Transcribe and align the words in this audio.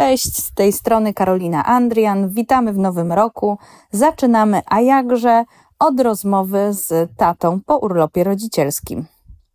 Cześć, 0.00 0.36
z 0.44 0.54
tej 0.54 0.72
strony 0.72 1.14
Karolina 1.14 1.64
Andrian. 1.64 2.28
Witamy 2.28 2.72
w 2.72 2.78
nowym 2.78 3.12
roku. 3.12 3.58
Zaczynamy, 3.92 4.62
a 4.66 4.80
jakże, 4.80 5.44
od 5.78 6.00
rozmowy 6.00 6.68
z 6.70 7.10
tatą 7.16 7.60
po 7.66 7.78
urlopie 7.78 8.24
rodzicielskim. 8.24 9.06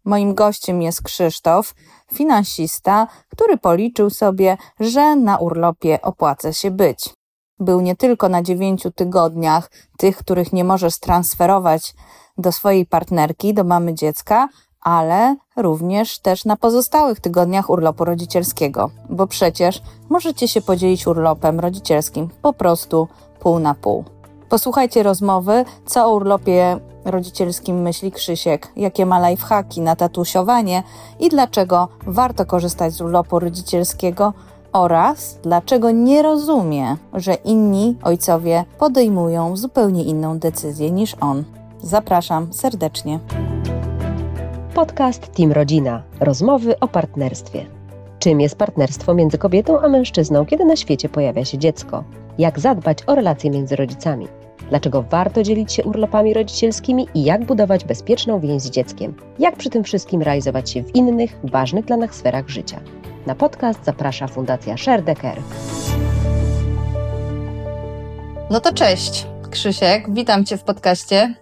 Moim 0.03 0.33
gościem 0.33 0.81
jest 0.81 1.03
Krzysztof, 1.03 1.75
finansista, 2.13 3.07
który 3.29 3.57
policzył 3.57 4.09
sobie, 4.09 4.57
że 4.79 5.15
na 5.15 5.37
urlopie 5.37 6.01
opłaca 6.01 6.53
się 6.53 6.71
być. 6.71 7.09
Był 7.59 7.81
nie 7.81 7.96
tylko 7.96 8.29
na 8.29 8.41
dziewięciu 8.41 8.91
tygodniach, 8.91 9.71
tych, 9.97 10.17
których 10.17 10.53
nie 10.53 10.63
możesz 10.63 10.99
transferować 10.99 11.93
do 12.37 12.51
swojej 12.51 12.85
partnerki, 12.85 13.53
do 13.53 13.63
mamy 13.63 13.93
dziecka, 13.93 14.47
ale 14.86 15.36
również 15.56 16.20
też 16.20 16.45
na 16.45 16.55
pozostałych 16.55 17.20
tygodniach 17.20 17.70
urlopu 17.70 18.05
rodzicielskiego, 18.05 18.90
bo 19.09 19.27
przecież 19.27 19.81
możecie 20.09 20.48
się 20.48 20.62
podzielić 20.62 21.08
urlopem 21.08 21.59
rodzicielskim 21.59 22.30
po 22.41 22.53
prostu 22.53 23.07
pół 23.40 23.59
na 23.59 23.73
pół. 23.73 24.03
Posłuchajcie 24.49 25.03
rozmowy, 25.03 25.66
co 25.85 26.05
o 26.05 26.16
urlopie 26.16 26.79
rodzicielskim 27.05 27.81
myśli 27.81 28.12
Krzysiek, 28.12 28.71
jakie 28.76 29.05
ma 29.05 29.29
lifehacki 29.29 29.81
na 29.81 29.95
tatusiowanie 29.95 30.84
i 31.20 31.29
dlaczego 31.29 31.88
warto 32.07 32.45
korzystać 32.45 32.93
z 32.93 33.02
urlopu 33.02 33.40
rodzicielskiego 33.40 34.34
oraz 34.73 35.40
dlaczego 35.43 35.91
nie 35.91 36.21
rozumie, 36.21 36.98
że 37.13 37.34
inni 37.34 37.98
ojcowie 38.04 38.65
podejmują 38.79 39.57
zupełnie 39.57 40.04
inną 40.04 40.40
decyzję 40.40 40.91
niż 40.91 41.15
on. 41.21 41.43
Zapraszam 41.81 42.54
serdecznie. 42.54 43.20
Podcast 44.75 45.35
Team 45.35 45.52
Rodzina. 45.52 46.03
Rozmowy 46.20 46.79
o 46.79 46.88
partnerstwie. 46.88 47.65
Czym 48.20 48.41
jest 48.41 48.57
partnerstwo 48.57 49.13
między 49.13 49.38
kobietą 49.38 49.79
a 49.79 49.88
mężczyzną, 49.89 50.45
kiedy 50.45 50.65
na 50.65 50.75
świecie 50.75 51.09
pojawia 51.09 51.45
się 51.45 51.57
dziecko? 51.57 52.03
Jak 52.38 52.59
zadbać 52.59 52.98
o 53.07 53.15
relacje 53.15 53.51
między 53.51 53.75
rodzicami? 53.75 54.27
Dlaczego 54.70 55.01
warto 55.01 55.43
dzielić 55.43 55.73
się 55.73 55.84
urlopami 55.84 56.34
rodzicielskimi 56.34 57.07
i 57.13 57.23
jak 57.23 57.46
budować 57.46 57.85
bezpieczną 57.85 58.40
więź 58.40 58.62
z 58.62 58.70
dzieckiem? 58.70 59.13
Jak 59.40 59.55
przy 59.55 59.70
tym 59.70 59.84
wszystkim 59.84 60.21
realizować 60.21 60.70
się 60.70 60.84
w 60.84 60.96
innych, 60.96 61.40
ważnych 61.43 61.85
dla 61.85 61.98
nas 61.98 62.12
sferach 62.12 62.49
życia? 62.49 62.79
Na 63.26 63.35
podcast 63.35 63.85
zaprasza 63.85 64.28
Fundacja 64.28 64.78
Sherdecker. 64.78 65.42
No 68.50 68.59
to 68.59 68.73
cześć, 68.73 69.28
Krzysiek. 69.52 70.14
Witam 70.14 70.46
Cię 70.46 70.58
w 70.58 70.64
podcaście. 70.64 71.36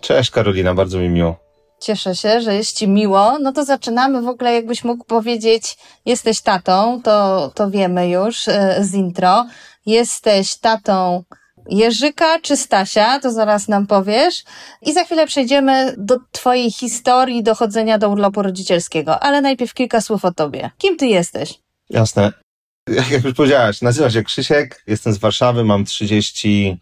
Cześć 0.00 0.30
Karolina, 0.30 0.74
bardzo 0.74 0.98
mi 0.98 1.08
miło. 1.08 1.47
Cieszę 1.80 2.16
się, 2.16 2.40
że 2.40 2.54
jest 2.54 2.76
Ci 2.76 2.88
miło. 2.88 3.38
No 3.38 3.52
to 3.52 3.64
zaczynamy 3.64 4.22
w 4.22 4.28
ogóle, 4.28 4.54
jakbyś 4.54 4.84
mógł 4.84 5.04
powiedzieć, 5.04 5.78
jesteś 6.06 6.40
tatą, 6.40 7.00
to, 7.04 7.50
to 7.54 7.70
wiemy 7.70 8.08
już 8.08 8.48
e, 8.48 8.76
z 8.80 8.94
intro. 8.94 9.46
Jesteś 9.86 10.56
tatą 10.56 11.24
Jerzyka 11.68 12.38
czy 12.42 12.56
Stasia, 12.56 13.20
to 13.20 13.32
zaraz 13.32 13.68
nam 13.68 13.86
powiesz. 13.86 14.44
I 14.82 14.92
za 14.92 15.04
chwilę 15.04 15.26
przejdziemy 15.26 15.94
do 15.98 16.16
Twojej 16.32 16.70
historii 16.70 17.42
dochodzenia 17.42 17.98
do 17.98 18.08
urlopu 18.08 18.42
rodzicielskiego. 18.42 19.20
Ale 19.20 19.40
najpierw 19.40 19.74
kilka 19.74 20.00
słów 20.00 20.24
o 20.24 20.32
Tobie. 20.32 20.70
Kim 20.78 20.96
Ty 20.96 21.06
jesteś? 21.06 21.54
Jasne. 21.90 22.32
Jak 23.12 23.24
już 23.24 23.34
powiedziałaś, 23.34 23.82
nazywam 23.82 24.10
się 24.10 24.22
Krzysiek, 24.22 24.82
jestem 24.86 25.12
z 25.12 25.18
Warszawy, 25.18 25.64
mam 25.64 25.84
30 25.84 26.78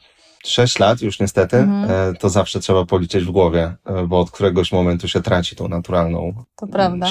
6 0.48 0.78
lat 0.78 1.02
już 1.02 1.20
niestety, 1.20 1.56
mhm. 1.56 2.11
E, 2.11 2.14
to 2.14 2.28
zawsze 2.28 2.61
trzeba 2.61 2.84
policzyć 2.84 3.25
w 3.25 3.30
głowie, 3.30 3.75
e, 3.84 4.06
bo 4.06 4.20
od 4.20 4.30
któregoś 4.30 4.72
momentu 4.72 5.08
się 5.08 5.22
traci 5.22 5.56
tą 5.56 5.69
naturalną 5.69 6.44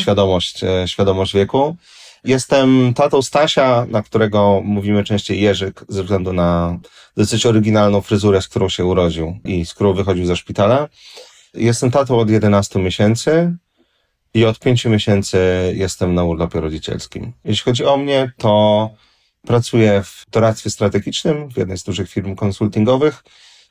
świadomość, 0.02 0.64
e, 0.64 0.88
świadomość 0.88 1.34
wieku. 1.34 1.76
Jestem 2.24 2.94
tatą 2.94 3.22
Stasia, 3.22 3.86
na 3.90 4.04
którego 4.04 4.62
mówimy 4.64 5.04
częściej 5.04 5.42
Jerzyk, 5.42 5.86
ze 5.90 6.04
względu 6.04 6.34
na 6.34 6.80
dosyć 7.18 7.46
oryginalną 7.46 8.02
fryzurę, 8.02 8.42
z 8.42 8.48
którą 8.48 8.70
się 8.70 8.86
urodził 8.86 9.38
i 9.44 9.66
z 9.66 9.74
którą 9.74 9.94
wychodził 9.94 10.26
ze 10.26 10.36
szpitala. 10.36 10.88
Jestem 11.54 11.92
tatą 11.92 12.20
od 12.20 12.30
11 12.30 12.80
miesięcy 12.80 13.56
i 14.34 14.46
od 14.46 14.60
5 14.60 14.86
miesięcy 14.86 15.38
jestem 15.76 16.14
na 16.14 16.24
urlopie 16.24 16.62
rodzicielskim. 16.62 17.32
Jeśli 17.46 17.64
chodzi 17.64 17.86
o 17.86 17.98
mnie, 17.98 18.32
to 18.38 18.90
Pracuję 19.46 20.04
w 20.04 20.26
doradztwie 20.32 20.70
strategicznym 20.70 21.50
w 21.50 21.58
jednej 21.58 21.78
z 21.78 21.84
dużych 21.84 22.10
firm 22.10 22.36
konsultingowych, 22.36 23.24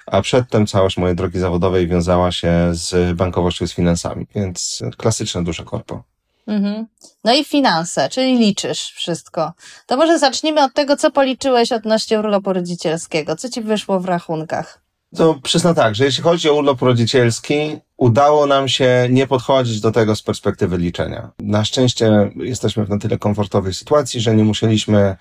a 0.06 0.22
przedtem 0.22 0.66
całość 0.66 0.96
mojej 0.96 1.16
drogi 1.16 1.38
zawodowej 1.38 1.88
wiązała 1.88 2.32
się 2.32 2.68
z 2.72 3.16
bankowością, 3.16 3.66
z 3.66 3.72
finansami, 3.72 4.26
więc 4.34 4.82
klasyczne 4.96 5.44
duże 5.44 5.64
korpo. 5.64 6.02
Mhm. 6.46 6.86
No 7.24 7.34
i 7.34 7.44
finanse, 7.44 8.08
czyli 8.08 8.38
liczysz 8.38 8.92
wszystko. 8.92 9.52
To 9.86 9.96
może 9.96 10.18
zacznijmy 10.18 10.64
od 10.64 10.74
tego, 10.74 10.96
co 10.96 11.10
policzyłeś 11.10 11.72
odnośnie 11.72 12.18
urlopu 12.18 12.52
rodzicielskiego. 12.52 13.36
Co 13.36 13.48
ci 13.48 13.60
wyszło 13.60 14.00
w 14.00 14.04
rachunkach? 14.04 14.80
To 15.16 15.34
przyznam 15.42 15.74
tak, 15.74 15.94
że 15.94 16.04
jeśli 16.04 16.22
chodzi 16.22 16.50
o 16.50 16.54
urlop 16.54 16.82
rodzicielski, 16.82 17.78
udało 17.96 18.46
nam 18.46 18.68
się 18.68 19.06
nie 19.10 19.26
podchodzić 19.26 19.80
do 19.80 19.92
tego 19.92 20.16
z 20.16 20.22
perspektywy 20.22 20.78
liczenia. 20.78 21.30
Na 21.38 21.64
szczęście 21.64 22.30
jesteśmy 22.36 22.84
w 22.84 22.88
na 22.88 22.98
tyle 22.98 23.18
komfortowej 23.18 23.74
sytuacji, 23.74 24.20
że 24.20 24.34
nie 24.34 24.44
musieliśmy 24.44 25.16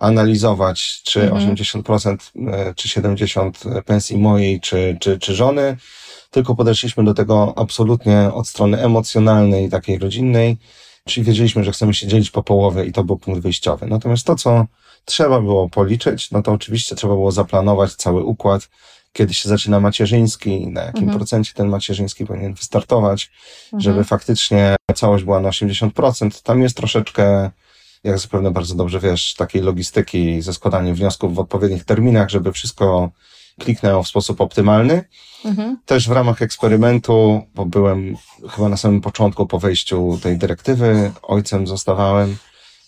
analizować, 0.00 1.02
czy 1.04 1.22
mhm. 1.22 1.54
80% 1.54 2.16
e, 2.52 2.74
czy 2.74 2.88
70% 2.88 3.82
pensji 3.82 4.18
mojej, 4.18 4.60
czy, 4.60 4.96
czy, 5.00 5.18
czy 5.18 5.34
żony, 5.34 5.76
tylko 6.30 6.54
podeszliśmy 6.54 7.04
do 7.04 7.14
tego 7.14 7.54
absolutnie 7.56 8.30
od 8.34 8.48
strony 8.48 8.82
emocjonalnej, 8.82 9.70
takiej 9.70 9.98
rodzinnej, 9.98 10.56
czyli 11.08 11.26
wiedzieliśmy, 11.26 11.64
że 11.64 11.72
chcemy 11.72 11.94
się 11.94 12.06
dzielić 12.06 12.30
po 12.30 12.42
połowie 12.42 12.84
i 12.84 12.92
to 12.92 13.04
był 13.04 13.18
punkt 13.18 13.42
wyjściowy. 13.42 13.86
Natomiast 13.86 14.26
to, 14.26 14.36
co 14.36 14.66
trzeba 15.04 15.40
było 15.40 15.68
policzyć, 15.68 16.30
no 16.30 16.42
to 16.42 16.52
oczywiście 16.52 16.96
trzeba 16.96 17.14
było 17.14 17.32
zaplanować 17.32 17.94
cały 17.94 18.24
układ, 18.24 18.68
kiedy 19.12 19.34
się 19.34 19.48
zaczyna 19.48 19.80
macierzyński, 19.80 20.66
na 20.66 20.82
jakim 20.82 21.02
mhm. 21.02 21.18
procencie 21.18 21.52
ten 21.54 21.68
macierzyński 21.68 22.26
powinien 22.26 22.54
wystartować, 22.54 23.30
mhm. 23.64 23.80
żeby 23.80 24.04
faktycznie 24.04 24.76
całość 24.94 25.24
była 25.24 25.40
na 25.40 25.48
80%. 25.48 26.42
Tam 26.42 26.62
jest 26.62 26.76
troszeczkę 26.76 27.50
jak 28.04 28.18
zapewne 28.18 28.50
bardzo 28.50 28.74
dobrze 28.74 29.00
wiesz, 29.00 29.34
takiej 29.34 29.62
logistyki 29.62 30.42
ze 30.42 30.52
składaniem 30.52 30.94
wniosków 30.94 31.34
w 31.34 31.38
odpowiednich 31.38 31.84
terminach, 31.84 32.30
żeby 32.30 32.52
wszystko 32.52 33.10
kliknęło 33.58 34.02
w 34.02 34.08
sposób 34.08 34.40
optymalny. 34.40 35.04
Mhm. 35.44 35.78
Też 35.86 36.08
w 36.08 36.12
ramach 36.12 36.42
eksperymentu, 36.42 37.42
bo 37.54 37.66
byłem 37.66 38.16
chyba 38.50 38.68
na 38.68 38.76
samym 38.76 39.00
początku 39.00 39.46
po 39.46 39.58
wejściu 39.58 40.18
tej 40.22 40.38
dyrektywy, 40.38 41.12
ojcem 41.22 41.66
zostawałem 41.66 42.36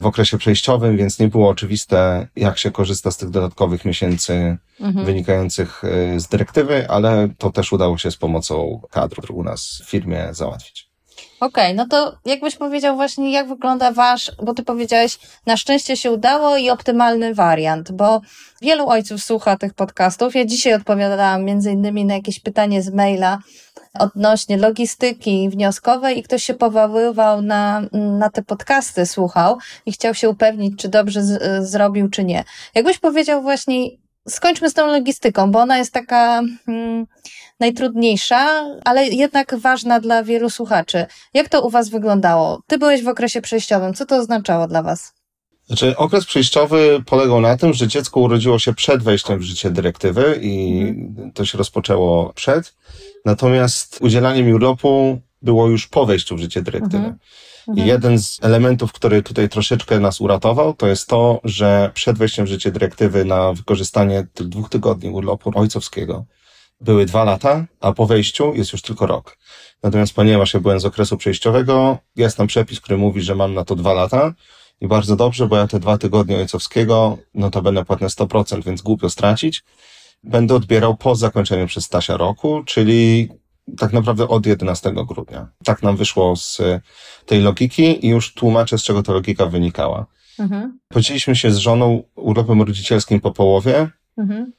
w 0.01 0.07
okresie 0.07 0.39
przejściowym, 0.39 0.97
więc 0.97 1.19
nie 1.19 1.29
było 1.29 1.49
oczywiste, 1.49 2.29
jak 2.37 2.59
się 2.59 2.71
korzysta 2.71 3.11
z 3.11 3.17
tych 3.17 3.31
dodatkowych 3.31 3.85
miesięcy 3.85 4.57
mhm. 4.81 5.07
wynikających 5.07 5.85
y, 5.85 6.21
z 6.21 6.29
dyrektywy, 6.29 6.89
ale 6.89 7.29
to 7.39 7.51
też 7.51 7.73
udało 7.73 7.99
się 7.99 8.11
z 8.11 8.17
pomocą 8.17 8.81
kadr 8.91 9.33
u 9.33 9.45
nas 9.45 9.83
w 9.87 9.91
firmie 9.91 10.29
załatwić. 10.31 10.92
Okej, 11.43 11.65
okay, 11.65 11.75
no 11.75 11.87
to 11.87 12.17
jakbyś 12.25 12.57
powiedział 12.57 12.97
właśnie, 12.97 13.33
jak 13.33 13.49
wygląda 13.49 13.93
wasz, 13.93 14.33
bo 14.43 14.55
ty 14.55 14.63
powiedziałeś, 14.63 15.19
na 15.47 15.57
szczęście 15.57 15.97
się 15.97 16.11
udało 16.11 16.57
i 16.57 16.71
optymalny 16.71 17.35
wariant, 17.35 17.93
bo 17.93 18.21
wielu 18.61 18.89
ojców 18.89 19.23
słucha 19.23 19.57
tych 19.57 19.75
podcastów. 19.75 20.35
Ja 20.35 20.45
dzisiaj 20.45 20.75
odpowiadałam 20.75 21.45
między 21.45 21.73
innymi 21.73 22.05
na 22.05 22.15
jakieś 22.15 22.41
pytanie 22.41 22.83
z 22.83 22.91
maila 22.91 23.39
odnośnie 23.99 24.57
logistyki 24.57 25.49
wnioskowej 25.51 26.19
i 26.19 26.23
ktoś 26.23 26.45
się 26.45 26.55
powoływał 26.55 27.43
na, 27.43 27.83
na 27.93 28.31
te 28.31 28.43
podcasty, 28.43 29.07
słuchał 29.07 29.59
i 29.87 29.93
chciał 29.93 30.15
się 30.15 30.29
upewnić, 30.29 30.79
czy 30.79 30.89
dobrze 30.89 31.23
z, 31.23 31.69
zrobił, 31.71 32.09
czy 32.09 32.25
nie. 32.25 32.45
Jakbyś 32.75 32.99
powiedział 32.99 33.43
właśnie, 33.43 33.89
skończmy 34.29 34.71
z 34.71 34.75
tą 34.75 34.87
logistyką, 34.87 35.51
bo 35.51 35.61
ona 35.61 35.79
jest 35.79 35.93
taka 35.93 36.43
hmm, 36.67 37.07
najtrudniejsza, 37.61 38.65
ale 38.85 39.07
jednak 39.07 39.55
ważna 39.59 40.01
dla 40.01 40.23
wielu 40.23 40.51
słuchaczy. 40.51 41.07
Jak 41.35 41.49
to 41.49 41.63
u 41.63 41.71
Was 41.71 41.89
wyglądało? 41.89 42.63
Ty 42.67 42.79
byłeś 42.79 43.03
w 43.03 43.09
okresie 43.09 43.41
przejściowym. 43.41 43.95
Co 43.95 44.07
to 44.07 44.17
oznaczało 44.17 44.67
dla 44.69 44.83
Was? 44.83 45.13
Znaczy, 45.67 45.97
okres 45.97 46.25
przejściowy 46.25 47.03
polegał 47.07 47.41
na 47.41 47.57
tym, 47.57 47.73
że 47.73 47.89
dziecko 47.89 48.21
urodziło 48.21 48.59
się 48.59 48.75
przed 48.75 49.03
wejściem 49.03 49.39
w 49.39 49.43
życie 49.43 49.71
dyrektywy 49.71 50.39
i 50.43 50.83
mhm. 50.89 51.33
to 51.33 51.45
się 51.45 51.59
rozpoczęło 51.59 52.33
przed. 52.33 52.75
Natomiast 53.25 53.99
udzielanie 54.01 54.43
mi 54.43 54.55
urlopu 54.55 55.21
było 55.43 55.69
już 55.69 55.87
po 55.87 56.07
wejściu 56.07 56.37
w 56.37 56.41
życie 56.41 56.63
dyrektywy. 56.63 56.97
Mhm. 56.97 57.19
Mhm. 57.69 57.89
jeden 57.89 58.19
z 58.19 58.39
elementów, 58.43 58.93
który 58.93 59.23
tutaj 59.23 59.49
troszeczkę 59.49 60.01
nas 60.01 60.21
uratował, 60.21 60.75
to 60.75 60.87
jest 60.87 61.09
to, 61.09 61.41
że 61.45 61.91
przed 61.95 62.19
wejściem 62.19 62.47
w 62.47 62.49
życie 62.49 62.73
dyrektywy 62.73 63.25
na 63.25 63.53
wykorzystanie 63.53 64.27
tych 64.35 64.49
dwóch 64.49 64.69
tygodni 64.71 65.11
urlopu 65.11 65.51
ojcowskiego 65.55 66.25
były 66.83 67.07
dwa 67.07 67.25
lata, 67.25 67.65
a 67.81 67.93
po 67.93 68.07
wejściu 68.07 68.55
jest 68.55 68.73
już 68.73 68.83
tylko 68.83 69.07
rok. 69.07 69.39
Natomiast 69.83 70.15
ponieważ 70.15 70.55
ja 70.55 70.61
byłem 70.61 70.81
z 70.81 70.85
okresu 70.85 71.17
przejściowego, 71.17 71.99
jest 72.17 72.37
tam 72.37 72.47
przepis, 72.47 72.81
który 72.81 72.99
mówi, 72.99 73.23
że 73.23 73.35
mam 73.35 73.55
na 73.55 73.65
to 73.65 73.77
dwa 73.77 73.93
lata 73.93 74.35
i 74.81 74.89
bardzo 74.89 75.17
dobrze, 75.17 75.47
bo 75.47 75.57
ja 75.57 75.67
te 75.67 75.81
dwa 75.81 75.99
tygodnie 75.99 76.37
ojcowskiego, 76.37 77.19
no 77.35 77.51
to 77.51 77.63
będę 77.63 77.85
płatny 77.85 78.07
100%, 78.07 78.65
więc 78.65 78.83
głupio 78.83 79.11
stracić. 79.11 79.65
Będę 80.25 80.55
odbierał 80.55 80.97
po 80.97 81.15
zakończeniu 81.15 81.67
przez 81.67 81.85
Stasia 81.85 82.17
roku, 82.17 82.63
czyli 82.65 83.29
tak 83.79 83.93
naprawdę 83.93 84.29
od 84.29 84.47
11 84.47 84.93
grudnia. 84.93 85.49
Tak 85.65 85.83
nam 85.83 85.97
wyszło 85.97 86.37
z 86.37 86.61
tej 87.27 87.41
logiki 87.41 88.07
i 88.07 88.09
już 88.09 88.35
tłumaczę, 88.35 88.79
z 88.79 88.83
czego 88.83 89.03
ta 89.03 89.13
logika 89.13 89.47
wynikała. 89.47 90.07
Mhm. 90.39 90.79
Podzieliliśmy 90.89 91.37
się 91.37 91.51
z 91.51 91.57
żoną 91.57 92.03
urlopem 92.15 92.63
rodzicielskim 92.63 93.21
po 93.21 93.33
połowie, 93.33 93.89
Mhm. 94.19 94.53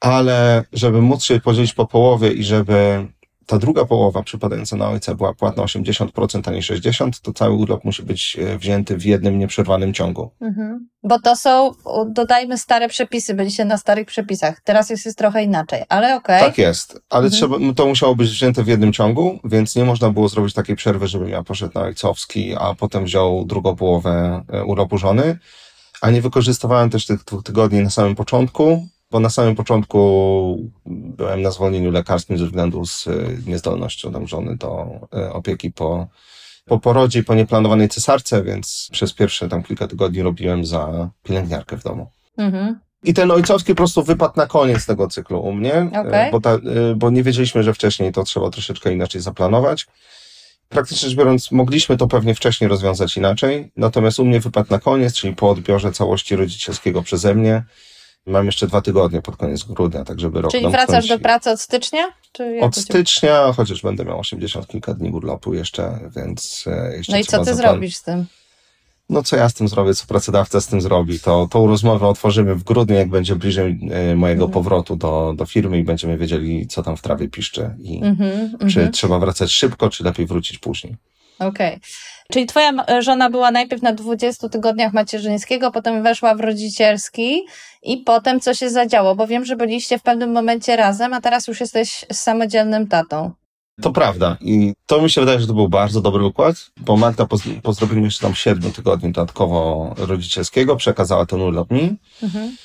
ale 0.00 0.64
żeby 0.72 1.02
móc 1.02 1.24
się 1.24 1.40
podzielić 1.40 1.74
po 1.74 1.86
połowie 1.86 2.32
i 2.32 2.44
żeby 2.44 3.06
ta 3.50 3.58
druga 3.58 3.84
połowa 3.84 4.22
przypadająca 4.22 4.76
na 4.76 4.88
ojca 4.88 5.14
była 5.14 5.34
płatna 5.34 5.62
80%, 5.62 6.48
a 6.48 6.50
nie 6.50 6.60
60%, 6.60 7.10
to 7.22 7.32
cały 7.32 7.54
urlop 7.54 7.84
musi 7.84 8.02
być 8.02 8.36
e, 8.40 8.58
wzięty 8.58 8.96
w 8.96 9.04
jednym 9.04 9.38
nieprzerwanym 9.38 9.94
ciągu. 9.94 10.30
Mhm. 10.40 10.88
Bo 11.02 11.20
to 11.20 11.36
są, 11.36 11.72
dodajmy, 12.06 12.58
stare 12.58 12.88
przepisy, 12.88 13.34
byliście 13.34 13.64
na 13.64 13.78
starych 13.78 14.06
przepisach. 14.06 14.60
Teraz 14.64 14.90
jest, 14.90 15.06
jest 15.06 15.18
trochę 15.18 15.44
inaczej, 15.44 15.82
ale 15.88 16.16
okej. 16.16 16.40
Tak 16.40 16.58
jest, 16.58 17.00
ale 17.10 17.24
Mhm. 17.24 17.32
trzeba, 17.32 17.56
no 17.60 17.74
to 17.74 17.86
musiało 17.86 18.14
być 18.16 18.30
wzięte 18.30 18.62
w 18.62 18.66
jednym 18.68 18.92
ciągu, 18.92 19.38
więc 19.44 19.76
nie 19.76 19.84
można 19.84 20.10
było 20.10 20.28
zrobić 20.28 20.54
takiej 20.54 20.76
przerwy, 20.76 21.08
żebym 21.08 21.28
ja 21.28 21.42
poszedł 21.42 21.72
na 21.74 21.80
ojcowski, 21.80 22.54
a 22.58 22.74
potem 22.74 23.04
wziął 23.04 23.44
drugą 23.44 23.76
połowę 23.76 24.42
e, 24.52 24.64
urlopu 24.64 24.98
żony. 24.98 25.38
A 26.00 26.10
nie 26.10 26.22
wykorzystywałem 26.22 26.90
też 26.90 27.06
tych 27.06 27.24
dwóch 27.24 27.42
tygodni 27.42 27.80
na 27.82 27.90
samym 27.90 28.14
początku, 28.14 28.86
bo 29.10 29.20
na 29.20 29.30
samym 29.30 29.56
początku 29.56 30.70
byłem 30.86 31.42
na 31.42 31.50
zwolnieniu 31.50 31.90
lekarskim 31.90 32.38
ze 32.38 32.46
względu 32.46 32.86
z 32.86 33.06
e, 33.06 33.10
niezdolnością 33.46 34.12
tam 34.12 34.26
żony 34.26 34.56
do 34.56 34.86
e, 35.14 35.32
opieki 35.32 35.70
po, 35.70 36.06
po 36.64 36.78
porodzie 36.78 37.20
i 37.20 37.24
po 37.24 37.34
nieplanowanej 37.34 37.88
cesarce, 37.88 38.42
więc 38.42 38.88
przez 38.92 39.12
pierwsze 39.12 39.48
tam 39.48 39.62
kilka 39.62 39.88
tygodni 39.88 40.22
robiłem 40.22 40.66
za 40.66 41.10
pielęgniarkę 41.22 41.76
w 41.76 41.82
domu. 41.82 42.06
Mhm. 42.36 42.80
I 43.04 43.14
ten 43.14 43.30
ojcowski 43.30 43.72
po 43.72 43.76
prostu 43.76 44.02
wypadł 44.02 44.34
na 44.36 44.46
koniec 44.46 44.86
tego 44.86 45.08
cyklu 45.08 45.40
u 45.40 45.52
mnie, 45.52 45.74
e, 45.74 46.30
bo, 46.32 46.40
ta, 46.40 46.58
bo 46.96 47.10
nie 47.10 47.22
wiedzieliśmy, 47.22 47.62
że 47.62 47.74
wcześniej 47.74 48.12
to 48.12 48.24
trzeba 48.24 48.50
troszeczkę 48.50 48.92
inaczej 48.92 49.20
zaplanować. 49.20 49.86
Praktycznie 50.68 51.08
rzecz 51.08 51.18
biorąc, 51.18 51.52
mogliśmy 51.52 51.96
to 51.96 52.06
pewnie 52.06 52.34
wcześniej 52.34 52.70
rozwiązać 52.70 53.16
inaczej, 53.16 53.72
natomiast 53.76 54.18
u 54.18 54.24
mnie 54.24 54.40
wypadł 54.40 54.70
na 54.70 54.78
koniec, 54.78 55.14
czyli 55.14 55.36
po 55.36 55.50
odbiorze 55.50 55.92
całości 55.92 56.36
rodzicielskiego 56.36 57.02
przeze 57.02 57.34
mnie. 57.34 57.64
Mam 58.30 58.46
jeszcze 58.46 58.66
dwa 58.66 58.80
tygodnie 58.82 59.22
pod 59.22 59.36
koniec 59.36 59.64
grudnia, 59.64 60.04
tak 60.04 60.20
żeby 60.20 60.40
rok 60.42 60.50
Czyli 60.52 60.68
wracasz 60.68 61.08
do 61.08 61.18
pracy 61.18 61.50
od 61.50 61.60
stycznia? 61.60 62.12
Od 62.60 62.76
stycznia, 62.76 63.52
chociaż 63.56 63.82
będę 63.82 64.04
miał 64.04 64.18
80 64.20 64.66
kilka 64.66 64.94
dni 64.94 65.10
urlopu 65.10 65.54
jeszcze, 65.54 65.98
więc 66.16 66.64
e, 66.66 66.96
jeszcze 66.96 67.12
No 67.12 67.18
i 67.18 67.24
co 67.24 67.38
ty 67.44 67.50
zaplan- 67.50 67.56
zrobisz 67.56 67.96
z 67.96 68.02
tym? 68.02 68.26
no 69.08 69.22
co 69.22 69.36
ja 69.36 69.48
z 69.48 69.54
tym 69.54 69.68
zrobię, 69.68 69.94
co 69.94 70.06
pracodawca 70.06 70.60
z 70.60 70.66
tym 70.66 70.80
zrobi, 70.80 71.20
to 71.20 71.48
tą 71.50 71.66
rozmowę 71.66 72.06
otworzymy 72.08 72.54
w 72.54 72.64
grudniu, 72.64 72.96
jak 72.96 73.08
będzie 73.08 73.36
bliżej 73.36 73.80
e, 73.90 74.14
mojego 74.16 74.44
Mhm. 74.44 74.52
powrotu 74.52 74.96
do, 74.96 75.34
do 75.36 75.46
firmy 75.46 75.78
i 75.78 75.84
będziemy 75.84 76.18
wiedzieli, 76.18 76.66
co 76.66 76.82
tam 76.82 76.96
w 76.96 77.02
trawie 77.02 77.28
piszczy 77.28 77.70
i 77.78 78.00
Mhm, 78.04 78.50
czy 78.58 78.64
mhm. 78.66 78.92
trzeba 78.92 79.18
wracać 79.18 79.50
szybko, 79.52 79.90
czy 79.90 80.04
lepiej 80.04 80.26
wrócić 80.26 80.58
później. 80.58 80.96
Okej. 81.38 81.80
Czyli 82.30 82.46
twoja 82.46 82.72
żona 83.00 83.30
była 83.30 83.50
najpierw 83.50 83.82
na 83.82 83.92
20 83.92 84.48
tygodniach 84.48 84.92
macierzyńskiego, 84.92 85.70
potem 85.70 86.02
weszła 86.02 86.34
w 86.34 86.40
rodzicielski 86.40 87.42
i 87.82 87.96
potem 87.96 88.40
co 88.40 88.54
się 88.54 88.70
zadziało? 88.70 89.14
Bo 89.14 89.26
wiem, 89.26 89.44
że 89.44 89.56
byliście 89.56 89.98
w 89.98 90.02
pewnym 90.02 90.32
momencie 90.32 90.76
razem, 90.76 91.14
a 91.14 91.20
teraz 91.20 91.46
już 91.48 91.60
jesteś 91.60 92.04
samodzielnym 92.12 92.86
tatą. 92.88 93.30
To 93.82 93.92
prawda 93.92 94.36
i 94.40 94.72
to 94.86 95.02
mi 95.02 95.10
się 95.10 95.20
wydaje, 95.20 95.40
że 95.40 95.46
to 95.46 95.54
był 95.54 95.68
bardzo 95.68 96.00
dobry 96.00 96.24
układ, 96.24 96.56
bo 96.76 96.96
Magda 96.96 97.26
po, 97.26 97.36
po 97.62 97.72
zrobieniu 97.72 98.04
jeszcze 98.04 98.22
tam 98.22 98.34
7 98.34 98.72
tygodni 98.72 99.12
dodatkowo 99.12 99.94
rodzicielskiego 99.98 100.76
przekazała 100.76 101.26
ten 101.26 101.40
urlop 101.40 101.70
mi, 101.70 101.96
Mhm. 102.22 102.56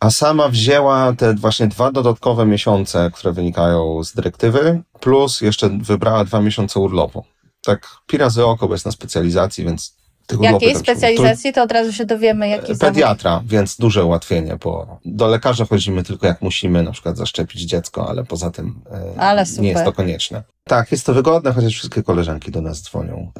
a 0.00 0.10
sama 0.10 0.48
wzięła 0.48 1.12
te 1.12 1.34
właśnie 1.34 1.66
dwa 1.66 1.92
dodatkowe 1.92 2.46
miesiące, 2.46 3.10
które 3.14 3.32
wynikają 3.32 4.04
z 4.04 4.14
dyrektywy, 4.14 4.82
plus 5.00 5.40
jeszcze 5.40 5.68
wybrała 5.68 6.24
dwa 6.24 6.40
miesiące 6.40 6.80
urlopu. 6.80 7.24
Tak 7.68 7.86
pi 8.06 8.18
razy 8.18 8.44
oko, 8.44 8.68
bo 8.68 8.74
jest 8.74 8.86
na 8.86 8.92
specjalizacji, 8.92 9.64
więc 9.64 9.96
tych 10.26 10.40
Jakiej 10.40 10.76
specjalizacji, 10.76 11.52
to 11.52 11.62
od 11.62 11.72
razu 11.72 11.92
się 11.92 12.04
dowiemy, 12.04 12.48
jaki 12.48 12.74
zawód. 12.74 12.80
Pediatra, 12.80 13.42
więc 13.46 13.76
duże 13.76 14.04
ułatwienie, 14.04 14.56
bo 14.64 14.98
do 15.04 15.26
lekarza 15.26 15.64
chodzimy 15.64 16.02
tylko 16.02 16.26
jak 16.26 16.42
musimy, 16.42 16.82
na 16.82 16.92
przykład 16.92 17.16
zaszczepić 17.16 17.62
dziecko, 17.62 18.08
ale 18.08 18.24
poza 18.24 18.50
tym 18.50 18.80
e, 19.16 19.20
Ale 19.20 19.44
nie 19.58 19.68
jest 19.68 19.84
to 19.84 19.92
konieczne. 19.92 20.42
Tak, 20.64 20.92
jest 20.92 21.06
to 21.06 21.14
wygodne, 21.14 21.52
chociaż 21.52 21.72
wszystkie 21.72 22.02
koleżanki 22.02 22.50
do 22.50 22.60
nas 22.62 22.82
dzwonią. 22.82 23.32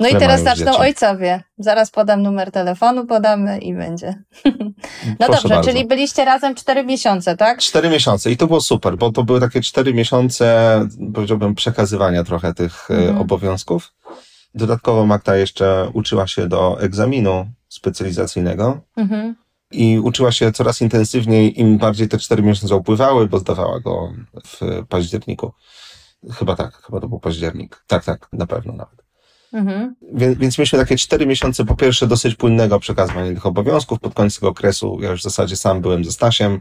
No 0.00 0.08
i 0.08 0.16
teraz 0.16 0.42
zaczną 0.42 0.66
dzieci. 0.66 0.78
ojcowie. 0.78 1.42
Zaraz 1.58 1.90
podam 1.90 2.22
numer 2.22 2.50
telefonu, 2.50 3.06
podamy 3.06 3.58
i 3.58 3.74
będzie. 3.74 4.14
No 4.44 4.52
Proszę 5.18 5.32
dobrze, 5.32 5.48
bardzo. 5.48 5.70
czyli 5.70 5.84
byliście 5.86 6.24
razem 6.24 6.54
cztery 6.54 6.84
miesiące, 6.84 7.36
tak? 7.36 7.58
Cztery 7.58 7.90
miesiące 7.90 8.30
i 8.30 8.36
to 8.36 8.46
było 8.46 8.60
super, 8.60 8.96
bo 8.96 9.12
to 9.12 9.24
były 9.24 9.40
takie 9.40 9.60
cztery 9.60 9.94
miesiące, 9.94 10.88
powiedziałbym, 11.14 11.54
przekazywania 11.54 12.24
trochę 12.24 12.54
tych 12.54 12.90
e, 12.90 12.94
Mhm. 12.94 13.18
obowiązków. 13.18 13.92
Dodatkowo 14.54 15.06
Magda 15.06 15.36
jeszcze 15.36 15.90
uczyła 15.92 16.26
się 16.26 16.48
do 16.48 16.80
egzaminu 16.80 17.46
specjalizacyjnego. 17.68 18.80
Mhm. 18.96 19.36
I 19.70 19.98
uczyła 19.98 20.32
się 20.32 20.52
coraz 20.52 20.80
intensywniej, 20.80 21.60
im 21.60 21.78
bardziej 21.78 22.08
te 22.08 22.18
cztery 22.18 22.42
miesiące 22.42 22.76
upływały, 22.76 23.26
bo 23.28 23.38
zdawała 23.38 23.80
go 23.80 24.12
w 24.46 24.60
październiku. 24.88 25.52
Chyba 26.32 26.56
tak, 26.56 26.74
chyba 26.74 27.00
to 27.00 27.08
był 27.08 27.20
październik. 27.20 27.84
Tak, 27.86 28.04
tak, 28.04 28.28
na 28.32 28.46
pewno 28.46 28.72
nawet. 28.72 29.07
Mhm. 29.52 29.94
Więc, 30.12 30.38
więc 30.38 30.58
mieliśmy 30.58 30.78
takie 30.78 30.96
cztery 30.96 31.26
miesiące, 31.26 31.64
po 31.64 31.76
pierwsze 31.76 32.06
dosyć 32.06 32.34
płynnego 32.34 32.80
przekazywania 32.80 33.30
tych 33.34 33.46
obowiązków. 33.46 34.00
Pod 34.00 34.14
koniec 34.14 34.34
tego 34.34 34.48
okresu 34.48 34.98
ja 35.02 35.10
już 35.10 35.20
w 35.20 35.24
zasadzie 35.24 35.56
sam 35.56 35.80
byłem 35.80 36.04
ze 36.04 36.12
Stasiem, 36.12 36.60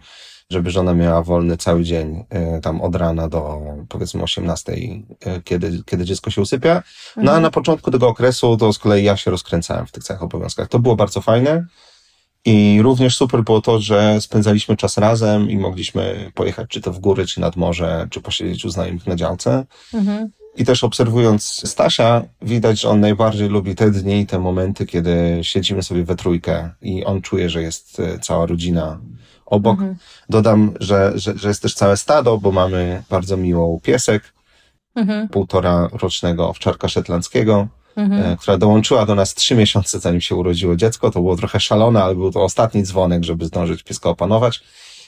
żeby 0.49 0.71
żona 0.71 0.93
miała 0.93 1.23
wolny 1.23 1.57
cały 1.57 1.83
dzień, 1.83 2.25
e, 2.29 2.61
tam 2.61 2.81
od 2.81 2.95
rana 2.95 3.29
do 3.29 3.61
powiedzmy 3.89 4.23
18, 4.23 4.73
e, 5.25 5.41
kiedy, 5.41 5.83
kiedy 5.85 6.05
dziecko 6.05 6.31
się 6.31 6.41
usypia. 6.41 6.83
No 7.15 7.21
a 7.21 7.35
Mhm. 7.35 7.43
na 7.43 7.51
początku 7.51 7.91
tego 7.91 8.07
okresu 8.07 8.57
to 8.57 8.73
z 8.73 8.79
kolei 8.79 9.03
ja 9.03 9.17
się 9.17 9.31
rozkręcałem 9.31 9.87
w 9.87 9.91
tych 9.91 10.03
całych 10.03 10.23
obowiązkach. 10.23 10.67
To 10.67 10.79
było 10.79 10.95
bardzo 10.95 11.21
fajne. 11.21 11.65
I 12.45 12.79
również 12.81 13.17
super 13.17 13.43
było 13.43 13.61
to, 13.61 13.79
że 13.79 14.21
spędzaliśmy 14.21 14.77
czas 14.77 14.97
razem 14.97 15.49
i 15.49 15.57
mogliśmy 15.57 16.31
pojechać 16.35 16.69
czy 16.69 16.81
to 16.81 16.93
w 16.93 16.99
góry, 16.99 17.25
czy 17.25 17.41
nad 17.41 17.55
morze, 17.55 18.07
czy 18.11 18.21
posiedzieć 18.21 18.65
u 18.65 18.69
znajomych 18.69 19.07
na 19.07 19.15
działce. 19.15 19.65
Mhm. 19.93 20.29
I 20.57 20.65
też 20.65 20.83
obserwując 20.83 21.43
Stasia, 21.69 22.21
widać, 22.41 22.81
że 22.81 22.89
on 22.89 22.99
najbardziej 22.99 23.49
lubi 23.49 23.75
te 23.75 23.91
dni 23.91 24.19
i 24.19 24.25
te 24.25 24.39
momenty, 24.39 24.85
kiedy 24.85 25.39
siedzimy 25.41 25.83
sobie 25.83 26.03
we 26.03 26.15
trójkę 26.15 26.69
i 26.81 27.05
on 27.05 27.21
czuje, 27.21 27.49
że 27.49 27.61
jest 27.61 27.99
e, 27.99 28.19
cała 28.19 28.45
rodzina 28.45 28.99
obok. 29.45 29.79
Mhm. 29.79 29.95
Dodam, 30.29 30.73
że, 30.79 31.11
że, 31.15 31.37
że 31.37 31.47
jest 31.47 31.61
też 31.61 31.73
całe 31.73 31.97
stado, 31.97 32.37
bo 32.37 32.51
mamy 32.51 33.03
bardzo 33.09 33.37
miłą 33.37 33.79
piesek, 33.83 34.33
Mhm. 34.95 35.27
półtora 35.27 35.89
rocznego 35.93 36.49
owczarka 36.49 36.87
szetlandzkiego, 36.87 37.67
Mhm. 37.95 38.23
e, 38.33 38.37
która 38.37 38.57
dołączyła 38.57 39.05
do 39.05 39.15
nas 39.15 39.33
trzy 39.33 39.55
miesiące 39.55 39.99
zanim 39.99 40.21
się 40.21 40.35
urodziło 40.35 40.75
dziecko. 40.75 41.11
To 41.11 41.19
było 41.19 41.35
trochę 41.35 41.59
szalone, 41.59 42.03
ale 42.03 42.15
był 42.15 42.31
to 42.31 42.43
ostatni 42.43 42.83
dzwonek, 42.83 43.23
żeby 43.23 43.45
zdążyć 43.45 43.83
pieska 43.83 44.09
opanować. 44.09 44.63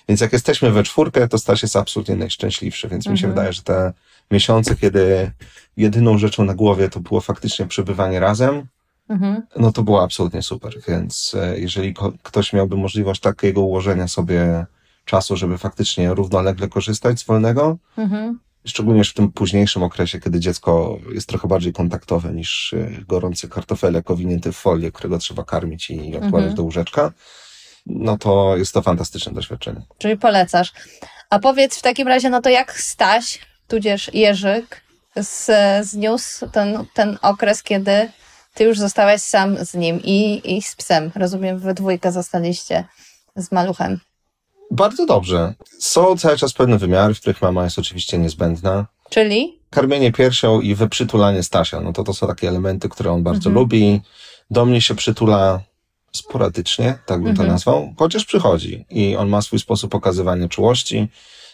Więc 0.10 0.22
jak 0.22 0.34
jesteśmy 0.34 0.72
we 0.72 0.84
czwórkę, 0.84 1.28
to 1.28 1.38
Staś 1.38 1.62
jest 1.62 1.76
absolutnie 1.76 2.16
najszczęśliwszy, 2.16 2.88
więc 2.88 3.08
mi 3.08 3.18
się 3.18 3.28
Mhm. 3.28 3.34
wydaje, 3.34 3.54
że 3.54 3.62
te 3.62 3.94
miesiące, 4.32 4.76
kiedy 4.76 5.32
jedyną 5.78 6.18
rzeczą 6.18 6.44
na 6.46 6.54
głowie 6.54 6.90
to 6.90 7.00
było 7.00 7.22
faktycznie 7.22 7.66
przebywanie 7.66 8.20
razem, 8.20 8.68
Mhm. 9.10 9.42
no 9.56 9.72
to 9.72 9.84
było 9.84 10.04
absolutnie 10.04 10.42
super. 10.42 10.74
Więc 10.88 11.36
e, 11.42 11.60
jeżeli 11.60 11.94
ktoś 12.24 12.54
miałby 12.54 12.76
możliwość 12.78 13.22
takiego 13.22 13.62
ułożenia 13.62 14.08
sobie 14.08 14.66
czasu, 15.06 15.38
żeby 15.38 15.58
faktycznie 15.58 16.14
równolegle 16.14 16.68
korzystać 16.68 17.20
z 17.20 17.24
wolnego, 17.24 17.78
Mhm. 17.98 18.40
szczególnie 18.66 19.04
w 19.04 19.14
tym 19.14 19.32
późniejszym 19.32 19.84
okresie, 19.84 20.20
kiedy 20.20 20.40
dziecko 20.40 21.00
jest 21.14 21.28
trochę 21.30 21.48
bardziej 21.48 21.74
kontaktowe 21.74 22.34
niż 22.34 22.74
e, 22.74 22.90
gorący 23.08 23.48
kartofelek 23.50 24.12
owinięty 24.12 24.52
w 24.52 24.58
folię, 24.58 24.92
którego 24.92 25.18
trzeba 25.18 25.44
karmić 25.44 25.90
i 25.90 26.00
odkładać 26.16 26.34
Mhm. 26.34 26.56
do 26.56 26.64
łóżeczka, 26.64 27.12
no 27.86 28.18
to 28.18 28.58
jest 28.58 28.74
to 28.74 28.82
fantastyczne 28.82 29.32
doświadczenie. 29.34 29.82
Czyli 29.98 30.18
polecasz. 30.18 30.74
A 31.30 31.40
powiedz 31.40 31.78
w 31.78 31.82
takim 31.82 32.08
razie, 32.08 32.30
no 32.30 32.42
to 32.42 32.50
jak 32.50 32.80
Staś, 32.80 33.40
tudzież 33.70 34.14
Jerzyk, 34.14 34.82
z, 35.16 35.52
zniósł 35.88 36.48
ten, 36.50 36.86
ten 36.94 37.18
okres, 37.22 37.64
kiedy 37.64 38.12
ty 38.54 38.64
już 38.64 38.80
zostałeś 38.80 39.22
sam 39.22 39.66
z 39.66 39.74
nim 39.74 40.00
i, 40.04 40.42
i 40.58 40.62
z 40.62 40.76
psem. 40.76 41.12
Rozumiem, 41.16 41.60
we 41.60 41.74
dwójkę 41.74 42.12
zostaliście 42.12 42.84
z 43.36 43.52
maluchem. 43.52 44.00
Bardzo 44.72 45.06
dobrze. 45.06 45.54
Są 45.80 46.18
cały 46.18 46.38
czas 46.38 46.54
pewne 46.54 46.78
wymiary, 46.78 47.14
w 47.14 47.20
których 47.20 47.42
mama 47.42 47.64
jest 47.64 47.80
oczywiście 47.80 48.18
niezbędna. 48.18 48.86
Czyli? 49.10 49.60
Karmienie 49.70 50.12
piersią 50.12 50.62
i 50.62 50.76
wyprzytulanie 50.76 51.44
Stasia, 51.44 51.80
no 51.82 51.94
to 51.94 52.04
to 52.04 52.14
są 52.14 52.28
takie 52.28 52.48
elementy, 52.48 52.90
które 52.90 53.12
on 53.12 53.24
bardzo 53.24 53.38
Mhm. 53.50 53.56
lubi. 53.56 54.02
Do 54.52 54.66
mnie 54.66 54.82
się 54.82 54.96
przytula 54.96 55.62
sporadycznie, 56.12 56.98
tak 57.06 57.18
bym 57.24 57.36
to 57.36 57.42
Mhm. 57.42 57.50
nazwał, 57.50 57.94
chociaż 57.98 58.26
przychodzi 58.26 58.86
i 58.90 59.16
on 59.16 59.30
ma 59.30 59.42
swój 59.42 59.60
sposób 59.60 59.96
okazywania 59.96 60.48
czułości. 60.48 61.08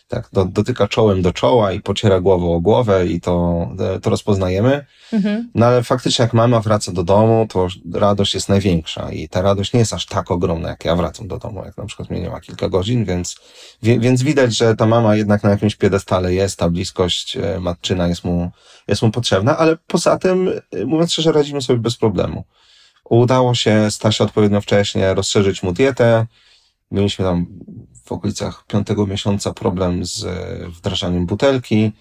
Tak, 0.08 0.30
do, 0.34 0.46
dotyka 0.46 0.88
czołem 0.88 1.22
do 1.22 1.34
czoła 1.34 1.72
i 1.72 1.82
pociera 1.82 2.20
głową 2.20 2.56
o 2.56 2.60
głowę 2.60 3.08
i 3.08 3.22
to, 3.22 3.68
to 4.02 4.10
rozpoznajemy. 4.10 4.86
Mhm. 5.14 5.50
No 5.56 5.66
ale 5.66 5.84
faktycznie 5.84 6.24
jak 6.24 6.34
mama 6.34 6.60
wraca 6.60 6.92
do 6.92 7.04
domu, 7.04 7.48
to 7.50 7.68
radość 7.94 8.34
jest 8.34 8.50
największa 8.50 9.12
i 9.12 9.30
ta 9.30 9.42
radość 9.42 9.74
nie 9.74 9.80
jest 9.80 9.94
aż 9.94 10.06
tak 10.06 10.32
ogromna, 10.32 10.70
jak 10.70 10.86
ja 10.86 10.96
wracam 10.96 11.28
do 11.28 11.38
domu, 11.38 11.66
jak 11.66 11.78
na 11.78 11.86
przykład 11.86 12.10
mnie 12.10 12.22
nie 12.22 12.30
ma 12.30 12.40
kilka 12.40 12.70
godzin, 12.70 13.06
więc, 13.06 13.36
wie, 13.84 14.00
więc 14.00 14.24
widać, 14.24 14.58
że 14.58 14.76
ta 14.76 14.86
mama 14.86 15.16
jednak 15.16 15.44
na 15.44 15.50
jakimś 15.50 15.76
piedestale 15.76 16.34
jest, 16.34 16.60
ta 16.60 16.70
bliskość 16.70 17.38
e, 17.38 17.60
matczyna 17.60 18.08
jest 18.08 18.24
mu, 18.24 18.52
jest 18.88 19.02
mu 19.02 19.12
potrzebna, 19.12 19.58
ale 19.58 19.78
poza 19.88 20.18
tym, 20.18 20.62
e, 20.72 20.86
mówiąc 20.86 21.12
szczerze, 21.12 21.32
radzimy 21.32 21.62
sobie 21.62 21.80
bez 21.80 21.98
problemu. 21.98 22.44
Udało 23.10 23.56
się 23.56 23.92
Stasia 23.92 24.24
odpowiednio 24.24 24.62
wcześnie 24.62 25.14
rozszerzyć 25.14 25.64
mu 25.64 25.74
dietę. 25.74 26.26
Mieliśmy 26.92 27.26
tam 27.26 27.46
w 28.06 28.12
okolicach 28.12 28.66
piątego 28.68 29.08
miesiąca 29.08 29.54
problem 29.54 30.06
z 30.06 30.26
wdrażaniem 30.68 31.26
butelki, 31.26 31.92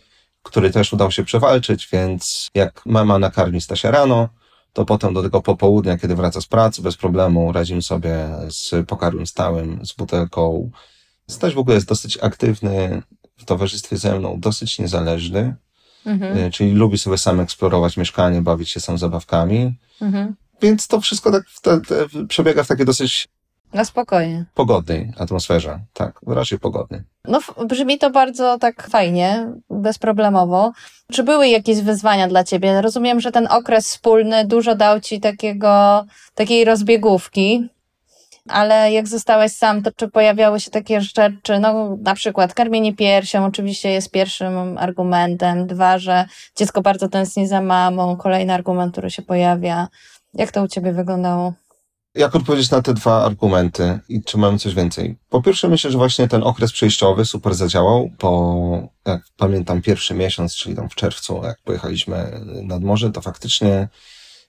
który 0.42 0.70
też 0.70 0.92
udało 0.92 1.10
się 1.10 1.24
przewalczyć, 1.24 1.88
więc 1.92 2.48
jak 2.54 2.86
mama 2.86 3.18
nakarmi 3.18 3.60
Stasia 3.60 3.90
rano, 3.90 4.28
to 4.72 4.84
potem 4.84 5.14
do 5.14 5.22
tego 5.22 5.42
popołudnia, 5.42 5.98
kiedy 5.98 6.14
wraca 6.14 6.40
z 6.40 6.46
pracy, 6.46 6.82
bez 6.82 6.96
problemu 6.96 7.52
radzimy 7.52 7.82
sobie 7.82 8.28
z 8.48 8.86
pokarmem 8.86 9.26
stałym, 9.26 9.86
z 9.86 9.92
butelką. 9.92 10.70
Staś 11.30 11.54
w 11.54 11.58
ogóle 11.58 11.74
jest 11.74 11.88
dosyć 11.88 12.18
aktywny 12.22 13.02
w 13.36 13.44
towarzystwie 13.44 13.96
ze 13.96 14.18
mną, 14.18 14.40
dosyć 14.40 14.78
niezależny, 14.78 15.56
mhm. 16.06 16.38
Y, 16.38 16.50
czyli 16.50 16.72
lubi 16.72 16.98
sobie 16.98 17.18
sam 17.18 17.40
eksplorować 17.40 17.96
mieszkanie, 17.96 18.42
bawić 18.42 18.70
się 18.70 18.80
sam 18.80 18.98
zabawkami. 18.98 19.78
Mhm. 20.00 20.34
Więc 20.62 20.86
to 20.86 21.00
wszystko 21.00 21.32
tak 21.32 21.44
te, 21.62 21.80
te, 21.80 22.26
przebiega 22.28 22.64
w 22.64 22.68
takie 22.68 22.84
dosyć 22.84 23.28
na 23.74 23.84
spokojnie. 23.84 24.44
Pogodnej 24.54 25.12
atmosferze, 25.18 25.80
tak, 25.92 26.20
raczej 26.26 26.58
pogodnej. 26.58 27.00
No, 27.24 27.40
brzmi 27.66 27.98
to 27.98 28.10
bardzo 28.10 28.58
tak 28.58 28.88
fajnie, 28.88 29.52
bezproblemowo. 29.70 30.72
Czy 31.12 31.22
były 31.22 31.48
jakieś 31.48 31.80
wyzwania 31.80 32.28
dla 32.28 32.44
ciebie? 32.44 32.82
Rozumiem, 32.82 33.20
że 33.20 33.32
ten 33.32 33.46
okres 33.50 33.88
wspólny 33.88 34.46
dużo 34.46 34.74
dał 34.74 35.00
ci 35.00 35.20
takiego, 35.20 36.04
takiej 36.34 36.64
rozbiegówki, 36.64 37.68
ale 38.48 38.92
jak 38.92 39.08
zostałeś 39.08 39.52
sam, 39.52 39.82
to 39.82 39.90
czy 39.96 40.08
pojawiały 40.08 40.60
się 40.60 40.70
takie 40.70 41.00
rzeczy, 41.00 41.58
no 41.60 41.96
na 42.02 42.14
przykład 42.14 42.54
karmienie 42.54 42.94
piersią 42.94 43.44
oczywiście 43.44 43.90
jest 43.90 44.10
pierwszym 44.10 44.78
argumentem, 44.78 45.66
dwa, 45.66 45.98
że 45.98 46.24
dziecko 46.56 46.82
bardzo 46.82 47.08
tęskni 47.08 47.48
za 47.48 47.60
mamą, 47.60 48.16
kolejny 48.16 48.52
argument, 48.52 48.92
który 48.92 49.10
się 49.10 49.22
pojawia. 49.22 49.88
Jak 50.34 50.52
to 50.52 50.62
u 50.62 50.68
ciebie 50.68 50.92
wyglądało? 50.92 51.52
Jak 52.14 52.34
odpowiedzieć 52.34 52.70
na 52.70 52.82
te 52.82 52.94
dwa 52.94 53.24
argumenty 53.24 53.98
i 54.08 54.22
czy 54.22 54.38
mamy 54.38 54.58
coś 54.58 54.74
więcej? 54.74 55.16
Po 55.28 55.42
pierwsze, 55.42 55.68
myślę, 55.68 55.90
że 55.90 55.98
właśnie 55.98 56.28
ten 56.28 56.42
okres 56.42 56.72
przejściowy 56.72 57.24
super 57.24 57.54
zadziałał, 57.54 58.10
bo 58.20 58.88
jak 59.06 59.22
pamiętam 59.36 59.82
pierwszy 59.82 60.14
miesiąc, 60.14 60.54
czyli 60.54 60.76
tam 60.76 60.88
w 60.88 60.94
czerwcu, 60.94 61.40
jak 61.44 61.62
pojechaliśmy 61.64 62.40
nad 62.62 62.82
morze, 62.82 63.10
to 63.10 63.20
faktycznie 63.20 63.88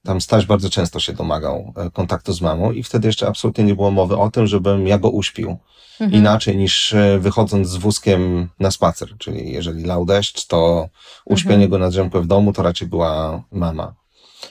tam 0.05 0.21
Staś 0.21 0.45
bardzo 0.45 0.69
często 0.69 0.99
się 0.99 1.13
domagał 1.13 1.73
e, 1.75 1.91
kontaktu 1.91 2.33
z 2.33 2.41
mamą 2.41 2.71
i 2.71 2.83
wtedy 2.83 3.07
jeszcze 3.07 3.27
absolutnie 3.27 3.63
nie 3.63 3.75
było 3.75 3.91
mowy 3.91 4.17
o 4.17 4.31
tym, 4.31 4.47
żebym 4.47 4.87
ja 4.87 4.97
go 4.97 5.09
uśpił. 5.09 5.57
Mhm. 5.99 6.11
Inaczej 6.21 6.57
niż 6.57 6.93
e, 6.93 7.19
wychodząc 7.19 7.67
z 7.67 7.75
wózkiem 7.75 8.49
na 8.59 8.71
spacer, 8.71 9.09
czyli 9.17 9.51
jeżeli 9.51 9.83
lał 9.83 10.05
deszcz, 10.05 10.47
to 10.47 10.89
uśpienie 11.25 11.63
mhm. 11.63 11.69
go 11.69 11.77
na 11.77 11.89
drzemkę 11.89 12.21
w 12.21 12.27
domu 12.27 12.53
to 12.53 12.63
raczej 12.63 12.87
była 12.87 13.43
mama. 13.51 13.95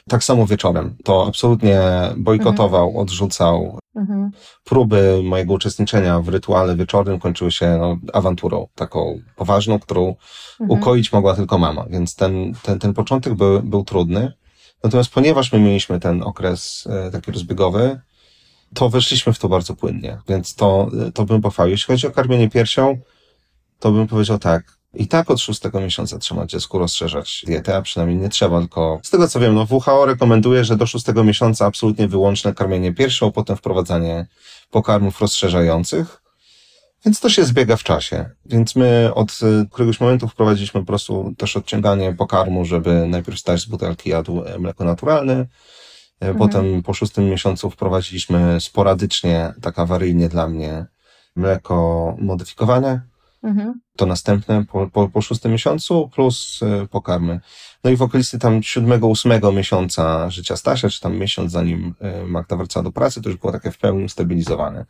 Tak 0.08 0.24
samo 0.24 0.46
wieczorem. 0.46 0.96
To 1.04 1.26
absolutnie 1.28 1.80
bojkotował, 2.16 2.86
mhm. 2.86 3.02
odrzucał. 3.02 3.78
Mhm. 3.96 4.30
Próby 4.64 5.20
mojego 5.24 5.54
uczestniczenia 5.54 6.20
w 6.20 6.28
rytuale 6.28 6.76
wieczornym 6.76 7.20
kończyły 7.20 7.52
się 7.52 7.76
no, 7.80 7.96
awanturą 8.12 8.68
taką 8.74 9.20
poważną, 9.36 9.78
którą 9.78 10.08
mhm. 10.60 10.80
ukoić 10.80 11.12
mogła 11.12 11.34
tylko 11.34 11.58
mama. 11.58 11.86
Więc 11.90 12.14
ten, 12.14 12.54
ten, 12.62 12.78
ten 12.78 12.94
początek 12.94 13.34
był, 13.34 13.62
był 13.62 13.84
trudny. 13.84 14.32
Natomiast 14.84 15.10
ponieważ 15.10 15.52
my 15.52 15.58
mieliśmy 15.58 16.00
ten 16.00 16.22
okres 16.22 16.88
e, 16.90 17.10
taki 17.10 17.32
rozbiegowy, 17.32 18.00
to 18.74 18.88
weszliśmy 18.88 19.32
w 19.32 19.38
to 19.38 19.48
bardzo 19.48 19.74
płynnie, 19.74 20.18
więc 20.28 20.54
to, 20.54 20.90
to 21.14 21.24
bym 21.24 21.40
pochwalił. 21.40 21.70
Jeśli 21.70 21.86
chodzi 21.86 22.06
o 22.06 22.10
karmienie 22.10 22.50
piersią, 22.50 22.98
to 23.78 23.92
bym 23.92 24.06
powiedział 24.06 24.38
tak. 24.38 24.78
I 24.94 25.08
tak 25.08 25.30
od 25.30 25.40
szóstego 25.40 25.80
miesiąca 25.80 26.18
trzeba 26.18 26.46
dziecku 26.46 26.78
rozszerzać 26.78 27.44
dietę, 27.46 27.76
a 27.76 27.82
przynajmniej 27.82 28.18
nie 28.18 28.28
trzeba, 28.28 28.58
tylko 28.58 29.00
z 29.02 29.10
tego 29.10 29.28
co 29.28 29.40
wiem, 29.40 29.54
no 29.54 29.66
WHO 29.70 30.06
rekomenduje, 30.06 30.64
że 30.64 30.76
do 30.76 30.86
szóstego 30.86 31.24
miesiąca 31.24 31.66
absolutnie 31.66 32.08
wyłączne 32.08 32.54
karmienie 32.54 32.92
piersią, 32.92 33.32
potem 33.32 33.56
wprowadzanie 33.56 34.26
pokarmów 34.70 35.20
rozszerzających. 35.20 36.20
Więc 37.04 37.20
to 37.20 37.28
się 37.28 37.44
zbiega 37.44 37.76
w 37.76 37.82
czasie. 37.82 38.30
Więc 38.46 38.76
my 38.76 39.10
od 39.14 39.30
y, 39.30 39.68
któregoś 39.70 40.00
momentu 40.00 40.28
wprowadziliśmy 40.28 40.80
po 40.80 40.86
prostu 40.86 41.34
też 41.38 41.56
odciąganie 41.56 42.12
pokarmu, 42.12 42.64
żeby 42.64 43.06
najpierw 43.06 43.38
stać 43.38 43.60
z 43.60 43.66
butelki 43.66 44.10
jadł 44.10 44.42
mleko 44.58 44.84
naturalne. 44.84 45.34
Y, 45.34 45.46
mhm. 46.20 46.38
Potem 46.38 46.82
po 46.82 46.94
szóstym 46.94 47.24
miesiącu 47.30 47.70
wprowadziliśmy 47.70 48.60
sporadycznie, 48.60 49.54
tak 49.62 49.78
awaryjnie 49.78 50.28
dla 50.28 50.48
mnie, 50.48 50.86
mleko 51.36 52.16
modyfikowane, 52.18 53.00
Mhm. 53.44 53.80
To 53.96 54.06
następne 54.06 54.64
po, 54.64 54.86
po, 54.86 55.08
po 55.08 55.22
szóstym 55.22 55.52
miesiącu 55.52 56.10
plus 56.14 56.60
y, 56.62 56.88
pokarmy. 56.88 57.40
No 57.84 57.90
i 57.90 57.96
w 57.96 58.02
okolicy 58.02 58.38
tam 58.38 58.62
siódmego, 58.62 59.06
ósmego 59.06 59.52
miesiąca 59.52 60.30
życia 60.30 60.56
Stasia, 60.56 60.88
czy 60.88 61.00
tam 61.00 61.16
miesiąc 61.16 61.52
zanim 61.52 61.94
y, 62.22 62.26
Magda 62.26 62.56
wracała 62.56 62.84
do 62.84 62.92
pracy, 62.92 63.22
to 63.22 63.28
już 63.28 63.38
było 63.38 63.52
takie 63.52 63.70
w 63.70 63.78
pełni 63.78 64.04
ustabilizowane. 64.04 64.84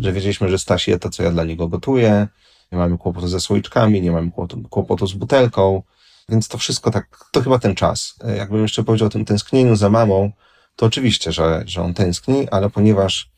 Że 0.00 0.12
wiedzieliśmy, 0.12 0.48
że 0.48 0.58
Staś 0.58 0.88
je 0.88 0.98
to, 0.98 1.10
co 1.10 1.22
ja 1.22 1.30
dla 1.30 1.44
niego 1.44 1.68
gotuję, 1.68 2.28
nie 2.72 2.78
mamy 2.78 2.98
kłopotu 2.98 3.28
ze 3.28 3.40
słoiczkami, 3.40 4.02
nie 4.02 4.12
mamy 4.12 4.30
kłopotu, 4.30 4.68
kłopotu 4.68 5.06
z 5.06 5.14
butelką, 5.14 5.82
więc 6.28 6.48
to 6.48 6.58
wszystko 6.58 6.90
tak, 6.90 7.24
to 7.32 7.42
chyba 7.42 7.58
ten 7.58 7.74
czas. 7.74 8.14
Y, 8.32 8.36
jakbym 8.36 8.62
jeszcze 8.62 8.84
powiedział 8.84 9.06
o 9.06 9.10
tym 9.10 9.24
tęsknieniu 9.24 9.76
za 9.76 9.90
mamą, 9.90 10.32
to 10.76 10.86
oczywiście, 10.86 11.32
że, 11.32 11.62
że 11.66 11.82
on 11.82 11.94
tęskni, 11.94 12.48
ale 12.48 12.70
ponieważ 12.70 13.30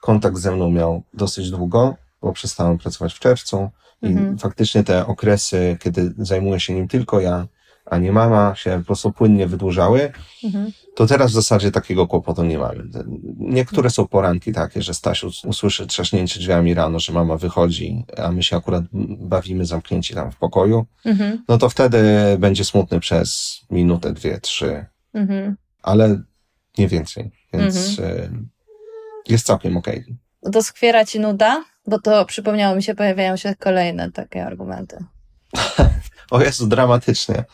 kontakt 0.00 0.36
ze 0.36 0.52
mną 0.52 0.70
miał 0.70 1.02
dosyć 1.14 1.50
długo, 1.50 1.94
bo 2.22 2.32
przestałem 2.32 2.78
pracować 2.78 3.14
w 3.14 3.18
czerwcu, 3.18 3.70
i 4.02 4.06
mhm. 4.06 4.38
faktycznie 4.38 4.84
te 4.84 5.06
okresy, 5.06 5.76
kiedy 5.80 6.14
zajmuję 6.18 6.60
się 6.60 6.74
nim 6.74 6.88
tylko 6.88 7.20
ja, 7.20 7.46
a 7.86 7.98
nie 7.98 8.12
mama, 8.12 8.54
się 8.54 8.78
po 8.78 8.86
prostu 8.86 9.12
płynnie 9.12 9.46
wydłużały, 9.46 10.12
mhm. 10.44 10.72
to 10.94 11.06
teraz 11.06 11.30
w 11.30 11.34
zasadzie 11.34 11.70
takiego 11.70 12.06
kłopotu 12.06 12.44
nie 12.44 12.58
mamy. 12.58 12.84
Niektóre 13.38 13.90
są 13.90 14.06
poranki 14.06 14.52
takie, 14.52 14.82
że 14.82 14.94
Stasiu 14.94 15.30
usłyszy 15.44 15.86
trzaśnięcie 15.86 16.40
drzwiami 16.40 16.74
rano, 16.74 16.98
że 16.98 17.12
mama 17.12 17.36
wychodzi, 17.36 18.04
a 18.16 18.32
my 18.32 18.42
się 18.42 18.56
akurat 18.56 18.84
bawimy 19.18 19.64
zamknięci 19.64 20.14
tam 20.14 20.32
w 20.32 20.36
pokoju, 20.36 20.86
mhm. 21.04 21.44
no 21.48 21.58
to 21.58 21.68
wtedy 21.68 22.02
będzie 22.38 22.64
smutny 22.64 23.00
przez 23.00 23.60
minutę, 23.70 24.12
dwie, 24.12 24.40
trzy. 24.40 24.86
Mhm. 25.14 25.56
Ale 25.82 26.22
nie 26.78 26.88
więcej, 26.88 27.30
więc 27.52 27.98
mhm. 27.98 28.34
y, 29.26 29.32
jest 29.32 29.46
całkiem 29.46 29.76
okej. 29.76 30.00
Okay. 30.00 30.50
Doskwiera 30.52 31.04
ci 31.04 31.20
nuda? 31.20 31.64
Bo 31.90 31.98
to 31.98 32.24
przypomniało 32.24 32.76
mi 32.76 32.82
się, 32.82 32.94
pojawiają 32.94 33.36
się 33.36 33.54
kolejne 33.58 34.12
takie 34.12 34.46
argumenty. 34.46 35.04
o 36.30 36.40
Jezu, 36.40 36.66
dramatycznie. 36.66 37.44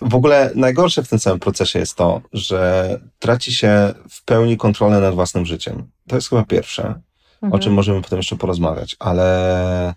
W 0.00 0.14
ogóle 0.14 0.50
najgorsze 0.54 1.02
w 1.02 1.08
tym 1.08 1.18
całym 1.18 1.40
procesie 1.40 1.78
jest 1.78 1.94
to, 1.94 2.20
że 2.32 3.00
traci 3.18 3.54
się 3.54 3.94
w 4.10 4.24
pełni 4.24 4.56
kontrolę 4.56 5.00
nad 5.00 5.14
własnym 5.14 5.46
życiem. 5.46 5.90
To 6.08 6.16
jest 6.16 6.28
chyba 6.28 6.44
pierwsze, 6.44 6.82
mhm. 6.82 7.52
o 7.52 7.58
czym 7.58 7.72
możemy 7.72 8.02
potem 8.02 8.16
jeszcze 8.16 8.36
porozmawiać, 8.36 8.96
ale 8.98 9.94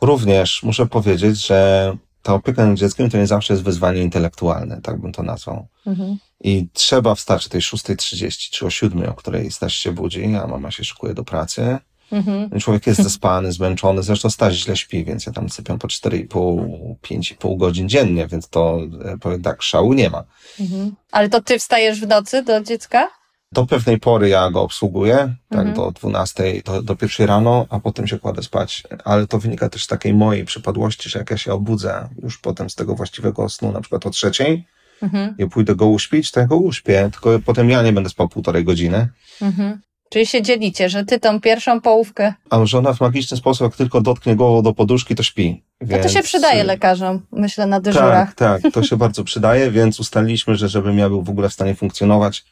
również 0.00 0.62
muszę 0.62 0.86
powiedzieć, 0.86 1.46
że 1.46 1.92
ta 2.22 2.34
opieka 2.34 2.66
nad 2.66 2.78
dzieckiem 2.78 3.10
to 3.10 3.18
nie 3.18 3.26
zawsze 3.26 3.52
jest 3.52 3.64
wyzwanie 3.64 4.02
intelektualne, 4.02 4.80
tak 4.80 5.00
bym 5.00 5.12
to 5.12 5.22
nazwał. 5.22 5.66
Mhm. 5.86 6.16
I 6.40 6.68
trzeba 6.72 7.14
wstać 7.14 7.46
o 7.46 7.48
tej 7.48 7.60
6.30 7.60 8.50
czy 8.50 8.66
o 8.66 8.68
7.00, 8.68 9.08
o 9.08 9.14
której 9.14 9.50
Staś 9.50 9.74
się 9.74 9.92
budzi, 9.92 10.36
a 10.36 10.46
mama 10.46 10.70
się 10.70 10.84
szykuje 10.84 11.14
do 11.14 11.24
pracy. 11.24 11.78
Mhm. 12.12 12.60
Człowiek 12.60 12.86
jest 12.86 13.02
zespany, 13.02 13.52
zmęczony, 13.52 14.02
zresztą 14.02 14.30
Staś 14.30 14.54
źle 14.54 14.76
śpi, 14.76 15.04
więc 15.04 15.26
ja 15.26 15.32
tam 15.32 15.50
sypiam 15.50 15.78
po 15.78 15.88
4,5, 15.88 16.96
5,5 17.02 17.58
godzin 17.58 17.88
dziennie, 17.88 18.26
więc 18.26 18.48
to 18.48 18.78
e, 19.04 19.18
powiem 19.18 19.42
tak, 19.42 19.62
szału 19.62 19.92
nie 19.92 20.10
ma. 20.10 20.24
Mhm. 20.60 20.92
Ale 21.12 21.28
to 21.28 21.42
ty 21.42 21.58
wstajesz 21.58 22.00
w 22.00 22.06
nocy 22.06 22.42
do 22.42 22.60
dziecka? 22.60 23.08
Do 23.52 23.66
pewnej 23.66 23.98
pory 23.98 24.28
ja 24.28 24.50
go 24.50 24.62
obsługuję, 24.62 25.34
tak 25.48 25.66
mhm. 25.66 25.76
do 25.76 25.90
12, 25.90 26.62
do, 26.64 26.82
do 26.82 26.96
pierwszej 26.96 27.26
rano, 27.26 27.66
a 27.70 27.80
potem 27.80 28.06
się 28.06 28.18
kładę 28.18 28.42
spać. 28.42 28.82
Ale 29.04 29.26
to 29.26 29.38
wynika 29.38 29.68
też 29.68 29.84
z 29.84 29.86
takiej 29.86 30.14
mojej 30.14 30.44
przypadłości, 30.44 31.10
że 31.10 31.18
jak 31.18 31.30
ja 31.30 31.36
się 31.36 31.52
obudzę 31.52 32.08
już 32.22 32.38
potem 32.38 32.70
z 32.70 32.74
tego 32.74 32.94
właściwego 32.94 33.48
snu, 33.48 33.72
na 33.72 33.80
przykład 33.80 34.06
o 34.06 34.10
trzeciej, 34.10 34.66
mhm. 35.02 35.34
i 35.38 35.46
pójdę 35.46 35.74
go 35.74 35.86
uśpić, 35.86 36.30
to 36.30 36.40
ja 36.40 36.46
go 36.46 36.56
uśpię, 36.56 37.10
tylko 37.12 37.38
potem 37.44 37.70
ja 37.70 37.82
nie 37.82 37.92
będę 37.92 38.10
spał 38.10 38.28
półtorej 38.28 38.64
godziny. 38.64 39.08
Mhm. 39.42 39.80
Czyli 40.12 40.26
się 40.26 40.42
dzielicie, 40.42 40.88
że 40.88 41.04
ty 41.04 41.20
tą 41.20 41.40
pierwszą 41.40 41.80
połówkę. 41.80 42.34
A 42.50 42.66
żona 42.66 42.92
w 42.92 43.00
magiczny 43.00 43.36
sposób, 43.36 43.64
jak 43.64 43.76
tylko 43.76 44.00
dotknie 44.00 44.36
głową 44.36 44.62
do 44.62 44.74
poduszki, 44.74 45.14
to 45.14 45.22
śpi. 45.22 45.62
Więc... 45.80 46.04
A 46.04 46.08
to 46.08 46.14
się 46.14 46.22
przydaje 46.22 46.64
lekarzom, 46.64 47.20
myślę, 47.32 47.66
na 47.66 47.80
dyżurach. 47.80 48.34
Tak, 48.34 48.62
tak, 48.62 48.72
to 48.72 48.82
się 48.82 48.96
bardzo 48.96 49.24
przydaje, 49.24 49.70
więc 49.70 50.00
ustaliliśmy, 50.00 50.56
że 50.56 50.68
żebym 50.68 50.98
ja 50.98 51.08
był 51.08 51.22
w 51.22 51.30
ogóle 51.30 51.48
w 51.48 51.52
stanie 51.52 51.74
funkcjonować, 51.74 52.44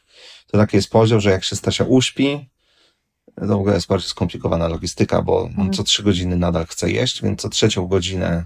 to 0.51 0.57
taki 0.57 0.77
jest 0.77 0.89
podział, 0.89 1.19
że 1.19 1.31
jak 1.31 1.43
się 1.43 1.55
Stasia 1.55 1.83
uśpi, 1.83 2.49
to 3.35 3.47
w 3.47 3.51
ogóle 3.51 3.75
jest 3.75 3.87
bardziej 3.87 4.09
skomplikowana 4.09 4.67
logistyka, 4.67 5.21
bo 5.21 5.39
on 5.39 5.47
mhm. 5.47 5.73
co 5.73 5.83
trzy 5.83 6.03
godziny 6.03 6.37
nadal 6.37 6.65
chce 6.65 6.91
jeść, 6.91 7.23
więc 7.23 7.41
co 7.41 7.49
trzecią 7.49 7.87
godzinę 7.87 8.45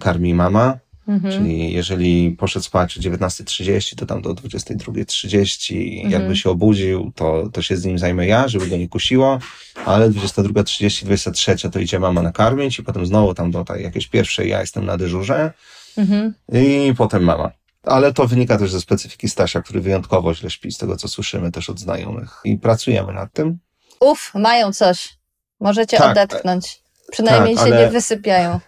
karmi 0.00 0.34
mama, 0.34 0.78
Mhm. 1.08 1.34
Czyli 1.34 1.72
jeżeli 1.72 2.30
poszedł 2.30 2.64
spać 2.64 2.98
o 2.98 3.00
19.30, 3.00 3.96
to 3.96 4.06
tam 4.06 4.22
do 4.22 4.30
22.30 4.30 5.94
mhm. 5.94 6.10
jakby 6.10 6.36
się 6.36 6.50
obudził, 6.50 7.12
to, 7.14 7.48
to 7.52 7.62
się 7.62 7.76
z 7.76 7.84
nim 7.84 7.98
zajmę 7.98 8.26
ja, 8.26 8.48
żeby 8.48 8.66
go 8.66 8.76
nie 8.76 8.88
kusiło, 8.88 9.38
ale 9.84 10.10
22.30, 10.10 11.04
23 11.04 11.70
to 11.70 11.78
idzie 11.78 11.98
mama 11.98 12.22
nakarmić 12.22 12.78
i 12.78 12.82
potem 12.82 13.06
znowu 13.06 13.34
tam 13.34 13.50
do 13.50 13.64
tej 13.64 13.82
jakiejś 13.82 14.06
pierwszej 14.06 14.48
ja 14.48 14.60
jestem 14.60 14.86
na 14.86 14.96
dyżurze 14.96 15.52
mhm. 15.96 16.34
i 16.52 16.94
potem 16.96 17.24
mama. 17.24 17.50
Ale 17.82 18.12
to 18.12 18.26
wynika 18.26 18.58
też 18.58 18.70
ze 18.72 18.80
specyfiki 18.80 19.28
Stasia, 19.28 19.62
który 19.62 19.80
wyjątkowo 19.80 20.34
źle 20.34 20.50
śpi, 20.50 20.72
z 20.72 20.78
tego 20.78 20.96
co 20.96 21.08
słyszymy 21.08 21.52
też 21.52 21.70
od 21.70 21.80
znajomych. 21.80 22.40
I 22.44 22.58
pracujemy 22.58 23.12
nad 23.12 23.32
tym. 23.32 23.58
Uf, 24.00 24.32
mają 24.34 24.72
coś. 24.72 25.18
Możecie 25.60 25.96
Tak, 25.96 26.10
odetchnąć. 26.10 26.82
Przynajmniej 27.10 27.56
tak, 27.56 27.66
się 27.66 27.72
ale- 27.72 27.84
nie 27.84 27.90
wysypiają. 27.90 28.60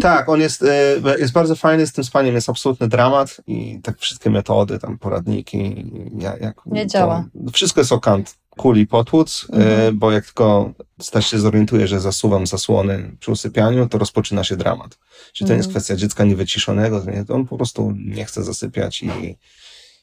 Tak, 0.00 0.28
on 0.28 0.40
jest, 0.40 0.62
e, 0.62 1.18
jest 1.18 1.32
bardzo 1.32 1.56
fajny 1.56 1.86
z 1.86 1.92
tym 1.92 2.04
spaniem, 2.04 2.34
jest 2.34 2.48
absolutny 2.48 2.88
dramat 2.88 3.40
i 3.46 3.80
tak 3.82 3.98
wszystkie 3.98 4.30
metody, 4.30 4.78
tam 4.78 4.98
poradniki, 4.98 5.92
jak, 6.40 6.60
Nie 6.66 6.82
to, 6.82 6.88
działa. 6.90 7.24
Wszystko 7.52 7.80
jest 7.80 7.92
o 7.92 8.00
kant 8.00 8.34
kuli 8.56 8.86
potłuc, 8.86 9.46
e, 9.52 9.56
Mhm. 9.56 9.98
bo 9.98 10.12
jak 10.12 10.24
tylko 10.24 10.72
Staś 11.00 11.26
się 11.26 11.38
zorientuje, 11.38 11.88
że 11.88 12.00
zasuwam 12.00 12.46
zasłony 12.46 13.16
przy 13.20 13.30
usypianiu, 13.30 13.88
to 13.88 13.98
rozpoczyna 13.98 14.44
się 14.44 14.56
dramat. 14.56 14.98
Czyli 15.32 15.48
to 15.48 15.52
nie 15.52 15.56
jest 15.56 15.68
Mhm. 15.68 15.70
kwestia 15.70 15.96
dziecka 15.96 16.24
niewyciszonego, 16.24 17.02
on 17.28 17.46
po 17.46 17.56
prostu 17.56 17.94
nie 17.96 18.24
chce 18.24 18.44
zasypiać 18.44 19.02
i, 19.02 19.36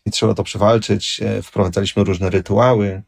i 0.06 0.12
trzeba 0.12 0.34
to 0.34 0.44
przewalczyć. 0.44 1.20
E, 1.24 1.42
Wprowadzaliśmy 1.42 2.04
różne 2.04 2.30
rytuały. 2.30 3.02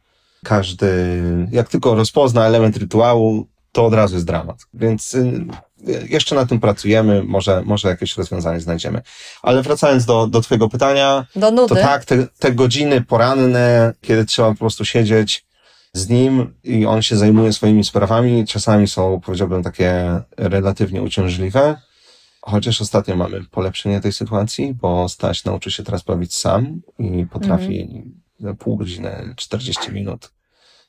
Każdy, 0.45 1.21
jak 1.51 1.69
tylko 1.69 1.95
rozpozna 1.95 2.45
element 2.45 2.77
rytuału, 2.77 3.47
to 3.71 3.86
od 3.86 3.93
razu 3.93 4.15
jest 4.15 4.25
dramat. 4.25 4.57
Więc 4.74 5.13
y, 5.13 5.45
jeszcze 6.09 6.36
na 6.36 6.45
tym 6.45 6.59
pracujemy, 6.59 7.24
może, 7.24 7.62
może 7.65 7.88
jakieś 7.88 8.17
rozwiązanie 8.17 8.59
znajdziemy. 8.59 9.01
Ale 9.41 9.62
wracając 9.62 10.05
do, 10.05 10.27
do 10.27 10.41
Twojego 10.41 10.69
pytania, 10.69 11.25
Do 11.36 11.51
nudy. 11.51 11.75
to 11.75 11.81
tak, 11.81 12.05
te, 12.05 12.27
te 12.39 12.51
godziny 12.51 13.01
poranne, 13.01 13.93
kiedy 14.01 14.25
trzeba 14.25 14.51
po 14.51 14.57
prostu 14.57 14.86
siedzieć 14.86 15.45
z 15.93 16.09
nim 16.09 16.53
i 16.63 16.86
on 16.86 17.01
się 17.01 17.17
zajmuje 17.17 17.53
swoimi 17.53 17.83
sprawami, 17.83 18.45
czasami 18.47 18.88
są, 18.88 19.21
powiedziałbym, 19.25 19.63
takie 19.63 20.19
relatywnie 20.38 21.01
uciążliwe. 21.01 21.81
Chociaż 22.41 22.81
ostatnio 22.81 23.15
mamy 23.15 23.43
polepszenie 23.51 24.01
tej 24.01 24.13
sytuacji, 24.13 24.74
bo 24.74 25.09
Staś 25.09 25.45
nauczy 25.45 25.71
się 25.71 25.83
teraz 25.83 26.03
bawić 26.03 26.36
sam 26.36 26.81
i 27.00 27.25
potrafi 27.25 28.03
za 28.39 28.53
pół 28.53 28.77
godziny, 28.77 29.33
40 29.36 29.91
minut 29.91 30.31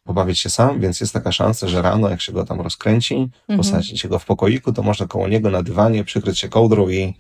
pobawić 0.09 0.39
się 0.39 0.51
sam, 0.51 0.81
więc 0.81 1.01
jest 1.01 1.13
taka 1.13 1.33
szansa, 1.33 1.69
że 1.69 1.83
rano, 1.83 2.09
jak 2.09 2.21
się 2.21 2.33
go 2.33 2.45
tam 2.45 2.61
rozkręci, 2.61 3.15
Mhm. 3.15 3.59
posadzić 3.59 4.01
się 4.01 4.09
go 4.09 4.19
w 4.19 4.25
pokoiku, 4.25 4.73
to 4.73 4.83
można 4.83 5.07
koło 5.07 5.29
niego 5.29 5.51
na 5.51 5.63
dywanie 5.63 6.05
przykryć 6.05 6.39
się 6.39 6.49
kołdrą 6.49 6.89
i 6.89 7.15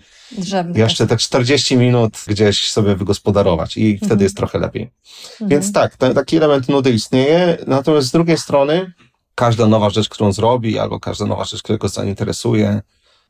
jeszcze 0.75 1.07
te 1.07 1.17
40 1.17 1.77
minut 1.77 2.13
gdzieś 2.27 2.73
sobie 2.73 2.97
wygospodarować 2.97 3.77
i 3.77 3.97
wtedy 3.97 4.13
Mhm. 4.13 4.21
jest 4.23 4.37
trochę 4.37 4.59
lepiej. 4.59 4.83
Mhm. 5.33 5.49
Więc 5.51 5.73
tak, 5.73 5.97
ten, 5.97 6.15
taki 6.15 6.37
element 6.37 6.69
nudy 6.69 6.91
istnieje, 6.91 7.59
natomiast 7.67 8.09
z 8.09 8.11
drugiej 8.13 8.39
strony 8.39 8.93
każda 9.35 9.67
nowa 9.67 9.91
rzecz, 9.91 10.09
którą 10.09 10.33
zrobi, 10.33 10.79
albo 10.79 11.01
każda 11.01 11.27
nowa 11.27 11.45
rzecz, 11.45 11.63
która 11.63 11.79
go 11.79 11.89
zainteresuje, 11.89 12.81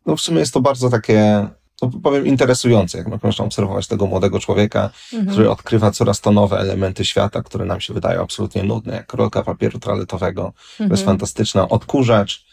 no 0.07 0.17
w 0.17 0.21
sumie 0.21 0.39
jest 0.41 0.55
to 0.55 0.61
bardzo 0.61 0.91
takie, 0.91 1.49
no 1.83 1.91
powiem, 2.03 2.27
interesujące, 2.27 2.99
jak 2.99 3.23
można 3.25 3.45
obserwować 3.45 3.87
tego 3.87 4.07
młodego 4.07 4.41
człowieka, 4.41 4.91
Mhm. 5.13 5.33
który 5.33 5.51
odkrywa 5.51 5.91
coraz 5.91 6.21
to 6.21 6.31
nowe 6.33 6.59
elementy 6.59 7.05
świata, 7.05 7.43
które 7.43 7.65
nam 7.65 7.81
się 7.81 7.95
wydają 7.95 8.23
absolutnie 8.23 8.63
nudne, 8.63 8.95
jak 8.95 9.13
rolka 9.13 9.43
papieru 9.43 9.79
toaletowego, 9.79 10.43
to 10.77 10.83
jest 10.83 10.93
Mhm. 10.93 11.07
fantastyczna, 11.07 11.69
odkurzacz, 11.69 12.47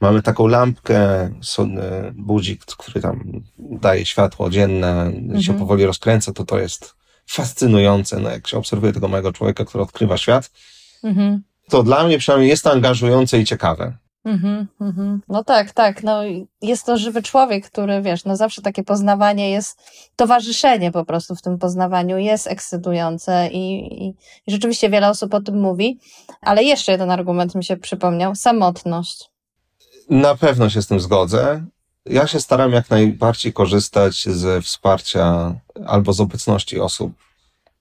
mamy 0.00 0.22
taką 0.22 0.46
lampkę, 0.46 1.30
sonny 1.42 2.12
budzik, 2.16 2.64
który 2.64 3.00
tam 3.00 3.42
daje 3.58 4.06
światło 4.06 4.50
dzienne, 4.50 5.12
się 5.30 5.36
Mhm. 5.36 5.58
powoli 5.58 5.86
rozkręca, 5.86 6.32
to 6.32 6.44
to 6.44 6.58
jest 6.58 6.94
fascynujące, 7.26 8.20
no 8.20 8.30
jak 8.30 8.48
się 8.48 8.58
obserwuje 8.58 8.92
tego 8.92 9.08
małego 9.08 9.32
człowieka, 9.32 9.64
który 9.64 9.84
odkrywa 9.84 10.16
świat, 10.16 10.50
Mhm. 11.04 11.42
to 11.68 11.82
dla 11.82 12.04
mnie 12.04 12.18
przynajmniej 12.18 12.50
jest 12.50 12.64
to 12.64 12.72
angażujące 12.72 13.38
i 13.38 13.44
ciekawe. 13.44 13.96
Mhm, 14.30 14.66
mhm. 14.80 15.22
No 15.28 15.44
tak, 15.44 15.72
tak. 15.72 16.02
No, 16.02 16.22
jest 16.62 16.86
to 16.86 16.98
żywy 16.98 17.22
człowiek, 17.22 17.70
który 17.70 18.02
wiesz, 18.02 18.24
no 18.24 18.36
zawsze 18.36 18.62
takie 18.62 18.84
poznawanie 18.84 19.50
jest, 19.50 19.80
towarzyszenie 20.16 20.92
po 20.92 21.04
prostu 21.04 21.36
w 21.36 21.42
tym 21.42 21.58
poznawaniu 21.58 22.18
jest 22.18 22.46
ekscytujące 22.46 23.48
i, 23.52 23.94
i, 24.04 24.08
i 24.46 24.52
rzeczywiście 24.52 24.90
wiele 24.90 25.08
osób 25.08 25.34
o 25.34 25.40
tym 25.40 25.60
mówi. 25.60 25.98
Ale 26.40 26.64
jeszcze 26.64 26.92
jeden 26.92 27.10
argument 27.10 27.54
mi 27.54 27.64
się 27.64 27.76
przypomniał: 27.76 28.34
samotność. 28.34 29.30
Na 30.10 30.34
pewno 30.34 30.70
się 30.70 30.82
z 30.82 30.86
tym 30.86 31.00
zgodzę. 31.00 31.64
Ja 32.06 32.26
się 32.26 32.40
staram 32.40 32.72
jak 32.72 32.90
najbardziej 32.90 33.52
korzystać 33.52 34.24
ze 34.24 34.62
wsparcia 34.62 35.54
albo 35.86 36.12
z 36.12 36.20
obecności 36.20 36.80
osób 36.80 37.12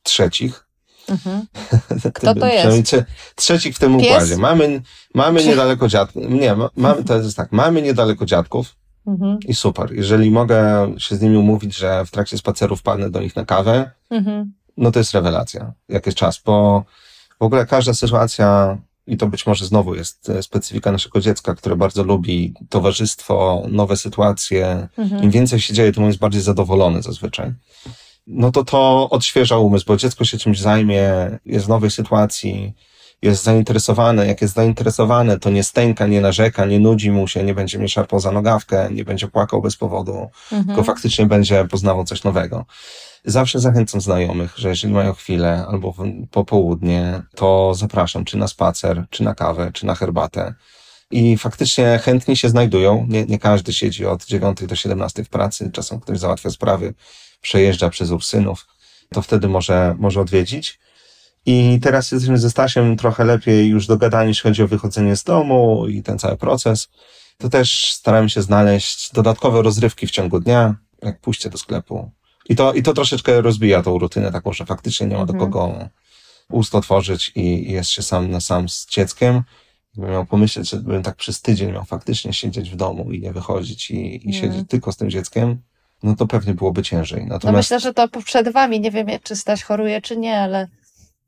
trzecich. 0.04 0.69
Mhm. 1.12 1.46
Kto 2.14 2.36
to 2.36 2.48
jest? 2.48 2.78
trze- 2.92 3.04
Trzecich 3.36 3.76
w 3.76 3.80
tym 3.80 3.98
Pies? 4.00 4.08
układzie. 4.08 4.38
Mamy, 4.38 4.82
mamy 5.16 5.40
Czy- 5.42 5.48
niedaleko 5.48 5.88
dziadków. 5.88 6.24
Nie, 6.30 6.56
ma- 6.56 6.70
mamy, 6.76 7.04
to 7.04 7.16
jest 7.18 7.38
tak, 7.38 7.52
mamy 7.52 7.82
niedaleko 7.82 8.26
dziadków 8.26 8.76
Mhm. 9.08 9.38
i 9.48 9.54
super. 9.56 9.94
Jeżeli 9.94 10.32
mogę 10.32 10.92
się 10.98 11.16
z 11.16 11.22
nimi 11.22 11.38
umówić, 11.38 11.76
że 11.78 12.06
w 12.06 12.12
trakcie 12.12 12.38
spaceru 12.38 12.76
wpadnę 12.76 13.10
do 13.10 13.22
nich 13.22 13.36
na 13.36 13.46
kawę, 13.46 13.92
Mhm. 14.10 14.54
no 14.78 14.92
to 14.92 15.00
jest 15.00 15.14
rewelacja. 15.14 15.74
Jak 15.90 16.06
jest 16.06 16.18
czas, 16.18 16.42
bo 16.46 16.84
w 17.40 17.44
ogóle 17.44 17.66
każda 17.66 17.94
sytuacja, 17.94 18.78
i 19.08 19.18
to 19.18 19.28
być 19.28 19.48
może 19.48 19.66
znowu 19.66 19.96
jest 19.96 20.30
e, 20.30 20.44
specyfika 20.44 20.92
naszego 20.92 21.20
dziecka, 21.22 21.56
które 21.56 21.76
bardzo 21.76 22.04
lubi 22.04 22.54
towarzystwo, 22.70 23.64
nowe 23.70 23.98
sytuacje. 23.98 24.88
Im 24.98 25.04
Mhm. 25.04 25.32
więcej 25.32 25.60
się 25.60 25.74
dzieje, 25.74 25.92
tym 25.92 26.04
on 26.04 26.10
jest 26.10 26.20
bardziej 26.20 26.42
zadowolony 26.42 27.02
zazwyczaj. 27.02 27.54
No 28.32 28.52
to 28.52 28.64
to 28.64 29.10
odświeża 29.10 29.58
umysł, 29.58 29.86
bo 29.88 29.98
dziecko 29.98 30.26
się 30.26 30.38
czymś 30.38 30.60
zajmie, 30.60 31.10
jest 31.46 31.66
w 31.66 31.70
nowej 31.70 31.92
sytuacji, 31.92 32.74
jest 33.22 33.44
zainteresowane. 33.44 34.28
Jak 34.28 34.42
jest 34.42 34.54
zainteresowane, 34.56 35.40
to 35.40 35.50
nie 35.50 35.64
stęka, 35.64 36.08
nie 36.08 36.22
narzeka, 36.22 36.66
nie 36.66 36.80
nudzi 36.80 37.12
mu 37.12 37.28
się, 37.28 37.44
nie 37.44 37.54
będzie 37.54 37.80
mnie 37.80 37.90
szarpał 37.90 38.20
za 38.20 38.32
nogawkę, 38.32 38.90
nie 38.92 39.06
będzie 39.06 39.28
płakał 39.28 39.62
bez 39.62 39.76
powodu 39.78 40.28
tylko 40.50 40.62
Mhm. 40.70 40.84
faktycznie 40.86 41.26
będzie 41.26 41.66
poznawał 41.72 42.04
coś 42.06 42.24
nowego. 42.24 42.66
Zawsze 43.26 43.60
zachęcam 43.60 44.02
znajomych, 44.02 44.54
że 44.58 44.70
jeżeli 44.70 44.94
mają 44.94 45.14
chwilę 45.14 45.66
albo 45.70 45.92
w- 45.92 46.28
popołudnie, 46.32 47.22
to 47.36 47.74
zapraszam 47.76 48.26
czy 48.26 48.38
na 48.38 48.48
spacer, 48.48 49.06
czy 49.10 49.24
na 49.24 49.36
kawę, 49.36 49.72
czy 49.74 49.86
na 49.86 49.96
herbatę. 49.96 50.54
I 51.12 51.38
faktycznie 51.38 52.00
chętni 52.04 52.38
się 52.38 52.50
znajdują. 52.50 53.06
Nie, 53.10 53.26
nie 53.26 53.40
każdy 53.40 53.74
siedzi 53.74 54.06
od 54.06 54.26
9 54.26 54.68
do 54.68 54.76
17 54.76 55.24
w 55.24 55.30
pracy. 55.30 55.70
Czasem 55.74 56.00
ktoś 56.00 56.20
załatwia 56.20 56.50
sprawy, 56.50 56.94
przejeżdża 57.42 57.90
przez 57.90 58.12
Ursynów. 58.12 58.68
To 59.14 59.22
wtedy 59.22 59.48
może, 59.48 59.96
może 60.00 60.22
odwiedzić. 60.22 60.80
I 61.46 61.80
teraz 61.82 62.12
jesteśmy 62.12 62.38
ze 62.38 62.50
Stasiem 62.50 62.98
trochę 62.98 63.26
lepiej 63.26 63.68
już 63.68 63.88
dogadani, 63.88 64.28
jeśli 64.28 64.44
chodzi 64.44 64.64
o 64.64 64.68
wychodzenie 64.68 65.16
z 65.16 65.24
domu 65.24 65.88
i 65.88 66.04
ten 66.04 66.20
cały 66.20 66.38
proces. 66.38 66.90
To 67.38 67.50
też 67.50 67.94
staramy 67.94 68.30
się 68.30 68.42
znaleźć 68.42 69.12
dodatkowe 69.12 69.62
rozrywki 69.62 70.08
w 70.08 70.12
ciągu 70.12 70.40
dnia, 70.40 70.76
jak 71.02 71.22
pójście 71.22 71.50
do 71.50 71.58
sklepu. 71.58 72.12
I 72.50 72.56
to, 72.56 72.74
i 72.74 72.84
to 72.84 72.94
troszeczkę 72.94 73.42
rozbija 73.42 73.84
tą 73.84 73.98
rutynę 74.00 74.32
taką, 74.32 74.54
że 74.54 74.66
faktycznie 74.66 75.08
nie 75.08 75.18
ma 75.18 75.26
do 75.26 75.34
Mhm. 75.34 75.52
kogo 75.52 75.90
ust 76.52 76.76
otworzyć 76.76 77.32
i 77.36 77.72
jest 77.72 77.90
się 77.90 78.02
sam 78.04 78.32
na 78.32 78.42
sam 78.42 78.70
z 78.70 78.88
dzieckiem. 78.88 79.44
Gdybym 79.94 80.12
miał 80.12 80.26
pomyśleć, 80.26 80.70
że 80.70 80.78
bym 80.78 81.04
tak 81.04 81.16
przez 81.16 81.42
tydzień 81.42 81.72
miał 81.72 81.86
faktycznie 81.86 82.34
siedzieć 82.34 82.70
w 82.70 82.76
domu 82.76 83.12
i 83.12 83.22
nie 83.22 83.34
wychodzić 83.34 83.92
i, 83.92 84.30
i 84.30 84.34
siedzieć 84.34 84.70
tylko 84.70 84.92
z 84.92 84.98
tym 84.98 85.10
dzieckiem, 85.10 85.62
no 86.04 86.16
to 86.16 86.28
pewnie 86.28 86.54
byłoby 86.54 86.84
ciężej. 86.84 87.22
No 87.26 87.34
Natomiast 87.34 87.58
myślę, 87.58 87.80
że 87.80 87.94
to 87.94 88.08
przed 88.08 88.50
wami. 88.50 88.80
Nie 88.80 88.92
wiem, 88.92 89.08
czy 89.24 89.36
Staś 89.36 89.64
choruje, 89.64 90.02
czy 90.02 90.18
nie, 90.18 90.40
ale 90.40 90.68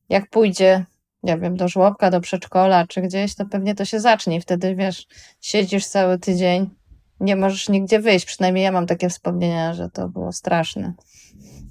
jak 0.10 0.30
pójdzie, 0.30 0.86
nie 1.24 1.38
wiem, 1.38 1.56
do 1.58 1.68
żłobka, 1.68 2.12
do 2.12 2.22
przedszkola, 2.22 2.88
czy 2.88 3.02
gdzieś, 3.02 3.36
to 3.36 3.46
pewnie 3.46 3.76
to 3.76 3.86
się 3.86 4.00
zacznie. 4.00 4.36
I 4.38 4.42
Wtedy, 4.42 4.76
wiesz, 4.76 5.08
siedzisz 5.42 5.86
cały 5.86 6.20
tydzień, 6.20 6.70
nie 7.20 7.36
możesz 7.36 7.70
nigdzie 7.70 8.00
wyjść. 8.00 8.26
Przynajmniej 8.26 8.64
ja 8.64 8.72
mam 8.72 8.88
takie 8.88 9.10
wspomnienia, 9.10 9.74
że 9.74 9.90
to 9.90 10.08
było 10.10 10.32
straszne. 10.32 10.94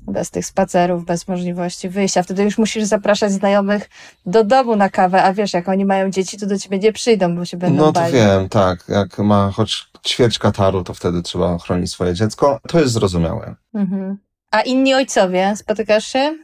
Bez 0.06 0.30
tych 0.30 0.46
spacerów, 0.46 1.04
bez 1.04 1.28
możliwości 1.28 1.88
wyjścia. 1.88 2.22
Wtedy 2.22 2.42
już 2.42 2.58
musisz 2.58 2.84
zapraszać 2.84 3.32
znajomych 3.32 3.90
do 4.26 4.44
domu 4.44 4.76
na 4.76 4.88
kawę, 4.88 5.22
a 5.22 5.32
wiesz, 5.32 5.52
jak 5.52 5.68
oni 5.68 5.84
mają 5.84 6.10
dzieci, 6.10 6.38
to 6.38 6.46
do 6.46 6.58
ciebie 6.58 6.78
nie 6.78 6.92
przyjdą, 6.92 7.36
bo 7.36 7.44
się 7.44 7.56
będą 7.56 7.76
No 7.86 7.92
to 7.92 8.00
bali. 8.00 8.12
wiem, 8.14 8.48
tak. 8.48 8.84
Jak 8.88 9.18
ma 9.18 9.50
choć 9.50 9.89
ćwierć 10.06 10.38
kataru, 10.38 10.84
to 10.84 10.94
wtedy 10.94 11.22
trzeba 11.22 11.58
chronić 11.58 11.90
swoje 11.90 12.14
dziecko. 12.14 12.60
To 12.68 12.80
jest 12.80 12.92
zrozumiałe. 12.92 13.54
Mhm. 13.74 14.18
A 14.50 14.60
inni 14.60 14.94
ojcowie, 14.94 15.56
spotykasz 15.56 16.06
się? 16.06 16.38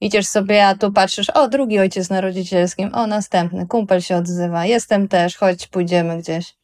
Idziesz 0.00 0.26
sobie, 0.26 0.66
a 0.66 0.74
tu 0.74 0.92
patrzysz, 0.92 1.30
o, 1.30 1.48
drugi 1.48 1.78
ojciec 1.78 2.10
na 2.10 2.20
rodzicielskim, 2.20 2.94
o, 2.94 3.06
następny, 3.06 3.66
kumpel 3.66 4.00
się 4.00 4.16
odzywa, 4.16 4.66
jestem 4.66 5.08
też, 5.08 5.36
chodź, 5.36 5.66
pójdziemy 5.66 6.18
gdzieś. 6.18 6.54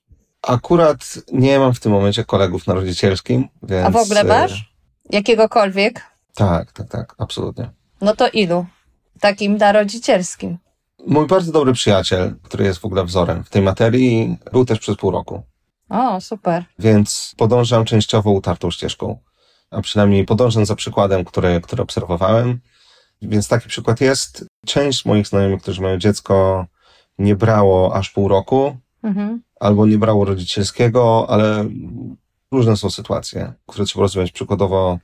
Akurat 0.43 1.15
nie 1.33 1.59
mam 1.59 1.75
w 1.75 1.81
tym 1.81 1.93
momencie 1.93 2.25
kolegów 2.25 2.67
na 2.67 2.75
rodzicielskim, 2.75 3.49
więc... 3.63 3.87
A 3.87 3.91
w 3.91 3.97
ogóle 3.97 4.21
e, 4.21 4.25
masz? 4.25 4.75
Jakiegokolwiek? 5.11 6.03
Tak, 6.35 6.73
tak, 6.73 6.89
tak, 6.89 7.15
absolutnie. 7.19 7.71
No 8.01 8.17
to 8.17 8.29
ilu? 8.29 8.67
Takim 9.21 9.57
na 9.57 9.73
rodzicielskim. 9.73 10.59
Mój 11.07 11.27
bardzo 11.27 11.53
dobry 11.53 11.73
przyjaciel, 11.73 12.35
który 12.43 12.65
jest 12.65 12.79
w 12.79 12.85
ogóle 12.85 13.05
wzorem 13.05 13.45
w 13.45 13.51
tej 13.51 13.63
materii, 13.63 14.37
był 14.53 14.65
też 14.65 14.79
przez 14.79 14.97
pół 14.97 15.11
roku, 15.11 15.43
O, 15.95 16.21
super. 16.21 16.65
więc 16.79 17.35
podążam 17.37 17.85
częściowo 17.85 18.31
utartą 18.31 18.71
ścieżką, 18.71 19.19
a 19.71 19.81
przynajmniej 19.81 20.25
podążam 20.25 20.67
za 20.67 20.75
przykładem, 20.75 21.25
który, 21.25 21.61
który 21.61 21.83
obserwowałem. 21.83 22.61
Więc 23.23 23.49
taki 23.49 23.69
przykład 23.69 24.01
jest. 24.01 24.47
Część 24.67 25.05
moich 25.05 25.27
znajomych, 25.29 25.63
którzy 25.63 25.83
mają 25.83 25.99
dziecko, 25.99 26.67
nie 27.19 27.37
brało 27.37 27.95
aż 27.97 28.11
pół 28.11 28.29
roku, 28.29 28.77
Mhm. 29.03 29.43
albo 29.61 29.87
nie 29.87 29.99
brało 29.99 30.25
rodzicielskiego, 30.25 31.27
ale 31.29 31.65
różne 32.53 32.77
są 32.77 32.91
sytuacje, 32.91 33.53
które 33.67 33.85
trzeba 33.87 34.03
rozumieć. 34.03 34.33
Przykładowo 34.33 34.99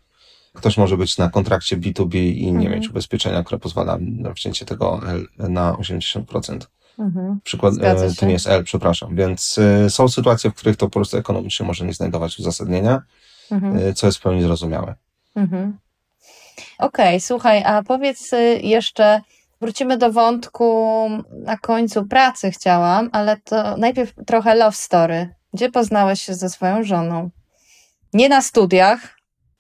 Ktoś 0.53 0.79
może 0.79 0.96
być 0.96 1.18
na 1.18 1.29
kontrakcie 1.29 1.76
B2B 1.76 2.14
i 2.16 2.53
nie 2.53 2.59
Mhm. 2.59 2.72
mieć 2.81 2.90
ubezpieczenia, 2.90 3.42
które 3.44 3.59
pozwala 3.59 3.98
na 4.00 4.35
wcięcie 4.35 4.66
tego 4.66 5.00
na 5.38 5.76
80%. 5.76 6.70
Mhm. 7.00 7.40
Przykład, 7.44 7.74
e, 7.82 8.14
to 8.14 8.26
nie 8.26 8.32
jest 8.32 8.46
L, 8.46 8.64
przepraszam. 8.64 9.16
Więc 9.16 9.58
e, 9.58 9.90
są 9.90 10.08
sytuacje, 10.08 10.50
w 10.50 10.54
których 10.54 10.76
to 10.76 10.86
po 10.86 10.90
prostu 10.92 11.16
ekonomicznie 11.16 11.66
może 11.66 11.86
nie 11.86 11.92
znajdować 11.92 12.38
uzasadnienia, 12.38 13.02
Mhm. 13.50 13.76
e, 13.88 13.92
co 13.94 14.06
jest 14.06 14.18
w 14.18 14.22
pełni 14.22 14.42
zrozumiałe. 14.42 14.94
Mhm. 15.36 15.78
Okej, 16.78 17.20
słuchaj, 17.20 17.62
a 17.64 17.82
powiedz 17.82 18.32
y, 18.32 18.60
jeszcze, 18.62 19.20
wrócimy 19.60 19.98
do 19.98 20.12
wątku 20.12 21.08
na 21.44 21.56
końcu 21.58 22.04
pracy 22.06 22.50
chciałam, 22.50 23.08
ale 23.12 23.36
to 23.36 23.76
najpierw 23.76 24.14
trochę 24.26 24.54
love 24.54 24.76
story. 24.76 25.34
Gdzie 25.54 25.70
poznałeś 25.70 26.20
się 26.22 26.34
ze 26.34 26.50
swoją 26.50 26.84
żoną? 26.84 27.30
Nie 28.12 28.28
na 28.28 28.42
studiach. 28.42 29.16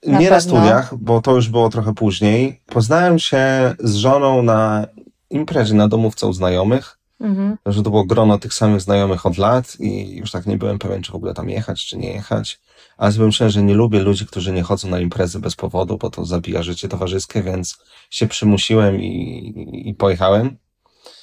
Na 0.06 0.18
nie 0.18 0.30
na 0.30 0.36
pewno. 0.36 0.40
studiach, 0.60 0.96
bo 0.96 1.22
to 1.22 1.34
już 1.34 1.48
było 1.48 1.68
trochę 1.68 1.94
później. 1.94 2.60
Poznałem 2.66 3.18
się 3.18 3.74
z 3.78 3.94
żoną 3.94 4.42
na 4.42 4.86
imprezie 5.30 5.74
na 5.74 5.88
domówce 5.88 6.26
u 6.26 6.32
znajomych, 6.32 6.98
Mhm. 7.20 7.56
że 7.66 7.82
to 7.82 7.90
było 7.90 8.04
grono 8.04 8.38
tych 8.38 8.54
samych 8.54 8.80
znajomych 8.80 9.26
od 9.26 9.38
lat 9.38 9.76
i 9.80 10.16
już 10.16 10.30
tak 10.30 10.46
nie 10.46 10.56
byłem 10.56 10.78
pewien, 10.78 11.02
czy 11.02 11.12
w 11.12 11.14
ogóle 11.14 11.34
tam 11.34 11.48
jechać, 11.48 11.86
czy 11.86 11.98
nie 11.98 12.12
jechać. 12.12 12.60
Ale 12.96 13.12
sobie 13.12 13.26
myślałem, 13.26 13.50
że 13.50 13.62
nie 13.62 13.74
lubię 13.74 14.00
ludzi, 14.00 14.26
którzy 14.26 14.52
nie 14.52 14.62
chodzą 14.62 14.88
na 14.88 15.00
imprezy 15.00 15.40
bez 15.40 15.56
powodu, 15.56 15.98
bo 15.98 16.10
to 16.10 16.24
zabija 16.24 16.62
życie 16.62 16.88
towarzyskie, 16.88 17.42
więc 17.42 17.78
się 18.10 18.26
przymusiłem 18.26 19.00
i, 19.02 19.82
i 19.88 19.94
pojechałem. 19.94 20.56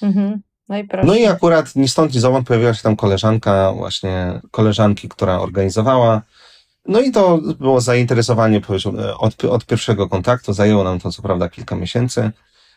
Mhm. 0.01 0.41
No 0.69 0.77
i. 0.77 0.87
No 1.03 1.15
i 1.15 1.25
akurat 1.25 1.75
ni 1.75 1.87
stąd, 1.87 2.13
ni 2.13 2.19
zowąd 2.19 2.47
pojawiła 2.47 2.73
się 2.73 2.83
tam 2.83 2.95
koleżanka, 2.95 3.73
właśnie 3.73 4.41
koleżanki, 4.51 5.09
która 5.09 5.39
organizowała. 5.39 6.21
No 6.85 6.99
i 6.99 7.11
to 7.11 7.37
było 7.59 7.81
zainteresowanie 7.81 8.61
od, 9.19 9.45
od 9.45 9.65
pierwszego 9.65 10.09
kontaktu. 10.09 10.53
Zajęło 10.53 10.83
nam 10.83 10.99
to 10.99 11.11
co 11.11 11.21
prawda 11.21 11.49
kilka 11.49 11.75
miesięcy, 11.75 12.31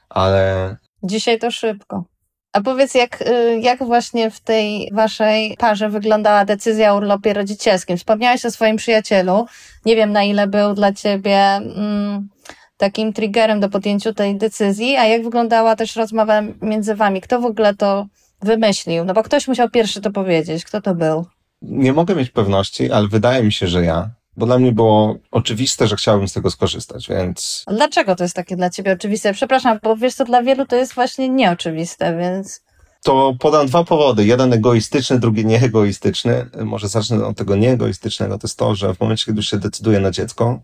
ale 0.09 0.77
Dzisiaj 1.03 1.39
to 1.39 1.51
szybko. 1.51 2.05
A 2.53 2.61
powiedz, 2.61 2.95
jak, 2.95 3.23
y, 3.23 3.61
jak 3.61 3.85
właśnie 3.85 4.31
w 4.31 4.41
tej 4.41 4.91
waszej 4.93 5.57
parze 5.59 5.89
wyglądała 5.89 6.45
decyzja 6.45 6.95
o 6.95 6.97
urlopie 6.97 7.33
rodzicielskim? 7.33 7.97
Wspomniałeś 7.97 8.47
o 8.47 8.51
swoim 8.51 8.77
przyjacielu. 8.77 9.47
Nie 9.85 9.97
wiem, 9.97 10.13
na 10.13 10.25
ile 10.25 10.47
był 10.47 10.75
dla 10.75 10.93
ciebie 10.93 11.39
mm, 11.39 12.29
takim 12.77 13.13
triggerem 13.13 13.61
do 13.61 13.69
podjęciu 13.69 14.15
tej 14.15 14.37
decyzji, 14.37 14.97
a 14.97 15.07
jak 15.07 15.23
wyglądała 15.25 15.77
też 15.77 15.97
rozmowa 15.97 16.43
między 16.63 16.95
wami? 16.95 17.21
Kto 17.21 17.41
w 17.41 17.45
ogóle 17.45 17.75
to 17.75 18.07
wymyślił? 18.43 19.05
No 19.05 19.15
bo 19.15 19.23
ktoś 19.23 19.49
musiał 19.49 19.71
pierwszy 19.71 20.01
to 20.01 20.11
powiedzieć. 20.11 20.65
Kto 20.65 20.81
to 20.81 20.95
był? 20.95 21.27
nie 21.63 21.93
mogę 21.93 22.15
mieć 22.15 22.31
pewności, 22.31 22.93
ale 22.93 23.09
wydaje 23.09 23.43
mi 23.43 23.53
się, 23.53 23.67
że 23.67 23.85
ja, 23.85 24.11
bo 24.41 24.47
dla 24.47 24.59
mnie 24.59 24.73
było 24.73 25.17
oczywiste, 25.31 25.87
że 25.87 25.97
chciałbym 25.97 26.29
z 26.29 26.33
tego 26.33 26.51
skorzystać, 26.51 27.09
więc 27.09 27.65
A 27.67 27.73
Dlaczego 27.73 28.17
to 28.17 28.25
jest 28.25 28.37
takie 28.37 28.57
dla 28.57 28.71
ciebie 28.71 28.93
oczywiste? 28.93 29.33
Przepraszam, 29.35 29.79
bo 29.83 29.97
wiesz 29.97 30.15
co, 30.15 30.25
dla 30.25 30.43
wielu 30.43 30.67
to 30.67 30.77
jest 30.77 30.95
właśnie 30.95 31.29
nieoczywiste, 31.29 32.17
więc... 32.19 32.61
to 33.03 33.35
podam 33.41 33.67
dwa 33.67 33.85
powody. 33.85 34.27
Jeden 34.27 34.53
egoistyczny, 34.53 35.19
drugi 35.19 35.47
nieegoistyczny. 35.47 36.47
Może 36.65 36.89
zacznę 36.89 37.27
od 37.27 37.37
tego 37.37 37.57
nieegoistycznego. 37.57 38.39
To 38.39 38.47
jest 38.47 38.59
to, 38.59 38.75
że 38.75 38.95
w 38.95 39.01
momencie, 39.01 39.27
kiedy 39.27 39.37
już 39.37 39.51
się 39.51 39.59
decyduję 39.59 40.01
na 40.01 40.11
dziecko, 40.11 40.61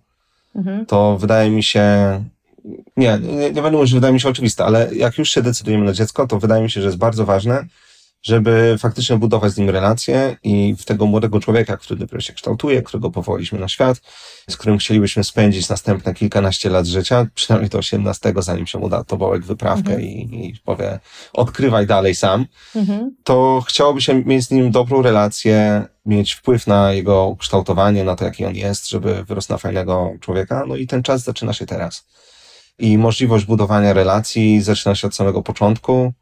Mhm. 0.57 0.87
to 0.87 1.19
wydaje 1.19 1.51
mi 1.51 1.63
się, 1.63 1.85
nie, 2.97 3.19
nie, 3.23 3.51
nie 3.51 3.63
będę 3.63 3.71
mówił, 3.71 3.87
że 3.87 3.97
wydaje 3.97 4.15
mi 4.15 4.21
się 4.21 4.29
oczywiste, 4.29 4.65
ale 4.65 4.95
jak 4.95 5.19
już 5.19 5.31
się 5.31 5.43
decydujemy 5.43 5.85
na 5.85 5.93
dziecko, 5.93 6.27
to 6.27 6.39
wydaje 6.39 6.63
mi 6.63 6.71
się, 6.71 6.81
że 6.81 6.87
jest 6.87 6.99
bardzo 6.99 7.25
ważne, 7.27 7.65
żeby 8.27 8.77
faktycznie 8.79 9.17
budować 9.17 9.53
z 9.53 9.57
nim 9.57 9.71
relacje 9.71 10.37
i 10.43 10.75
w 10.79 10.85
tego 10.85 11.07
młodego 11.07 11.41
człowieka, 11.41 11.77
który 11.77 12.01
dopiero 12.01 12.21
się 12.21 12.33
kształtuje, 12.33 12.83
którego 12.83 13.11
powołaliśmy 13.11 13.59
na 13.59 13.69
świat, 13.69 14.01
z 14.51 14.57
którym 14.57 14.79
chcielibyśmy 14.79 15.25
spędzić 15.25 15.69
następne 15.69 16.15
kilkanaście 16.15 16.71
lat 16.71 16.87
życia, 16.87 17.27
przynajmniej 17.35 17.71
do 17.71 17.79
18, 17.79 18.35
zanim 18.39 18.67
się 18.67 18.79
uda 18.79 19.05
tobołek 19.05 19.45
wyprawkę 19.45 19.91
Mhm. 19.91 20.03
i, 20.03 20.47
i 20.47 20.55
powie, 20.65 20.99
odkrywaj 21.33 21.87
dalej 21.87 22.15
sam 22.15 22.47
Mhm. 22.77 23.17
to 23.25 23.63
chciałoby 23.69 24.01
się 24.01 24.25
mieć 24.25 24.45
z 24.45 24.51
nim 24.51 24.71
dobrą 24.71 25.03
relację, 25.03 25.85
mieć 26.07 26.33
wpływ 26.33 26.67
na 26.67 26.93
jego 26.93 27.27
ukształtowanie, 27.27 28.05
na 28.05 28.17
to, 28.17 28.25
jaki 28.25 28.45
on 28.45 28.55
jest, 28.55 28.89
żeby 28.89 29.25
wyrosł 29.25 29.53
na 29.53 29.59
fajnego 29.59 30.13
człowieka. 30.21 30.65
No 30.69 30.77
i 30.77 30.87
ten 30.87 31.03
czas 31.03 31.23
zaczyna 31.23 31.53
się 31.53 31.67
teraz. 31.67 32.07
I 32.79 32.99
możliwość 32.99 33.45
budowania 33.45 33.93
relacji 33.93 34.61
zaczyna 34.63 34.95
się 34.95 35.07
od 35.07 35.15
samego 35.15 35.43
początku. 35.43 36.13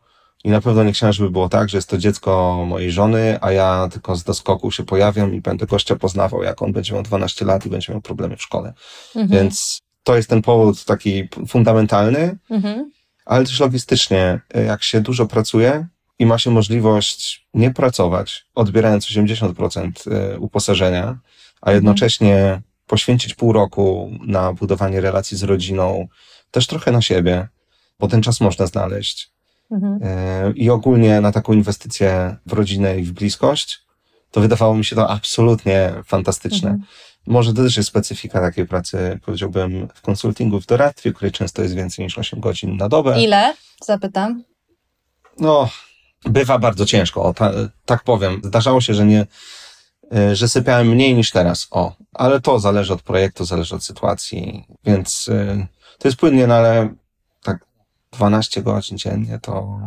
I 0.44 0.50
na 0.50 0.61
pewno 0.61 0.85
nie 0.85 0.92
chciałem, 0.92 1.12
żeby 1.12 1.30
było 1.30 1.48
tak, 1.48 1.68
że 1.68 1.78
jest 1.78 1.88
to 1.88 1.98
dziecko 1.98 2.64
mojej 2.68 2.92
żony, 2.92 3.38
a 3.40 3.52
ja 3.52 3.88
tylko 3.92 4.16
z 4.16 4.24
doskoku 4.24 4.70
się 4.70 4.85
pojawiam 4.85 5.35
i 5.35 5.40
będę 5.40 5.66
gościa 5.66 5.96
poznawał, 5.96 6.42
jak 6.42 6.62
on 6.62 6.72
będzie 6.72 6.94
miał 6.94 7.02
12 7.02 7.44
lat 7.44 7.66
i 7.66 7.70
będzie 7.70 7.92
miał 7.92 8.00
problemy 8.02 8.37
w 8.37 8.42
szkole. 8.42 8.72
Mhm. 9.16 9.28
Więc 9.28 9.80
to 10.02 10.16
jest 10.16 10.28
ten 10.28 10.42
powód 10.42 10.85
taki 10.85 11.28
fundamentalny, 11.48 12.38
Mhm. 12.50 12.90
ale 13.24 13.44
też 13.44 13.61
logistycznie, 13.61 14.40
jak 14.66 14.83
się 14.83 15.00
dużo 15.00 15.26
pracuje 15.26 15.87
i 16.18 16.26
ma 16.26 16.38
się 16.38 16.50
możliwość 16.50 17.46
nie 17.54 17.70
pracować, 17.70 18.46
odbierając 18.54 19.07
80% 19.07 20.07
y, 20.35 20.38
uposażenia, 20.38 21.18
a 21.61 21.72
jednocześnie 21.72 22.62
poświęcić 22.87 23.35
pół 23.35 23.52
roku 23.52 24.11
na 24.26 24.52
budowanie 24.52 25.00
relacji 25.00 25.37
z 25.37 25.42
rodziną, 25.42 26.09
też 26.50 26.66
trochę 26.66 26.92
na 26.92 27.02
siebie, 27.02 27.48
bo 28.00 28.09
ten 28.09 28.22
czas 28.22 28.40
można 28.40 28.66
znaleźć. 28.66 29.33
Mhm. 29.70 30.03
Y, 30.03 30.53
I 30.57 30.70
ogólnie 30.70 31.20
na 31.20 31.33
taką 31.33 31.53
inwestycję 31.53 32.37
w 32.46 32.53
rodzinę 32.53 32.98
i 32.98 33.03
w 33.03 33.12
bliskość, 33.12 33.85
to 34.31 34.40
wydawało 34.40 34.74
mi 34.74 34.85
się 34.85 34.96
to 34.96 35.11
absolutnie 35.11 35.92
fantastyczne. 36.07 36.70
Mhm. 36.70 36.88
Może 37.27 37.55
to 37.55 37.62
też 37.62 37.77
jest 37.77 37.88
specyfika 37.88 38.40
takiej 38.40 38.66
pracy, 38.66 39.20
powiedziałbym, 39.24 39.88
w 39.94 40.00
konsultingu, 40.03 40.61
w 40.61 40.66
doradztwie, 40.66 41.12
której 41.12 41.33
często 41.33 41.62
jest 41.62 41.74
więcej 41.74 42.05
niż 42.05 42.18
8 42.18 42.40
godzin 42.40 42.77
na 42.77 42.88
dobę. 42.88 43.22
Ile? 43.22 43.55
Zapytam. 43.85 44.44
No, 45.38 45.68
bywa 46.24 46.59
bardzo 46.59 46.87
ciężko, 46.87 47.22
o, 47.22 47.35
ta, 47.35 47.53
tak 47.85 48.05
powiem. 48.05 48.40
Zdarzało 48.44 48.81
się, 48.81 48.94
że 48.94 49.07
nie, 49.07 49.27
y, 50.16 50.37
że 50.37 50.48
sypiałem 50.48 50.88
mniej 50.88 51.14
niż 51.14 51.31
teraz, 51.31 51.68
o. 51.70 51.92
Ale 52.12 52.40
to 52.40 52.59
zależy 52.59 52.92
od 52.92 53.03
projektu, 53.03 53.44
zależy 53.44 53.74
od 53.74 53.85
sytuacji, 53.85 54.64
więc 54.85 55.29
y, 55.29 55.66
to 55.98 56.09
jest 56.09 56.18
płynnie, 56.18 56.46
no 56.46 56.55
ale 56.55 56.94
12 58.14 58.62
godzin 58.62 58.98
dziennie 58.98 59.38
to, 59.42 59.79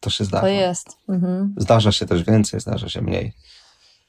to 0.00 0.10
się 0.10 0.24
zdarza. 0.24 0.42
To 0.42 0.48
jest. 0.48 0.88
Mhm. 1.08 1.54
Zdarza 1.56 1.92
się 1.92 2.06
też 2.06 2.22
więcej, 2.24 2.60
zdarza 2.60 2.88
się 2.88 3.02
mniej. 3.02 3.32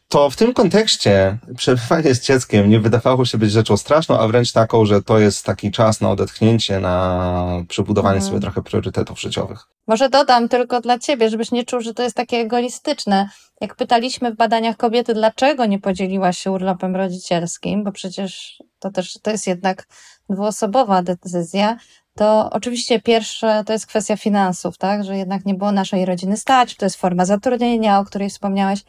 To 0.10 0.30
w 0.30 0.36
tym 0.36 0.54
kontekście 0.54 1.38
przebywanie 1.58 2.16
z 2.16 2.22
dzieckiem 2.22 2.70
nie 2.70 2.80
wydawało 2.80 3.26
się 3.26 3.38
być 3.38 3.52
rzeczą 3.52 3.78
straszną, 3.78 4.20
a 4.20 4.28
wręcz 4.28 4.52
taką, 4.52 4.86
że 4.86 5.02
to 5.02 5.20
jest 5.20 5.46
taki 5.46 5.72
czas 5.72 6.02
na 6.02 6.10
odetchnięcie, 6.10 6.80
na 6.80 7.64
przebudowanie 7.68 8.16
Mhm. 8.16 8.30
sobie 8.30 8.42
trochę 8.42 8.62
priorytetów 8.62 9.20
życiowych. 9.22 9.68
Może 9.88 10.10
dodam 10.10 10.50
tylko 10.50 10.82
dla 10.82 11.00
ciebie, 11.00 11.30
żebyś 11.30 11.52
nie 11.52 11.64
czuł, 11.66 11.82
że 11.82 11.94
to 11.94 12.04
jest 12.04 12.16
takie 12.16 12.38
egoistyczne. 12.38 13.30
Jak 13.62 13.76
pytaliśmy 13.76 14.32
w 14.32 14.36
badaniach 14.36 14.78
kobiety, 14.78 15.14
dlaczego 15.14 15.66
nie 15.66 15.80
podzieliłaś 15.80 16.38
się 16.38 16.52
urlopem 16.52 16.96
rodzicielskim, 16.96 17.84
bo 17.84 17.92
przecież 17.92 18.64
to 18.80 18.92
też 18.92 19.14
to 19.22 19.32
jest 19.32 19.48
jednak 19.48 19.88
dwuosobowa 20.30 21.04
decyzja, 21.04 21.78
to 22.18 22.50
oczywiście 22.52 23.02
pierwsze 23.02 23.64
to 23.66 23.74
jest 23.74 23.88
kwestia 23.88 24.18
finansów, 24.18 24.78
tak, 24.78 25.04
że 25.04 25.18
jednak 25.18 25.46
nie 25.46 25.54
było 25.54 25.72
naszej 25.72 26.06
rodziny 26.06 26.38
stać, 26.38 26.76
to 26.76 26.86
jest 26.86 26.96
forma 26.96 27.26
zatrudnienia, 27.26 28.00
o 28.00 28.06
której 28.06 28.30
wspomniałeś, 28.30 28.84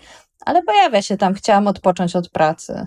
ale 0.46 0.62
pojawia 0.62 1.02
się 1.02 1.16
tam, 1.16 1.34
chciałam 1.34 1.66
odpocząć 1.66 2.16
od 2.16 2.28
pracy. 2.28 2.86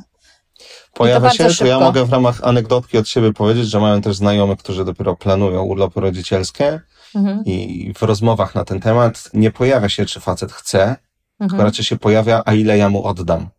Pojawia 0.93 1.30
się, 1.30 1.49
to 1.49 1.65
ja 1.65 1.80
mogę 1.80 2.06
w 2.06 2.12
ramach 2.12 2.39
anegdotki 2.43 2.97
od 2.97 3.08
siebie 3.08 3.34
powiedzieć, 3.34 3.69
że 3.69 3.80
mają 3.80 4.01
też 4.01 4.15
znajomych, 4.15 4.60
którzy 4.60 4.86
dopiero 4.86 5.15
planują 5.15 5.63
urlopy 5.63 6.01
rodzicielskie. 6.01 6.82
Mhm, 7.15 7.45
i 7.45 7.93
w 7.97 8.01
rozmowach 8.01 8.56
na 8.56 8.65
ten 8.65 8.80
temat 8.80 9.30
nie 9.34 9.51
pojawia 9.51 9.89
się, 9.89 10.06
czy 10.06 10.19
facet 10.19 10.51
chce, 10.51 10.95
tylko 11.39 11.54
mhm, 11.56 11.63
raczej 11.63 11.86
się 11.86 11.97
pojawia, 11.97 12.41
a 12.45 12.54
ile 12.54 12.77
ja 12.77 12.89
mu 12.89 13.04
oddam. 13.04 13.49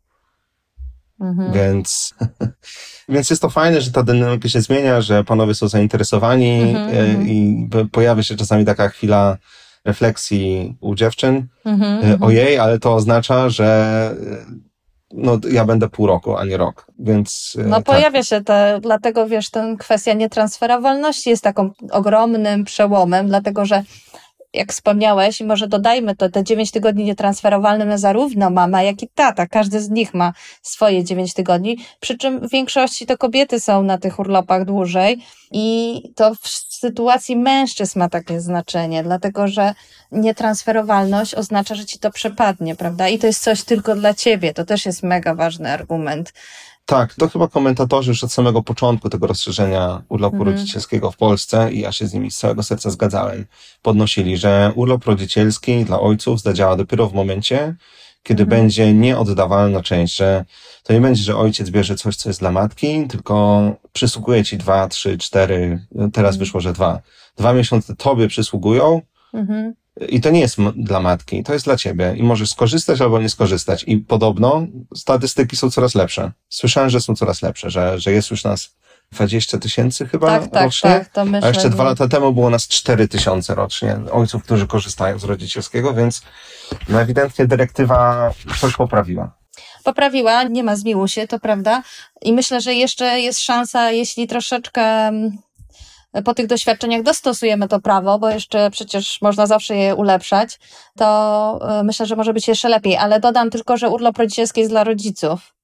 Mhm. 1.22 1.52
Więc, 1.52 2.14
więc 3.08 3.30
jest 3.30 3.42
to 3.42 3.50
fajne, 3.50 3.80
że 3.80 3.92
ta 3.92 4.02
dynamika 4.02 4.48
się 4.48 4.60
zmienia, 4.60 5.00
że 5.00 5.24
panowie 5.24 5.54
są 5.54 5.68
zainteresowani 5.68 6.60
Mhm, 6.60 6.88
e, 6.88 7.00
mhm. 7.00 7.28
i 7.28 7.68
pojawia 7.92 8.22
się 8.22 8.36
czasami 8.36 8.64
taka 8.64 8.88
chwila 8.88 9.38
refleksji 9.84 10.76
u 10.80 10.94
dziewczyn. 10.94 11.46
Mhm, 11.64 11.92
E, 11.92 12.02
mhm. 12.02 12.22
Ojej, 12.22 12.58
ale 12.58 12.78
to 12.78 12.94
oznacza, 12.94 13.48
że 13.48 13.66
e, 14.32 14.72
no, 15.14 15.38
ja 15.50 15.64
będę 15.64 15.88
pół 15.88 16.06
roku, 16.06 16.36
a 16.36 16.44
nie 16.44 16.56
rok. 16.56 16.86
Więc 16.98 17.56
No 17.66 17.76
tak. 17.76 17.84
pojawia 17.84 18.22
się 18.22 18.40
to, 18.40 18.54
dlatego 18.80 19.28
wiesz, 19.28 19.50
ten 19.50 19.76
kwestia 19.76 20.12
nietransferowalności 20.12 21.30
jest 21.30 21.44
taką 21.44 21.70
ogromnym 21.90 22.64
przełomem, 22.64 23.28
dlatego 23.28 23.64
że 23.64 23.82
jak 24.54 24.72
wspomniałeś, 24.72 25.40
i 25.40 25.44
może 25.44 25.68
dodajmy 25.68 26.16
to, 26.16 26.28
te 26.28 26.44
9 26.44 26.70
tygodni 26.70 27.04
nietransferowalne 27.04 27.84
ma 27.84 27.98
zarówno 27.98 28.50
mama, 28.50 28.82
jak 28.82 29.02
i 29.02 29.08
tata. 29.14 29.46
Każdy 29.46 29.80
z 29.80 29.90
nich 29.90 30.14
ma 30.14 30.32
swoje 30.62 31.04
9 31.04 31.34
tygodni, 31.34 31.78
przy 32.00 32.18
czym 32.18 32.40
w 32.40 32.50
większości 32.50 33.06
to 33.06 33.18
kobiety 33.18 33.60
są 33.60 33.82
na 33.82 33.98
tych 33.98 34.18
urlopach 34.18 34.64
dłużej 34.64 35.22
i 35.52 36.02
to 36.16 36.34
w 36.34 36.48
sytuacji 36.48 37.36
mężczyzn 37.36 37.98
ma 37.98 38.08
takie 38.08 38.40
znaczenie, 38.40 39.02
dlatego 39.02 39.48
że 39.48 39.74
nietransferowalność 40.12 41.34
oznacza, 41.34 41.74
że 41.74 41.84
ci 41.84 41.98
to 41.98 42.10
przepadnie, 42.10 42.76
prawda? 42.76 43.08
I 43.08 43.18
to 43.18 43.26
jest 43.26 43.42
coś 43.42 43.62
tylko 43.62 43.94
dla 43.94 44.14
ciebie. 44.14 44.54
To 44.54 44.64
też 44.64 44.86
jest 44.86 45.02
mega 45.02 45.34
ważny 45.34 45.72
argument. 45.72 46.32
Tak, 46.86 47.14
to 47.14 47.28
chyba 47.28 47.48
komentatorzy 47.48 48.10
już 48.10 48.24
od 48.24 48.32
samego 48.32 48.62
początku 48.62 49.08
tego 49.10 49.26
rozszerzenia 49.26 50.02
urlopu 50.08 50.36
Mhm. 50.36 50.56
rodzicielskiego 50.56 51.10
w 51.10 51.16
Polsce 51.16 51.72
i 51.72 51.80
ja 51.80 51.92
się 51.92 52.06
z 52.06 52.14
nimi 52.14 52.30
z 52.30 52.36
całego 52.38 52.62
serca 52.62 52.90
zgadzałem, 52.90 53.44
podnosili, 53.82 54.36
że 54.36 54.72
urlop 54.74 55.04
rodzicielski 55.04 55.84
dla 55.84 56.00
ojców 56.00 56.40
zadziała 56.40 56.76
dopiero 56.76 57.06
w 57.08 57.14
momencie, 57.14 57.74
kiedy 58.22 58.42
Mhm. 58.42 58.60
będzie 58.62 58.94
nieoddawalna 58.94 59.82
część, 59.82 60.16
że 60.16 60.44
to 60.82 60.92
nie 60.92 61.00
będzie, 61.00 61.22
że 61.22 61.36
ojciec 61.36 61.70
bierze 61.70 61.94
coś, 61.94 62.16
co 62.16 62.28
jest 62.28 62.40
dla 62.40 62.50
matki, 62.50 63.06
tylko 63.08 63.62
przysługuje 63.92 64.44
ci 64.44 64.56
dwa, 64.58 64.88
trzy, 64.88 65.18
cztery, 65.18 65.86
teraz 66.12 66.16
Mhm. 66.34 66.38
wyszło, 66.38 66.60
że 66.60 66.72
dwa. 66.72 67.00
Dwa 67.36 67.52
miesiące 67.52 67.96
tobie 67.96 68.28
przysługują, 68.28 69.00
Mhm. 69.34 69.74
I 70.08 70.20
to 70.20 70.30
nie 70.30 70.40
jest 70.40 70.56
dla 70.76 71.00
matki, 71.00 71.42
to 71.42 71.52
jest 71.52 71.64
dla 71.64 71.76
ciebie. 71.76 72.14
I 72.16 72.22
możesz 72.22 72.50
skorzystać 72.50 73.00
albo 73.00 73.20
nie 73.20 73.28
skorzystać. 73.28 73.84
I 73.86 73.98
podobno 73.98 74.66
statystyki 74.96 75.56
są 75.56 75.70
coraz 75.70 75.94
lepsze. 75.94 76.32
Słyszałem, 76.48 76.90
że 76.90 77.00
są 77.00 77.14
coraz 77.14 77.42
lepsze, 77.42 77.70
że, 77.70 78.00
że 78.00 78.12
jest 78.12 78.30
już 78.30 78.44
nas 78.44 78.76
20 79.12 79.58
tysięcy 79.58 80.06
chyba 80.06 80.26
Tak, 80.26 80.50
tak, 80.50 80.64
rocznie. 80.64 80.90
tak, 80.90 81.08
to 81.08 81.24
myślę. 81.24 81.40
A 81.42 81.48
jeszcze 81.48 81.70
dwa 81.70 81.84
lata 81.84 82.08
temu 82.08 82.32
było 82.32 82.50
nas 82.50 82.68
4 82.68 83.08
tysiące 83.08 83.54
rocznie 83.54 83.96
ojców, 84.12 84.42
którzy 84.44 84.66
korzystają 84.66 85.18
z 85.18 85.24
rodzicielskiego, 85.24 85.94
więc 85.94 86.22
no 86.88 87.00
ewidentnie 87.00 87.46
dyrektywa 87.46 88.30
coś 88.60 88.76
poprawiła. 88.76 89.36
poprawiła, 89.84 90.42
nie 90.42 90.62
ma 90.62 90.76
zmiłuj 90.76 91.08
się, 91.08 91.28
to 91.28 91.38
prawda. 91.38 91.82
I 92.22 92.32
myślę, 92.32 92.60
że 92.60 92.74
jeszcze 92.74 93.20
jest 93.20 93.40
szansa, 93.40 93.90
jeśli 93.90 94.26
troszeczkę 94.26 94.82
mm, 94.82 95.38
po 96.24 96.34
tych 96.34 96.46
doświadczeniach 96.46 97.02
dostosujemy 97.02 97.68
to 97.68 97.80
prawo, 97.80 98.18
bo 98.18 98.30
jeszcze 98.30 98.70
przecież 98.70 99.22
można 99.22 99.46
zawsze 99.46 99.76
je 99.76 99.94
ulepszać, 99.94 100.58
to 100.96 101.58
e, 101.80 101.82
myślę, 101.82 102.06
że 102.06 102.16
może 102.16 102.32
być 102.32 102.48
jeszcze 102.48 102.68
lepiej. 102.68 102.96
Ale 102.96 103.20
dodam 103.20 103.50
tylko, 103.50 103.76
że 103.76 103.90
urlop 103.90 104.18
rodzicielski 104.18 104.60
jest 104.60 104.72
dla 104.72 104.84
rodziców. 104.84 105.54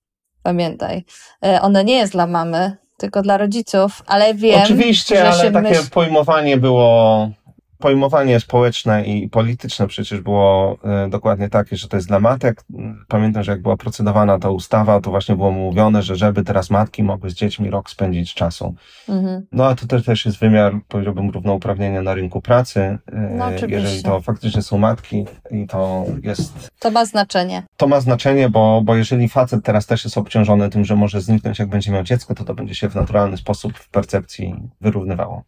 Pamiętaj. 0.43 1.05
E, 1.45 1.63
Ono 1.63 1.83
nie 1.83 1.97
jest 1.97 2.13
dla 2.13 2.27
mamy, 2.27 2.77
tylko 2.97 3.23
dla 3.23 3.37
rodziców, 3.39 4.03
ale 4.07 4.35
wiem, 4.35 4.63
Oczywiście, 4.63 5.17
że 5.17 5.31
ale 5.31 5.53
takie 5.53 5.69
myśl... 5.69 5.91
pojmowanie 5.91 6.57
było, 6.57 7.31
pojmowanie 7.79 8.41
społeczne 8.41 9.05
i 9.05 9.29
polityczne 9.29 9.87
przecież 9.87 10.21
było 10.21 10.79
e, 10.85 11.09
dokładnie 11.09 11.49
takie, 11.49 11.77
że 11.77 11.89
to 11.89 11.97
jest 11.97 12.09
dla 12.09 12.21
matek. 12.21 12.65
Pamiętam, 13.09 13.43
że 13.43 13.53
jak 13.53 13.63
była 13.63 13.77
procedowana 13.77 14.39
ta 14.39 14.51
ustawa, 14.51 15.01
to 15.01 15.11
właśnie 15.11 15.37
było 15.37 15.51
mówione, 15.51 16.03
że 16.03 16.17
żeby 16.17 16.45
teraz 16.45 16.71
matki 16.71 17.03
mogły 17.03 17.31
z 17.31 17.35
dziećmi 17.35 17.71
rok 17.71 17.91
spędzić 17.91 18.35
czasu. 18.35 18.75
Mhm. 19.09 19.47
No 19.53 19.67
a 19.67 19.75
to 19.75 19.87
też, 19.87 20.05
też 20.05 20.27
jest 20.27 20.39
wymiar, 20.39 20.75
powiedziałbym, 20.89 21.31
równouprawnienia 21.31 22.03
na 22.03 22.15
rynku 22.15 22.41
pracy. 22.41 22.81
e, 22.81 22.99
No, 23.13 23.45
oczywiście. 23.45 23.69
jeżeli 23.71 24.03
to 24.03 24.21
faktycznie 24.21 24.63
są 24.63 24.79
matki 24.79 25.25
i 25.51 25.67
to 25.67 26.05
jest 26.23 26.71
To 26.79 26.91
ma 26.91 27.05
znaczenie. 27.05 27.63
to 27.77 27.87
ma 27.87 28.01
znaczenie, 28.01 28.49
bo, 28.49 28.83
bo 28.85 28.97
jeżeli 28.97 29.29
facet 29.29 29.65
teraz 29.65 29.87
też 29.87 30.05
jest 30.05 30.19
obciążony 30.19 30.71
tym, 30.71 30.85
że 30.85 30.97
może 30.97 31.21
zniknąć, 31.21 31.59
jak 31.59 31.69
będzie 31.69 31.93
miał 31.93 32.03
dziecko, 32.03 32.35
to 32.35 32.45
to 32.45 32.55
będzie 32.55 32.75
się 32.75 32.89
w 32.89 32.95
naturalny 32.95 33.37
sposób 33.37 33.79
w 33.79 33.91
percepcji 33.91 34.55
wyrównywało. 34.81 35.43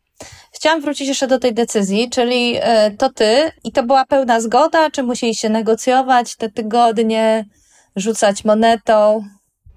Chciałam 0.52 0.80
wrócić 0.80 1.08
jeszcze 1.08 1.26
do 1.26 1.38
tej 1.38 1.54
decyzji, 1.54 2.10
czyli 2.10 2.56
e, 2.60 2.90
to 2.90 3.08
ty 3.12 3.50
i 3.64 3.72
to 3.72 3.82
była 3.82 4.04
pełna 4.06 4.40
zgoda, 4.40 4.90
czy 4.90 5.02
musieliście 5.02 5.48
negocjować 5.48 6.36
te 6.36 6.50
tygodnie, 6.50 7.44
rzucać 7.96 8.44
monetą? 8.44 9.24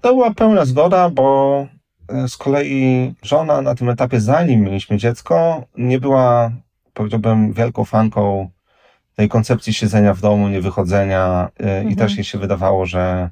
To 0.00 0.08
była 0.14 0.34
pełna 0.34 0.64
zgoda, 0.64 1.10
bo 1.10 1.66
e, 2.08 2.28
z 2.28 2.36
kolei 2.36 3.14
żona 3.22 3.62
na 3.62 3.74
tym 3.74 3.88
etapie, 3.90 4.20
zanim 4.20 4.60
mieliśmy 4.60 4.96
dziecko, 4.96 5.64
nie 5.76 6.00
była, 6.00 6.50
powiedziałbym, 6.94 7.52
wielką 7.52 7.84
fanką 7.84 8.50
tej 9.16 9.28
koncepcji 9.28 9.74
siedzenia 9.74 10.14
w 10.14 10.20
domu, 10.20 10.48
niewychodzenia 10.48 11.48
e, 11.60 11.64
i 11.66 11.86
Mhm. 11.86 11.96
też 11.96 12.14
jej 12.16 12.24
się 12.24 12.38
wydawało, 12.38 12.86
że 12.86 13.30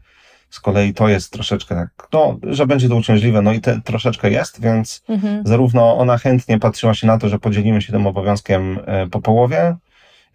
z 0.53 0.61
kolei 0.61 0.95
to 0.95 1.09
jest 1.09 1.33
troszeczkę 1.33 1.75
tak, 1.75 1.89
no, 2.13 2.39
że 2.43 2.67
będzie 2.67 2.89
to 2.89 2.97
uciążliwe, 2.97 3.43
no 3.43 3.53
i 3.53 3.61
te, 3.61 3.81
troszeczkę 3.81 4.31
jest, 4.31 4.61
więc 4.61 5.03
Mhm. 5.09 5.47
Zarówno 5.47 5.99
ona 5.99 6.19
chętnie 6.19 6.59
patrzyła 6.59 6.95
się 6.95 7.07
na 7.07 7.19
to, 7.19 7.29
że 7.29 7.39
podzielimy 7.39 7.83
się 7.83 7.93
tym 7.93 8.07
obowiązkiem 8.07 8.81
e, 8.87 9.07
po 9.07 9.21
połowie, 9.21 9.77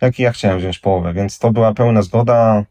jak 0.02 0.20
i 0.20 0.24
ja 0.24 0.32
chciałem 0.32 0.60
wziąć 0.60 0.80
połowę, 0.80 1.14
więc 1.14 1.40
to 1.40 1.52
była 1.52 1.74
pełna 1.74 2.02
zgoda. 2.02 2.64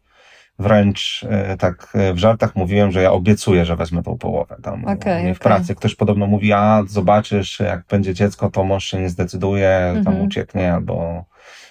Wręcz 0.59 1.25
e, 1.29 1.57
tak 1.57 1.87
e, 1.93 2.13
w 2.13 2.17
żartach 2.17 2.55
mówiłem, 2.55 2.91
że 2.91 3.01
ja 3.01 3.11
obiecuję, 3.11 3.65
że 3.65 3.75
wezmę 3.75 4.03
tą 4.03 4.17
połowę. 4.17 4.55
Tam 4.63 4.79
mnie 4.79 5.33
w 5.33 5.37
okej. 5.37 5.51
pracy 5.51 5.75
ktoś 5.75 5.95
podobno 5.95 6.27
mówi, 6.27 6.53
a 6.53 6.83
zobaczysz, 6.87 7.59
jak 7.59 7.85
będzie 7.89 8.13
dziecko, 8.13 8.49
to 8.49 8.63
mąż 8.63 8.85
się 8.85 8.99
nie 9.01 9.09
zdecyduje, 9.09 9.91
tam 9.93 10.13
Mhm. 10.13 10.25
ucieknie 10.25 10.73
albo 10.73 11.25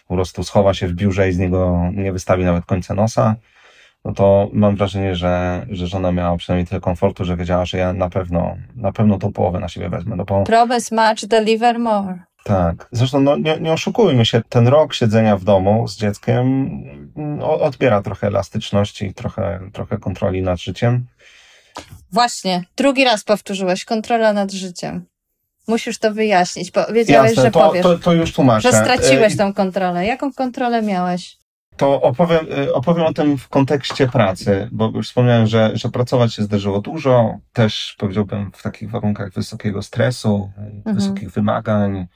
po 0.09 0.15
prostu 0.15 0.45
schowa 0.45 0.75
się 0.75 0.89
w 0.89 0.93
biurze 0.93 1.29
i 1.29 1.33
z 1.33 1.39
niego 1.39 1.91
nie 1.95 2.13
wystawi 2.13 2.45
nawet 2.45 2.65
końca 2.65 2.95
nosa. 2.95 3.35
No 4.07 4.13
to 4.13 4.49
mam 4.53 4.77
wrażenie, 4.77 5.15
że, 5.17 5.67
że 5.71 5.87
żona 5.87 6.13
miała 6.13 6.37
przynajmniej 6.37 6.67
tyle 6.67 6.81
komfortu, 6.81 7.25
że 7.25 7.37
wiedziała, 7.37 7.65
że 7.65 7.79
ja 7.79 7.93
na 7.93 8.11
pewno, 8.11 8.57
na 8.77 8.93
pewno 8.93 9.19
tą 9.19 9.33
połowę 9.33 9.61
na 9.61 9.69
siebie 9.69 9.89
wezmę. 9.89 10.17
No 10.17 10.25
bo 10.25 10.45
Promise 10.45 10.95
much, 10.97 11.27
deliver 11.27 11.79
more. 11.79 12.19
tak. 12.45 12.89
Zresztą 12.93 13.21
no, 13.21 13.37
nie, 13.37 13.61
nie 13.61 13.73
oszukujmy 13.73 14.27
się, 14.27 14.43
ten 14.49 14.69
rok 14.69 14.95
siedzenia 14.95 15.37
w 15.37 15.45
domu 15.45 15.89
z 15.89 15.97
dzieckiem 15.97 16.47
mm, 17.17 17.43
odbiera 17.43 18.03
trochę 18.03 18.27
elastyczności, 18.27 19.15
trochę, 19.15 19.61
trochę 19.73 19.99
kontroli 19.99 20.43
nad 20.43 20.61
życiem. 20.61 21.07
Właśnie, 22.13 22.65
drugi 22.77 23.05
raz 23.05 23.25
powtórzyłeś, 23.25 23.85
kontrola 23.85 24.33
nad 24.33 24.53
życiem. 24.53 25.05
Musisz 25.69 25.99
to 25.99 26.15
wyjaśnić, 26.15 26.71
bo 26.71 26.87
wiedziałeś, 26.93 27.35
że 27.35 27.51
to, 27.51 27.61
powiesz, 27.61 27.83
to, 27.83 27.99
to 27.99 28.13
już 28.13 28.33
tłumaczę. 28.33 28.73
że 28.73 28.79
straciłeś 28.79 29.35
E, 29.35 29.37
tą 29.37 29.53
kontrolę. 29.55 30.07
Jaką 30.07 30.33
kontrolę 30.33 30.83
miałeś? 30.83 31.36
To 31.77 32.03
opowiem, 32.03 32.47
e, 32.59 32.73
opowiem 32.73 33.07
o 33.07 33.13
tym 33.13 33.39
w 33.39 33.49
kontekście 33.49 34.09
pracy, 34.09 34.69
bo 34.73 34.91
już 34.95 35.09
wspomniałem, 35.09 35.47
że, 35.47 35.71
że 35.75 35.89
pracować 35.89 36.35
się 36.35 36.43
zdarzyło 36.43 36.81
dużo, 36.81 37.39
też 37.53 37.97
powiedziałbym 37.99 38.53
w 38.53 38.63
takich 38.63 38.91
warunkach 38.91 39.33
wysokiego 39.33 39.83
stresu, 39.83 40.51
Mhm. 40.57 40.97
wysokich 40.97 41.31
wymagań. 41.31 42.07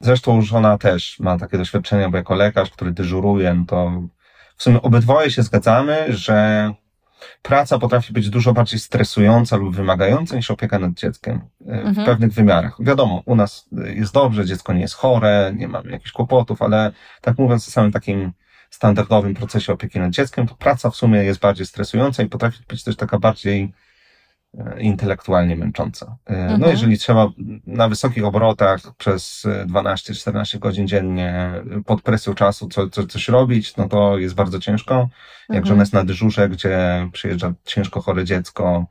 Zresztą 0.00 0.42
żona 0.42 0.78
też 0.78 1.18
ma 1.20 1.38
takie 1.38 1.58
doświadczenia, 1.58 2.10
bo 2.10 2.16
jako 2.16 2.34
lekarz, 2.34 2.70
który 2.70 2.92
dyżuruje, 2.92 3.54
no 3.54 3.64
to 3.68 3.92
w 4.56 4.62
sumie 4.62 4.82
obydwoje 4.82 5.30
się 5.30 5.42
zgadzamy, 5.42 6.06
że 6.08 6.70
praca 7.42 7.78
potrafi 7.78 8.12
być 8.12 8.30
dużo 8.30 8.52
bardziej 8.52 8.80
stresująca 8.80 9.56
lub 9.56 9.76
wymagająca 9.76 10.36
niż 10.36 10.50
opieka 10.50 10.78
nad 10.78 10.92
dzieckiem 10.92 11.40
e, 11.66 11.82
w 11.82 11.86
Mhm. 11.86 12.06
pewnych 12.06 12.32
wymiarach. 12.32 12.76
Wiadomo, 12.80 13.22
u 13.26 13.34
nas 13.36 13.68
jest 13.94 14.14
dobrze, 14.14 14.44
dziecko 14.46 14.72
nie 14.72 14.80
jest 14.80 14.94
chore, 14.94 15.52
nie 15.56 15.68
mamy 15.68 15.90
jakichś 15.90 16.12
kłopotów, 16.12 16.62
ale 16.62 16.92
tak 17.20 17.38
mówiąc 17.38 17.68
o 17.68 17.70
samym 17.70 17.92
takim 17.92 18.32
standardowym 18.70 19.34
procesie 19.34 19.72
opieki 19.72 19.98
nad 20.00 20.10
dzieckiem, 20.10 20.46
to 20.48 20.54
praca 20.54 20.90
w 20.90 20.96
sumie 20.96 21.24
jest 21.24 21.40
bardziej 21.40 21.66
stresująca 21.66 22.22
i 22.22 22.28
potrafi 22.28 22.58
być 22.68 22.84
też 22.84 22.96
taka 22.96 23.18
bardziej 23.18 23.72
intelektualnie 24.78 25.56
męcząca. 25.56 26.16
E, 26.26 26.36
No 26.46 26.52
Mhm. 26.54 26.70
jeżeli 26.70 26.98
trzeba 26.98 27.28
na 27.66 27.88
wysokich 27.88 28.24
obrotach 28.24 28.80
przez 28.98 29.44
e, 29.44 29.66
12-14 29.66 30.58
godzin 30.58 30.88
dziennie 30.88 31.30
e, 31.30 31.62
pod 31.86 32.02
presją 32.02 32.34
czasu 32.34 32.68
co, 32.68 32.88
co, 32.90 33.06
coś 33.06 33.28
robić, 33.28 33.76
no 33.76 33.88
to 33.88 34.18
jest 34.18 34.34
bardzo 34.34 34.58
ciężko. 34.58 34.94
Jak 34.94 35.58
Mhm. 35.58 35.66
żona 35.66 35.82
jest 35.82 35.92
na 35.92 36.04
dyżurze, 36.04 36.48
gdzie 36.48 37.08
przyjeżdża 37.12 37.52
ciężko 37.64 38.00
chore 38.02 38.24
dziecko, 38.24 38.86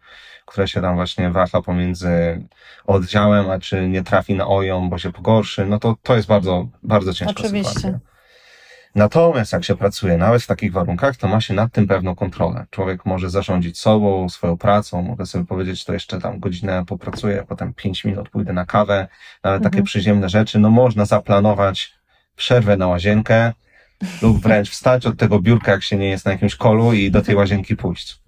które 0.45 0.67
się 0.67 0.81
tam 0.81 0.95
właśnie 0.95 1.29
waha 1.31 1.61
pomiędzy 1.61 2.43
oddziałem, 2.87 3.49
a 3.49 3.59
czy 3.59 3.87
nie 3.89 4.03
trafi 4.03 4.35
na 4.35 4.47
oją, 4.47 4.89
bo 4.89 4.97
się 4.97 5.11
pogorszy, 5.11 5.65
no 5.65 5.79
to 5.79 5.95
to 6.03 6.15
jest 6.15 6.27
bardzo, 6.27 6.67
bardzo 6.83 7.13
ciężka 7.13 7.39
Oczywiście. 7.41 7.73
sytuacja. 7.73 7.99
Natomiast 8.95 9.53
jak 9.53 9.63
się 9.63 9.75
pracuje 9.75 10.17
nawet 10.17 10.43
w 10.43 10.47
takich 10.47 10.71
warunkach, 10.71 11.17
to 11.17 11.27
ma 11.27 11.41
się 11.41 11.53
nad 11.53 11.71
tym 11.71 11.87
pewną 11.87 12.15
kontrolę. 12.15 12.65
Człowiek 12.69 13.05
może 13.05 13.29
zarządzić 13.29 13.79
sobą, 13.79 14.29
swoją 14.29 14.57
pracą, 14.57 15.01
mogę 15.01 15.25
sobie 15.25 15.45
powiedzieć, 15.45 15.85
to 15.85 15.93
jeszcze 15.93 16.19
tam 16.21 16.39
godzinę 16.39 16.85
popracuję, 16.85 17.45
potem 17.47 17.73
pięć 17.73 18.05
minut 18.05 18.29
pójdę 18.29 18.53
na 18.53 18.65
kawę, 18.65 19.07
nawet 19.43 19.63
takie 19.63 19.75
Mhm. 19.75 19.85
przyziemne 19.85 20.29
rzeczy, 20.29 20.59
no 20.59 20.69
można 20.69 21.05
zaplanować 21.05 21.93
przerwę 22.35 22.77
na 22.77 22.87
łazienkę 22.87 23.53
lub 24.21 24.41
wręcz 24.41 24.69
wstać 24.69 25.05
od 25.05 25.17
tego 25.17 25.39
biurka, 25.39 25.71
jak 25.71 25.83
się 25.83 25.97
nie 25.97 26.09
jest 26.09 26.25
na 26.25 26.31
jakimś 26.31 26.55
kolu 26.55 26.93
i 26.93 27.11
do 27.11 27.21
tej 27.21 27.35
łazienki 27.35 27.75
pójść. 27.75 28.21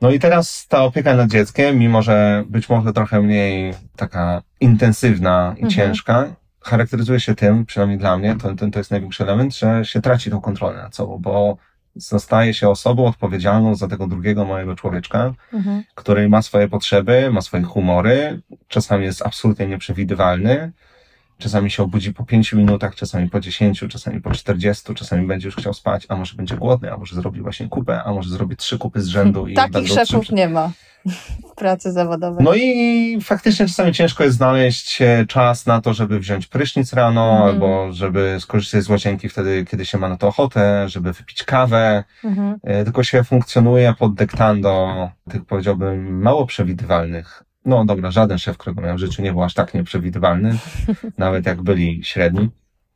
No 0.00 0.10
i 0.10 0.18
teraz 0.18 0.66
ta 0.68 0.84
opieka 0.84 1.14
nad 1.16 1.30
dzieckiem, 1.30 1.78
mimo 1.78 2.02
że 2.02 2.44
być 2.48 2.68
może 2.68 2.92
trochę 2.92 3.20
mniej 3.20 3.74
taka 3.96 4.42
intensywna 4.60 5.54
i 5.56 5.62
Mhm. 5.64 5.70
ciężka, 5.70 6.26
charakteryzuje 6.68 7.20
się 7.20 7.34
tym, 7.34 7.66
przynajmniej 7.66 7.98
dla 7.98 8.18
mnie, 8.18 8.36
to, 8.42 8.54
to, 8.54 8.70
to 8.70 8.78
jest 8.78 8.90
największy 8.90 9.22
element, 9.22 9.56
że 9.56 9.84
się 9.84 10.00
traci 10.00 10.30
tą 10.30 10.40
kontrolę 10.40 10.82
nad 10.82 10.96
sobą, 10.96 11.18
bo 11.18 11.56
zostaje 11.94 12.54
się 12.54 12.68
osobą 12.68 13.06
odpowiedzialną 13.06 13.74
za 13.74 13.88
tego 13.88 14.06
drugiego 14.06 14.44
małego 14.44 14.76
człowieczka, 14.76 15.34
Mhm. 15.52 15.82
który 15.94 16.28
ma 16.28 16.42
swoje 16.42 16.68
potrzeby, 16.68 17.30
ma 17.30 17.40
swoje 17.40 17.62
humory, 17.62 18.40
czasami 18.68 19.04
jest 19.04 19.22
absolutnie 19.22 19.66
nieprzewidywalny 19.66 20.72
Czasami 21.38 21.70
się 21.70 21.82
obudzi 21.82 22.14
po 22.14 22.24
5 22.24 22.52
minutach, 22.52 22.94
czasami 22.94 23.30
po 23.30 23.40
10, 23.40 23.84
czasami 23.88 24.20
po 24.20 24.30
40, 24.30 24.94
czasami 24.94 25.26
będzie 25.26 25.48
już 25.48 25.56
chciał 25.56 25.74
spać, 25.74 26.06
a 26.08 26.16
może 26.16 26.34
będzie 26.34 26.56
głodny, 26.56 26.92
a 26.92 26.96
może 26.96 27.14
zrobi 27.14 27.40
właśnie 27.40 27.68
kupę, 27.68 28.02
a 28.04 28.12
może 28.12 28.30
zrobi 28.30 28.56
trzy 28.56 28.78
kupy 28.78 29.00
z 29.00 29.06
rzędu. 29.06 29.46
i 29.46 29.54
Takich 29.54 29.88
szefów 29.88 30.24
trzy... 30.24 30.34
nie 30.34 30.48
ma 30.48 30.70
pracy 31.58 31.92
zawodowej. 31.92 32.44
No 32.44 32.54
i 32.54 33.18
faktycznie 33.22 33.66
czasami 33.66 33.92
ciężko 33.92 34.24
jest 34.24 34.36
znaleźć 34.36 35.02
e, 35.02 35.26
czas 35.28 35.66
na 35.66 35.80
to, 35.80 35.94
żeby 35.94 36.18
wziąć 36.20 36.46
prysznic 36.46 36.92
rano, 36.92 37.30
Mhm. 37.30 37.42
albo 37.50 37.92
żeby 37.92 38.36
skorzystać 38.40 38.82
z 38.82 38.88
łazienki 38.88 39.28
wtedy, 39.28 39.64
kiedy 39.70 39.84
się 39.84 39.98
ma 39.98 40.08
na 40.08 40.16
to 40.16 40.28
ochotę, 40.28 40.88
żeby 40.88 41.12
wypić 41.12 41.44
kawę. 41.44 42.04
Mhm. 42.24 42.56
E, 42.62 42.84
Tylko 42.84 43.02
się 43.04 43.24
funkcjonuje 43.24 43.94
pod 43.98 44.14
dyktando 44.14 45.10
tych, 45.30 45.44
powiedziałbym, 45.44 46.22
mało 46.22 46.46
przewidywalnych. 46.46 47.42
No 47.64 47.84
dobra, 47.84 48.10
żaden 48.10 48.38
szef, 48.38 48.58
którego 48.58 48.80
miałem 48.80 48.96
w 48.96 49.00
życiu, 49.00 49.22
nie 49.22 49.32
był 49.32 49.42
aż 49.42 49.54
tak 49.54 49.74
nieprzewidywalny, 49.74 50.58
nawet 51.18 51.46
jak 51.46 51.62
byli 51.62 52.04
średni. 52.04 52.48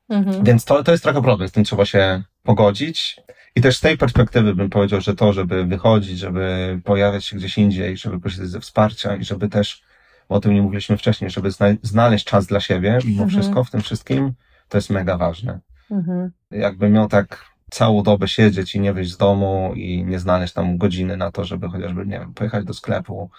Mhm. 0.08 0.44
Więc 0.44 0.64
to, 0.64 0.82
to 0.84 0.92
jest 0.92 1.04
trochę 1.04 1.22
problem, 1.22 1.48
z 1.48 1.52
tym 1.52 1.64
trzeba 1.64 1.84
się 1.84 2.22
pogodzić. 2.42 3.16
I 3.56 3.60
też 3.60 3.76
z 3.76 3.80
tej 3.80 3.98
perspektywy 3.98 4.54
bym 4.54 4.70
powiedział, 4.70 5.00
że 5.00 5.14
to, 5.14 5.32
żeby 5.32 5.64
wychodzić, 5.64 6.18
żeby 6.18 6.80
pojawiać 6.84 7.24
się 7.24 7.36
gdzieś 7.36 7.58
indziej, 7.58 7.96
żeby 7.96 8.20
korzystać 8.20 8.48
ze 8.48 8.60
wsparcia 8.60 9.16
i 9.16 9.24
żeby 9.24 9.48
też, 9.48 9.82
bo 10.28 10.34
o 10.34 10.40
tym 10.40 10.54
nie 10.54 10.62
mówiliśmy 10.62 10.96
wcześniej, 10.96 11.30
żeby 11.30 11.50
zna- 11.50 11.76
znaleźć 11.82 12.24
czas 12.26 12.46
dla 12.46 12.60
siebie, 12.60 12.98
mimo 13.04 13.22
Mhm. 13.22 13.28
wszystko 13.30 13.64
w 13.64 13.70
tym 13.70 13.80
wszystkim, 13.80 14.32
to 14.68 14.78
jest 14.78 14.90
mega 14.90 15.18
ważne. 15.18 15.60
Mhm. 15.90 16.30
Jakbym 16.50 16.92
miał 16.92 17.08
tak 17.08 17.44
całą 17.70 18.02
dobę 18.02 18.28
siedzieć 18.28 18.74
i 18.74 18.80
nie 18.80 18.92
wyjść 18.92 19.12
z 19.12 19.16
domu 19.16 19.72
i 19.76 20.04
nie 20.04 20.18
znaleźć 20.18 20.54
tam 20.54 20.78
godziny 20.78 21.16
na 21.16 21.30
to, 21.32 21.44
żeby 21.44 21.68
chociażby, 21.68 22.06
nie 22.06 22.18
wiem, 22.18 22.34
pojechać 22.34 22.64
do 22.64 22.74
sklepu 22.74 23.30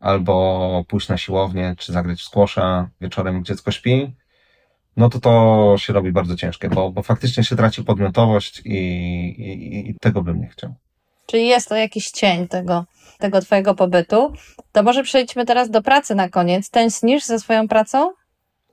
albo 0.00 0.84
pójść 0.88 1.08
na 1.08 1.16
siłownię, 1.16 1.74
czy 1.78 1.92
zagrać 1.92 2.20
w 2.20 2.24
squasha 2.24 2.88
wieczorem, 3.00 3.34
jak 3.34 3.44
dziecko 3.44 3.70
śpi, 3.70 4.12
no 4.96 5.08
to 5.08 5.20
to 5.20 5.74
się 5.78 5.92
robi 5.92 6.12
bardzo 6.12 6.36
ciężkie, 6.36 6.68
bo, 6.68 6.90
bo 6.90 7.02
faktycznie 7.02 7.44
się 7.44 7.56
traci 7.56 7.84
podmiotowość 7.84 8.62
i, 8.64 8.76
i, 9.38 9.90
i 9.90 9.94
tego 10.00 10.22
bym 10.22 10.40
nie 10.40 10.48
chciał. 10.48 10.74
Czyli 11.26 11.46
jest 11.46 11.68
to 11.68 11.76
jakiś 11.76 12.10
cień 12.10 12.48
tego, 12.48 12.84
tego 13.18 13.40
twojego 13.40 13.74
pobytu. 13.74 14.32
To 14.72 14.82
może 14.82 15.02
przejdźmy 15.02 15.44
teraz 15.46 15.70
do 15.70 15.82
pracy 15.82 16.14
na 16.14 16.28
koniec. 16.28 16.70
Tęsknisz 16.70 17.24
ze 17.24 17.40
swoją 17.40 17.68
pracą? 17.68 18.10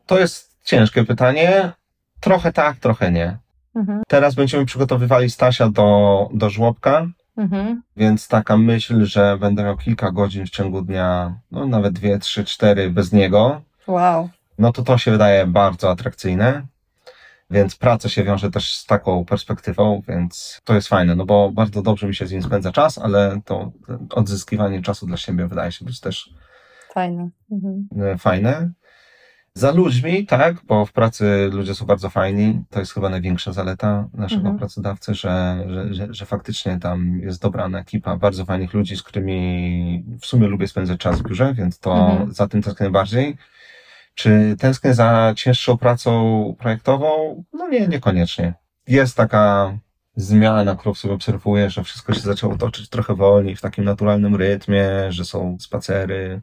To 0.06 0.20
jest 0.20 0.56
ciężkie 0.64 1.04
pytanie. 1.04 1.72
Trochę 2.20 2.54
tak, 2.54 2.78
trochę 2.78 3.12
nie. 3.12 3.38
Mhm. 3.76 4.04
Teraz 4.08 4.36
będziemy 4.36 4.66
przygotowywali 4.66 5.30
Stasia 5.30 5.70
do, 5.70 6.30
do 6.34 6.50
żłobka, 6.50 7.08
Mhm. 7.38 7.82
Więc 7.98 8.28
taka 8.28 8.58
myśl, 8.58 9.06
że 9.06 9.38
będę 9.38 9.64
miał 9.64 9.78
kilka 9.78 10.12
godzin 10.12 10.46
w 10.46 10.50
ciągu 10.50 10.82
dnia, 10.82 11.40
no 11.52 11.66
nawet 11.66 11.94
dwie, 11.94 12.20
trzy, 12.20 12.46
cztery 12.46 12.90
bez 12.90 13.14
niego, 13.14 13.62
Wow. 13.88 14.30
No 14.58 14.72
to 14.72 14.84
to 14.84 14.98
się 14.98 15.12
wydaje 15.12 15.48
bardzo 15.48 15.92
atrakcyjne. 15.92 16.68
Więc 17.50 17.76
praca 17.76 18.10
się 18.10 18.24
wiąże 18.24 18.52
też 18.52 18.74
z 18.78 18.86
taką 18.86 19.26
perspektywą, 19.26 20.02
więc 20.08 20.62
to 20.64 20.74
jest 20.76 20.88
fajne, 20.88 21.16
no 21.16 21.26
bo 21.26 21.52
bardzo 21.52 21.82
dobrze 21.82 22.08
mi 22.08 22.16
się 22.16 22.28
z 22.28 22.32
nim 22.32 22.44
spędza 22.44 22.72
czas, 22.72 22.98
ale 22.98 23.42
to 23.46 23.72
odzyskiwanie 24.10 24.82
czasu 24.82 25.06
dla 25.08 25.18
siebie 25.18 25.48
wydaje 25.48 25.72
się 25.72 25.86
być 25.86 26.00
też 26.00 26.34
Fajne. 26.94 27.30
Mhm. 27.52 27.88
e, 28.02 28.18
fajne. 28.18 28.72
Za 29.54 29.72
ludźmi, 29.72 30.26
tak, 30.26 30.56
bo 30.66 30.86
w 30.86 30.92
pracy 30.92 31.50
ludzie 31.52 31.76
są 31.76 31.86
bardzo 31.86 32.10
fajni. 32.10 32.64
To 32.70 32.80
jest 32.80 32.94
chyba 32.94 33.10
największa 33.10 33.54
zaleta 33.54 34.08
naszego 34.14 34.42
Mhm. 34.42 34.58
pracodawcy, 34.58 35.16
że, 35.16 35.66
że, 35.70 35.94
że, 35.94 36.08
że 36.14 36.26
faktycznie 36.26 36.80
tam 36.80 37.20
jest 37.20 37.42
dobrana 37.42 37.80
ekipa 37.80 38.18
bardzo 38.18 38.46
fajnych 38.46 38.74
ludzi, 38.74 38.98
z 38.98 39.04
którymi 39.04 40.06
w 40.22 40.26
sumie 40.26 40.48
lubię 40.48 40.68
spędzać 40.68 41.00
czas 41.00 41.20
w 41.20 41.24
biurze, 41.24 41.54
więc 41.54 41.80
to 41.80 41.96
Mhm. 42.10 42.34
za 42.34 42.48
tym 42.48 42.62
tęsknię 42.62 42.90
bardziej. 42.90 43.38
Czy 44.18 44.56
tęsknię 44.60 44.94
za 44.94 45.34
cięższą 45.36 45.78
pracą 45.78 46.56
projektową? 46.60 47.44
No 47.54 47.68
nie, 47.68 47.88
niekoniecznie. 47.88 48.54
Jest 48.88 49.18
taka 49.18 49.78
zmiana, 50.16 50.76
którą 50.76 50.94
sobie 50.94 51.14
obserwuję, 51.14 51.70
że 51.70 51.84
wszystko 51.84 52.14
się 52.14 52.20
zaczęło 52.20 52.58
toczyć 52.58 52.90
trochę 52.90 53.16
wolniej, 53.16 53.56
w 53.56 53.62
takim 53.62 53.84
naturalnym 53.84 54.36
rytmie, 54.36 54.88
że 55.10 55.26
są 55.26 55.58
spacery, 55.60 56.42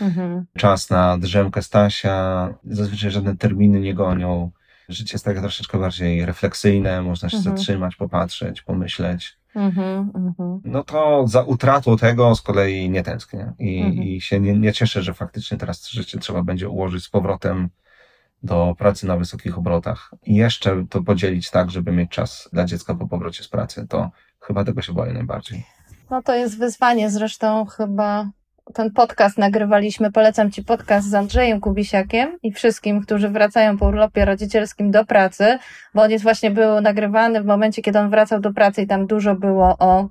Mhm. 0.00 0.44
czas 0.58 0.90
na 0.90 1.18
drzemkę 1.18 1.62
Stasia. 1.62 2.48
Zazwyczaj 2.64 3.10
żadne 3.10 3.36
terminy 3.36 3.80
nie 3.80 3.94
gonią. 3.94 4.50
Życie 4.88 5.12
jest 5.14 5.24
takie 5.24 5.40
troszeczkę 5.40 5.78
bardziej 5.78 6.26
refleksyjne, 6.26 7.02
można 7.02 7.28
się 7.28 7.36
Mhm. 7.36 7.56
zatrzymać, 7.56 7.96
popatrzeć, 7.96 8.62
pomyśleć. 8.62 9.39
Mhm. 9.54 10.10
Mhm. 10.14 10.60
No 10.64 10.84
to 10.84 11.24
za 11.28 11.42
utratą 11.42 11.96
tego 11.96 12.34
z 12.34 12.42
kolei 12.42 12.90
nie 12.90 13.02
tęsknię 13.02 13.52
i, 13.58 13.80
Mhm. 13.80 14.02
i 14.02 14.20
się 14.20 14.40
nie, 14.40 14.58
nie 14.58 14.72
cieszę, 14.72 15.02
że 15.02 15.14
faktycznie 15.14 15.58
teraz 15.58 15.88
życie 15.88 16.18
trzeba 16.18 16.42
będzie 16.42 16.68
ułożyć 16.68 17.04
z 17.04 17.08
powrotem 17.08 17.68
do 18.42 18.74
pracy 18.78 19.06
na 19.06 19.16
wysokich 19.16 19.58
obrotach 19.58 20.10
i 20.26 20.34
jeszcze 20.34 20.84
to 20.90 21.02
podzielić 21.02 21.50
tak, 21.50 21.70
żeby 21.70 21.92
mieć 21.92 22.10
czas 22.10 22.48
dla 22.52 22.64
dziecka 22.64 22.94
po 22.94 23.08
powrocie 23.08 23.42
z 23.44 23.48
pracy. 23.48 23.86
To 23.88 24.10
chyba 24.40 24.64
tego 24.64 24.82
się 24.82 24.92
boję 24.92 25.12
najbardziej. 25.12 25.64
No 26.10 26.22
to 26.22 26.34
jest 26.34 26.58
wyzwanie. 26.58 27.10
Zresztą 27.10 27.64
chyba 27.66 28.30
ten 28.74 28.90
podcast 28.90 29.38
nagrywaliśmy. 29.38 30.12
Polecam 30.12 30.50
Ci 30.50 30.64
podcast 30.64 31.08
z 31.08 31.14
Andrzejem 31.14 31.60
Kubisiakiem 31.60 32.38
i 32.42 32.52
wszystkim, 32.52 33.00
którzy 33.00 33.28
wracają 33.28 33.78
po 33.78 33.86
urlopie 33.86 34.24
rodzicielskim 34.24 34.90
do 34.90 35.04
pracy, 35.04 35.58
bo 35.94 36.02
on 36.02 36.10
jest 36.10 36.24
właśnie 36.24 36.50
był 36.50 36.80
nagrywany 36.80 37.42
w 37.42 37.46
momencie, 37.46 37.82
kiedy 37.82 37.98
on 37.98 38.10
wracał 38.10 38.40
do 38.40 38.52
pracy 38.52 38.82
i 38.82 38.86
tam 38.86 39.06
dużo 39.06 39.34
było 39.34 39.76
o, 39.78 40.08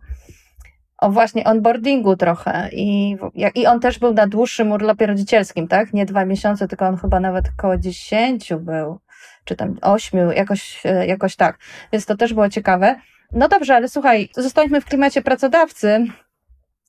o 0.97 1.11
właśnie 1.11 1.43
onboardingu 1.43 2.15
trochę. 2.15 2.69
I, 2.71 3.17
I 3.55 3.67
on 3.67 3.79
też 3.79 3.99
był 3.99 4.13
na 4.13 4.27
dłuższym 4.27 4.71
urlopie 4.71 5.05
rodzicielskim, 5.05 5.67
tak? 5.67 5.93
Nie 5.93 6.05
dwa 6.05 6.25
miesiące, 6.25 6.67
tylko 6.67 6.87
on 6.87 6.97
chyba 6.97 7.19
nawet 7.19 7.45
około 7.57 7.77
dziesięciu 7.77 8.59
był, 8.59 8.99
czy 9.45 9.55
tam 9.55 9.77
ośmiu, 9.81 10.31
jakoś, 10.31 10.85
e, 10.85 11.07
jakoś 11.07 11.35
tak. 11.35 11.57
Więc 11.93 12.05
to 12.05 12.17
też 12.17 12.33
było 12.33 12.49
ciekawe. 12.49 12.95
No 13.31 13.47
dobrze, 13.47 13.75
ale 13.75 13.89
słuchaj, 13.89 14.29
zostańmy 14.35 14.81
w 14.81 14.85
klimacie 14.85 15.21
pracodawcy. 15.21 16.05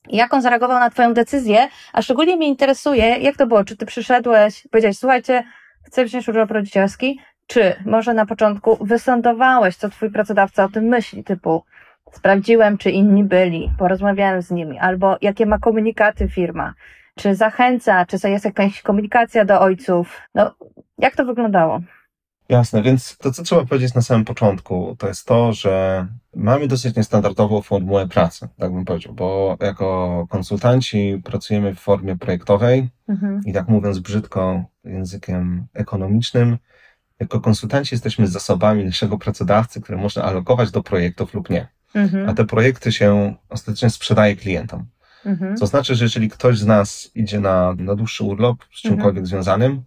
Jak 0.09 0.33
on 0.33 0.41
zareagował 0.41 0.79
na 0.79 0.89
Twoją 0.89 1.13
decyzję? 1.13 1.67
A 1.93 2.01
szczególnie 2.01 2.35
mnie 2.37 2.47
interesuje, 2.47 3.05
jak 3.05 3.37
to 3.37 3.47
było? 3.47 3.63
Czy 3.63 3.77
Ty 3.77 3.85
przyszedłeś, 3.85 4.67
powiedziałeś, 4.71 4.97
słuchajcie, 4.97 5.43
chcę 5.83 6.05
wziąć 6.05 6.29
urlop 6.29 6.51
rodzicielski? 6.51 7.19
Czy 7.47 7.75
może 7.85 8.13
na 8.13 8.25
początku 8.25 8.77
wysądowałeś, 8.85 9.75
co 9.75 9.89
Twój 9.89 10.11
pracodawca 10.11 10.63
o 10.63 10.69
tym 10.69 10.83
myśli? 10.83 11.23
Typu, 11.23 11.63
sprawdziłem, 12.11 12.77
czy 12.77 12.91
inni 12.91 13.23
byli, 13.23 13.71
porozmawiałem 13.79 14.41
z 14.41 14.51
nimi, 14.51 14.79
albo 14.79 15.17
jakie 15.21 15.45
ma 15.45 15.59
komunikaty 15.59 16.29
firma, 16.29 16.73
czy 17.15 17.35
zachęca, 17.35 18.05
czy 18.05 18.29
jest 18.29 18.45
jakaś 18.45 18.81
komunikacja 18.81 19.45
do 19.45 19.61
ojców. 19.61 20.21
No, 20.35 20.55
jak 20.97 21.15
to 21.15 21.25
wyglądało? 21.25 21.79
Jasne, 22.51 22.81
więc 22.81 23.17
to, 23.17 23.31
co 23.31 23.43
trzeba 23.43 23.65
powiedzieć 23.65 23.93
na 23.93 24.01
samym 24.01 24.25
początku, 24.25 24.95
to 24.99 25.07
jest 25.07 25.25
to, 25.27 25.53
że 25.53 26.07
mamy 26.35 26.67
dosyć 26.67 26.95
niestandardową 26.95 27.61
formułę 27.61 28.07
pracy, 28.07 28.47
tak 28.59 28.73
bym 28.73 28.85
powiedział, 28.85 29.13
bo 29.13 29.57
jako 29.61 30.27
konsultanci 30.29 31.21
pracujemy 31.23 31.75
w 31.75 31.79
formie 31.79 32.17
projektowej 32.17 32.89
Mhm. 33.07 33.41
i 33.45 33.53
tak 33.53 33.67
mówiąc 33.67 33.99
brzydko 33.99 34.63
językiem 34.83 35.67
ekonomicznym, 35.73 36.57
jako 37.19 37.41
konsultanci 37.41 37.95
jesteśmy 37.95 38.27
zasobami 38.27 38.85
naszego 38.85 39.17
pracodawcy, 39.17 39.81
które 39.81 39.97
można 39.97 40.23
alokować 40.23 40.71
do 40.71 40.83
projektów 40.83 41.33
lub 41.33 41.49
nie. 41.49 41.67
A 41.95 41.97
Mhm. 41.97 42.35
te 42.35 42.45
projekty 42.45 42.91
się 42.91 43.35
ostatecznie 43.49 43.89
sprzedaje 43.89 44.35
klientom. 44.35 44.85
Mhm. 45.25 45.57
To 45.57 45.67
znaczy, 45.67 45.95
że 45.95 46.05
jeżeli 46.05 46.29
ktoś 46.29 46.59
z 46.59 46.65
nas 46.65 47.11
idzie 47.15 47.39
na, 47.39 47.73
na 47.77 47.95
dłuższy 47.95 48.23
urlop 48.23 48.63
z 48.73 48.81
czymkolwiek 48.81 49.27
związanym, 49.27 49.83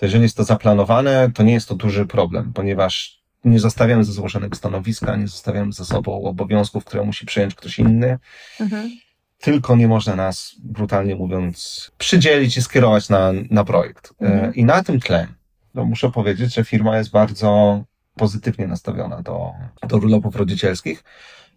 to 0.00 0.06
jeżeli 0.06 0.22
jest 0.22 0.36
to 0.36 0.44
zaplanowane, 0.44 1.30
to 1.34 1.42
nie 1.42 1.52
jest 1.52 1.68
to 1.68 1.74
duży 1.74 2.06
problem, 2.06 2.52
ponieważ 2.52 3.20
nie 3.44 3.58
zostawiamy 3.60 4.04
ze 4.04 4.12
złożonego 4.12 4.56
stanowiska, 4.56 5.16
nie 5.16 5.26
zostawiamy 5.28 5.72
ze 5.72 5.84
sobą 5.84 6.22
obowiązków, 6.22 6.84
które 6.84 7.04
musi 7.04 7.26
przejąć 7.26 7.54
ktoś 7.54 7.78
inny, 7.78 8.18
Mhm. 8.60 8.90
tylko 9.38 9.76
nie 9.76 9.88
można 9.88 10.16
nas, 10.16 10.54
brutalnie 10.62 11.16
mówiąc, 11.16 11.90
przydzielić 11.98 12.56
i 12.56 12.62
skierować 12.62 13.08
na, 13.08 13.32
na 13.50 13.64
projekt. 13.64 14.12
E, 14.20 14.26
Mhm. 14.26 14.54
I 14.54 14.64
na 14.64 14.82
tym 14.84 15.00
tle 15.00 15.26
no 15.74 15.84
muszę 15.84 16.10
powiedzieć, 16.10 16.54
że 16.54 16.64
firma 16.64 16.98
jest 16.98 17.10
bardzo 17.10 17.82
pozytywnie 18.16 18.66
nastawiona 18.66 19.22
do, 19.22 19.50
do 19.88 19.96
urlopów 19.96 20.36
rodzicielskich 20.36 21.04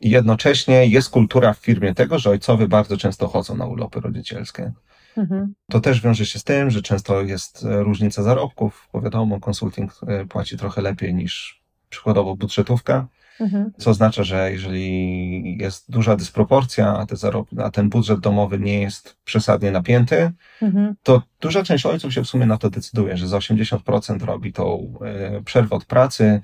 i 0.02 0.10
jednocześnie 0.10 0.88
jest 0.88 1.10
kultura 1.10 1.54
w 1.54 1.58
firmie 1.58 1.94
tego, 1.94 2.20
że 2.20 2.30
ojcowie 2.30 2.68
bardzo 2.68 2.98
często 2.98 3.28
chodzą 3.28 3.56
na 3.58 3.66
urlopy 3.66 4.00
rodzicielskie. 4.00 4.72
Mhm. 5.18 5.54
To 5.72 5.80
też 5.80 6.02
wiąże 6.02 6.26
się 6.26 6.40
z 6.40 6.44
tym, 6.44 6.70
że 6.72 6.82
często 6.82 7.22
jest 7.22 7.66
e, 7.66 7.84
różnica 7.84 8.24
zarobków, 8.24 8.90
bo 8.94 9.02
wiadomo, 9.02 9.40
konsulting 9.40 9.92
e, 10.08 10.26
płaci 10.26 10.58
trochę 10.58 10.82
lepiej 10.82 11.14
niż 11.14 11.64
przykładowo 11.90 12.36
budżetówka, 12.36 13.08
Mhm. 13.40 13.72
co 13.78 13.90
oznacza, 13.90 14.24
że 14.24 14.52
jeżeli 14.52 15.58
jest 15.58 15.92
duża 15.92 16.16
dysproporcja, 16.16 16.98
a, 16.98 17.06
te 17.06 17.16
zarob, 17.16 17.48
a 17.58 17.70
ten 17.70 17.90
budżet 17.90 18.20
domowy 18.20 18.60
nie 18.60 18.82
jest 18.82 19.18
przesadnie 19.26 19.72
napięty, 19.72 20.32
Mhm. 20.62 20.96
to 21.04 21.22
duża 21.42 21.64
część 21.64 21.86
ojców 21.86 22.14
się 22.14 22.24
w 22.24 22.28
sumie 22.28 22.46
na 22.46 22.58
to 22.58 22.70
decyduje, 22.70 23.18
że 23.18 23.28
za 23.28 23.38
80% 23.38 24.24
robi 24.24 24.54
tą 24.54 24.94
e, 25.06 25.42
przerwę 25.42 25.76
od 25.76 25.86
pracy 25.86 26.42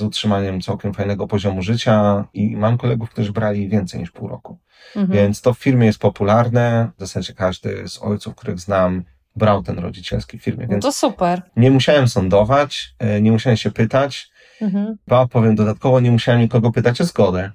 z 0.00 0.02
utrzymaniem 0.02 0.60
całkiem 0.60 0.94
fajnego 0.94 1.26
poziomu 1.26 1.62
życia 1.62 2.24
i 2.34 2.56
mam 2.56 2.78
kolegów, 2.78 3.10
którzy 3.10 3.32
brali 3.32 3.68
więcej 3.68 4.00
niż 4.00 4.10
pół 4.10 4.28
roku. 4.28 4.58
Mhm. 4.96 5.18
Więc 5.18 5.40
to 5.40 5.54
w 5.54 5.58
firmie 5.58 5.86
jest 5.86 5.98
popularne. 5.98 6.90
W 6.96 7.00
zasadzie 7.00 7.34
każdy 7.34 7.88
z 7.88 8.02
ojców, 8.02 8.34
których 8.34 8.58
znam, 8.60 9.04
brał 9.36 9.62
ten 9.62 9.78
rodzicielski 9.78 10.38
w 10.38 10.42
firmie, 10.42 10.64
No 10.64 10.70
więc 10.70 10.84
to 10.84 10.92
super. 10.92 11.42
nie 11.56 11.70
musiałem 11.70 12.08
sądować, 12.08 12.94
e, 12.98 13.20
nie 13.22 13.32
musiałem 13.32 13.56
się 13.56 13.70
pytać, 13.70 14.30
Mhm. 14.60 14.96
Ba, 15.08 15.26
powiem 15.26 15.54
dodatkowo, 15.54 16.00
nie 16.00 16.10
musiałem 16.10 16.40
nikogo 16.40 16.72
pytać 16.72 17.00
o 17.00 17.04
zgodę. 17.04 17.50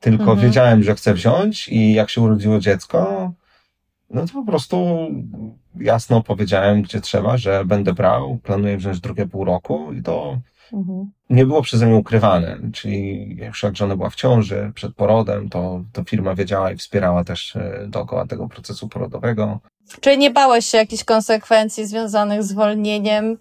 Tylko 0.00 0.22
Mhm. 0.22 0.40
wiedziałem, 0.40 0.82
że 0.82 0.94
chcę 0.94 1.14
wziąć 1.14 1.68
i 1.68 1.92
jak 1.92 2.10
się 2.10 2.20
urodziło 2.20 2.58
dziecko, 2.58 3.32
no 4.10 4.26
to 4.26 4.32
po 4.32 4.44
prostu 4.44 5.08
jasno 5.80 6.22
powiedziałem, 6.22 6.82
gdzie 6.82 7.00
trzeba, 7.00 7.36
że 7.36 7.64
będę 7.64 7.92
brał, 7.92 8.38
planuję 8.38 8.76
wziąć 8.76 9.00
drugie 9.00 9.26
pół 9.26 9.44
roku 9.44 9.92
i 9.92 10.02
to 10.02 10.38
Mhm. 10.72 11.10
nie 11.30 11.46
było 11.46 11.62
przeze 11.62 11.86
mnie 11.86 11.96
ukrywane. 11.96 12.58
Czyli 12.72 13.26
już 13.36 13.62
jak 13.62 13.76
żona 13.76 13.96
była 13.96 14.10
w 14.10 14.14
ciąży, 14.14 14.72
przed 14.74 14.94
porodem, 14.94 15.48
to, 15.48 15.84
to 15.92 16.04
firma 16.04 16.34
wiedziała 16.34 16.72
i 16.72 16.76
wspierała 16.76 17.24
też 17.24 17.56
e, 17.56 17.86
dookoła 17.88 18.26
tego 18.26 18.48
procesu 18.48 18.88
porodowego. 18.88 19.60
Czyli 20.00 20.18
nie 20.18 20.30
bałeś 20.30 20.66
się 20.66 20.78
jakichś 20.78 21.04
konsekwencji 21.04 21.86
związanych 21.86 22.42
z 22.42 22.48
zwolnieniem 22.48 23.36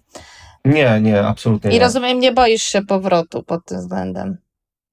Nie, 0.65 0.99
nie, 1.01 1.21
absolutnie 1.21 1.71
i 1.71 1.73
nie. 1.73 1.79
rozumiem, 1.79 2.19
nie 2.19 2.31
boisz 2.31 2.63
się 2.63 2.81
powrotu 2.81 3.43
pod 3.43 3.65
tym 3.65 3.77
względem. 3.79 4.37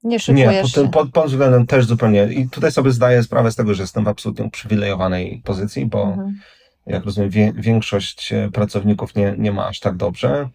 Nie 0.05 0.19
szykujesz 0.21 0.53
Nie, 0.55 0.61
pod, 0.63 0.71
się. 0.71 0.81
tym, 0.81 0.91
pod, 0.91 1.11
pod 1.13 1.27
względem 1.27 1.67
też 1.67 1.85
zupełnie. 1.87 2.25
I 2.33 2.49
tutaj 2.51 2.73
sobie 2.73 2.91
zdaję 2.93 3.23
sprawę 3.23 3.53
z 3.53 3.57
tego, 3.57 3.75
że 3.75 3.83
jestem 3.83 4.05
w 4.05 4.09
absolutnie 4.09 4.45
uprzywilejowanej 4.45 5.43
pozycji, 5.45 5.87
bo 5.87 6.03
Mhm. 6.03 6.41
jak 6.87 7.05
rozumiem, 7.05 7.31
wie, 7.31 7.53
większość 7.57 8.33
e, 8.33 8.51
pracowników 8.53 9.15
nie, 9.15 9.35
nie 9.39 9.53
ma 9.53 9.67
aż 9.67 9.81
tak 9.81 9.97
dobrze. 9.97 10.49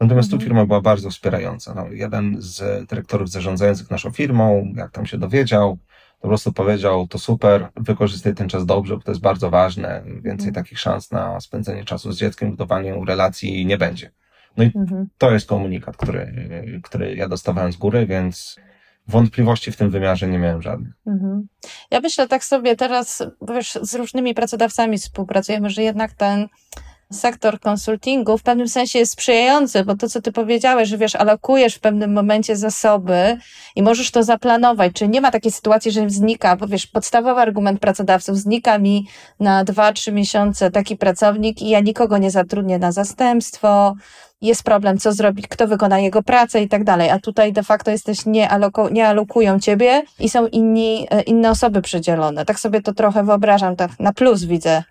Natomiast 0.00 0.30
tu 0.30 0.36
Mhm. 0.36 0.48
firma 0.48 0.66
była 0.66 0.80
bardzo 0.80 1.10
wspierająca. 1.10 1.74
No, 1.74 1.86
jeden 1.90 2.36
z 2.38 2.86
dyrektorów 2.88 3.30
zarządzających 3.30 3.90
naszą 3.90 4.10
firmą, 4.10 4.72
jak 4.76 4.90
tam 4.90 5.06
się 5.06 5.18
dowiedział, 5.18 5.78
po 6.20 6.28
prostu 6.28 6.52
powiedział, 6.52 7.06
to 7.08 7.18
super, 7.18 7.68
wykorzystaj 7.76 8.34
ten 8.34 8.48
czas 8.48 8.66
dobrze, 8.66 8.96
bo 8.96 9.02
to 9.02 9.10
jest 9.10 9.20
bardzo 9.20 9.50
ważne. 9.50 10.02
Więcej 10.06 10.48
Mhm. 10.48 10.54
takich 10.54 10.78
szans 10.78 11.10
na 11.10 11.40
spędzenie 11.40 11.84
czasu 11.84 12.12
z 12.12 12.18
dzieckiem, 12.18 12.50
budowaniu 12.50 13.04
relacji 13.04 13.66
nie 13.66 13.78
będzie. 13.78 14.10
No 14.56 14.64
i 14.64 14.72
Mhm. 14.76 15.08
to 15.18 15.30
jest 15.30 15.48
komunikat, 15.48 15.96
który, 15.96 16.48
który 16.84 17.14
ja 17.14 17.28
dostawałem 17.28 17.72
z 17.72 17.76
góry, 17.76 18.06
więc 18.06 18.56
wątpliwości 19.08 19.72
w 19.72 19.76
tym 19.76 19.90
wymiarze 19.90 20.28
nie 20.28 20.38
miałem 20.38 20.62
żadnych. 20.62 20.92
Mhm. 21.06 21.48
Ja 21.90 22.00
myślę 22.00 22.28
tak 22.28 22.44
sobie 22.44 22.76
teraz, 22.76 23.22
bo 23.40 23.54
wiesz, 23.54 23.78
z 23.82 23.94
różnymi 23.94 24.34
pracodawcami 24.34 24.98
współpracujemy, 24.98 25.70
że 25.70 25.82
jednak 25.82 26.12
ten 26.12 26.48
sektor 27.12 27.60
konsultingu 27.60 28.38
w 28.38 28.42
pewnym 28.42 28.68
sensie 28.68 28.98
jest 28.98 29.12
sprzyjający, 29.12 29.84
bo 29.84 29.96
to, 29.96 30.08
co 30.08 30.22
ty 30.22 30.32
powiedziałeś, 30.32 30.88
że 30.88 30.98
wiesz, 30.98 31.16
alokujesz 31.16 31.74
w 31.74 31.80
pewnym 31.80 32.12
momencie 32.12 32.56
zasoby 32.56 33.38
i 33.76 33.82
możesz 33.82 34.10
to 34.10 34.22
zaplanować. 34.22 34.92
Czyli 34.92 35.10
nie 35.10 35.20
ma 35.20 35.30
takiej 35.30 35.52
sytuacji, 35.52 35.92
że 35.92 36.10
znika, 36.10 36.56
bo 36.56 36.66
wiesz, 36.66 36.86
podstawowy 36.86 37.40
argument 37.40 37.80
pracodawców, 37.80 38.38
znika 38.38 38.78
mi 38.78 39.06
na 39.40 39.64
dwa, 39.64 39.92
trzy 39.92 40.12
miesiące 40.12 40.70
taki 40.70 40.96
pracownik 40.96 41.62
i 41.62 41.68
ja 41.68 41.80
nikogo 41.80 42.18
nie 42.18 42.30
zatrudnię 42.30 42.78
na 42.78 42.92
zastępstwo, 42.92 43.94
jest 44.40 44.62
problem, 44.62 44.98
co 44.98 45.12
zrobić, 45.12 45.48
kto 45.48 45.68
wykona 45.68 45.98
jego 45.98 46.22
pracę 46.22 46.62
i 46.62 46.68
tak 46.68 46.84
dalej. 46.84 47.10
A 47.10 47.18
tutaj 47.18 47.52
de 47.52 47.62
facto 47.62 47.90
jesteś, 47.90 48.26
nie, 48.26 48.48
aloko, 48.48 48.88
nie 48.88 49.08
alokują 49.08 49.60
ciebie 49.60 50.02
i 50.18 50.28
są 50.28 50.46
inni, 50.46 51.06
e, 51.10 51.22
inne 51.22 51.50
osoby 51.50 51.82
przydzielone. 51.82 52.44
Tak 52.44 52.60
sobie 52.60 52.82
to 52.82 52.94
trochę 52.94 53.24
wyobrażam, 53.24 53.76
tak 53.76 54.00
na 54.00 54.12
plus 54.12 54.44
widzę 54.44 54.82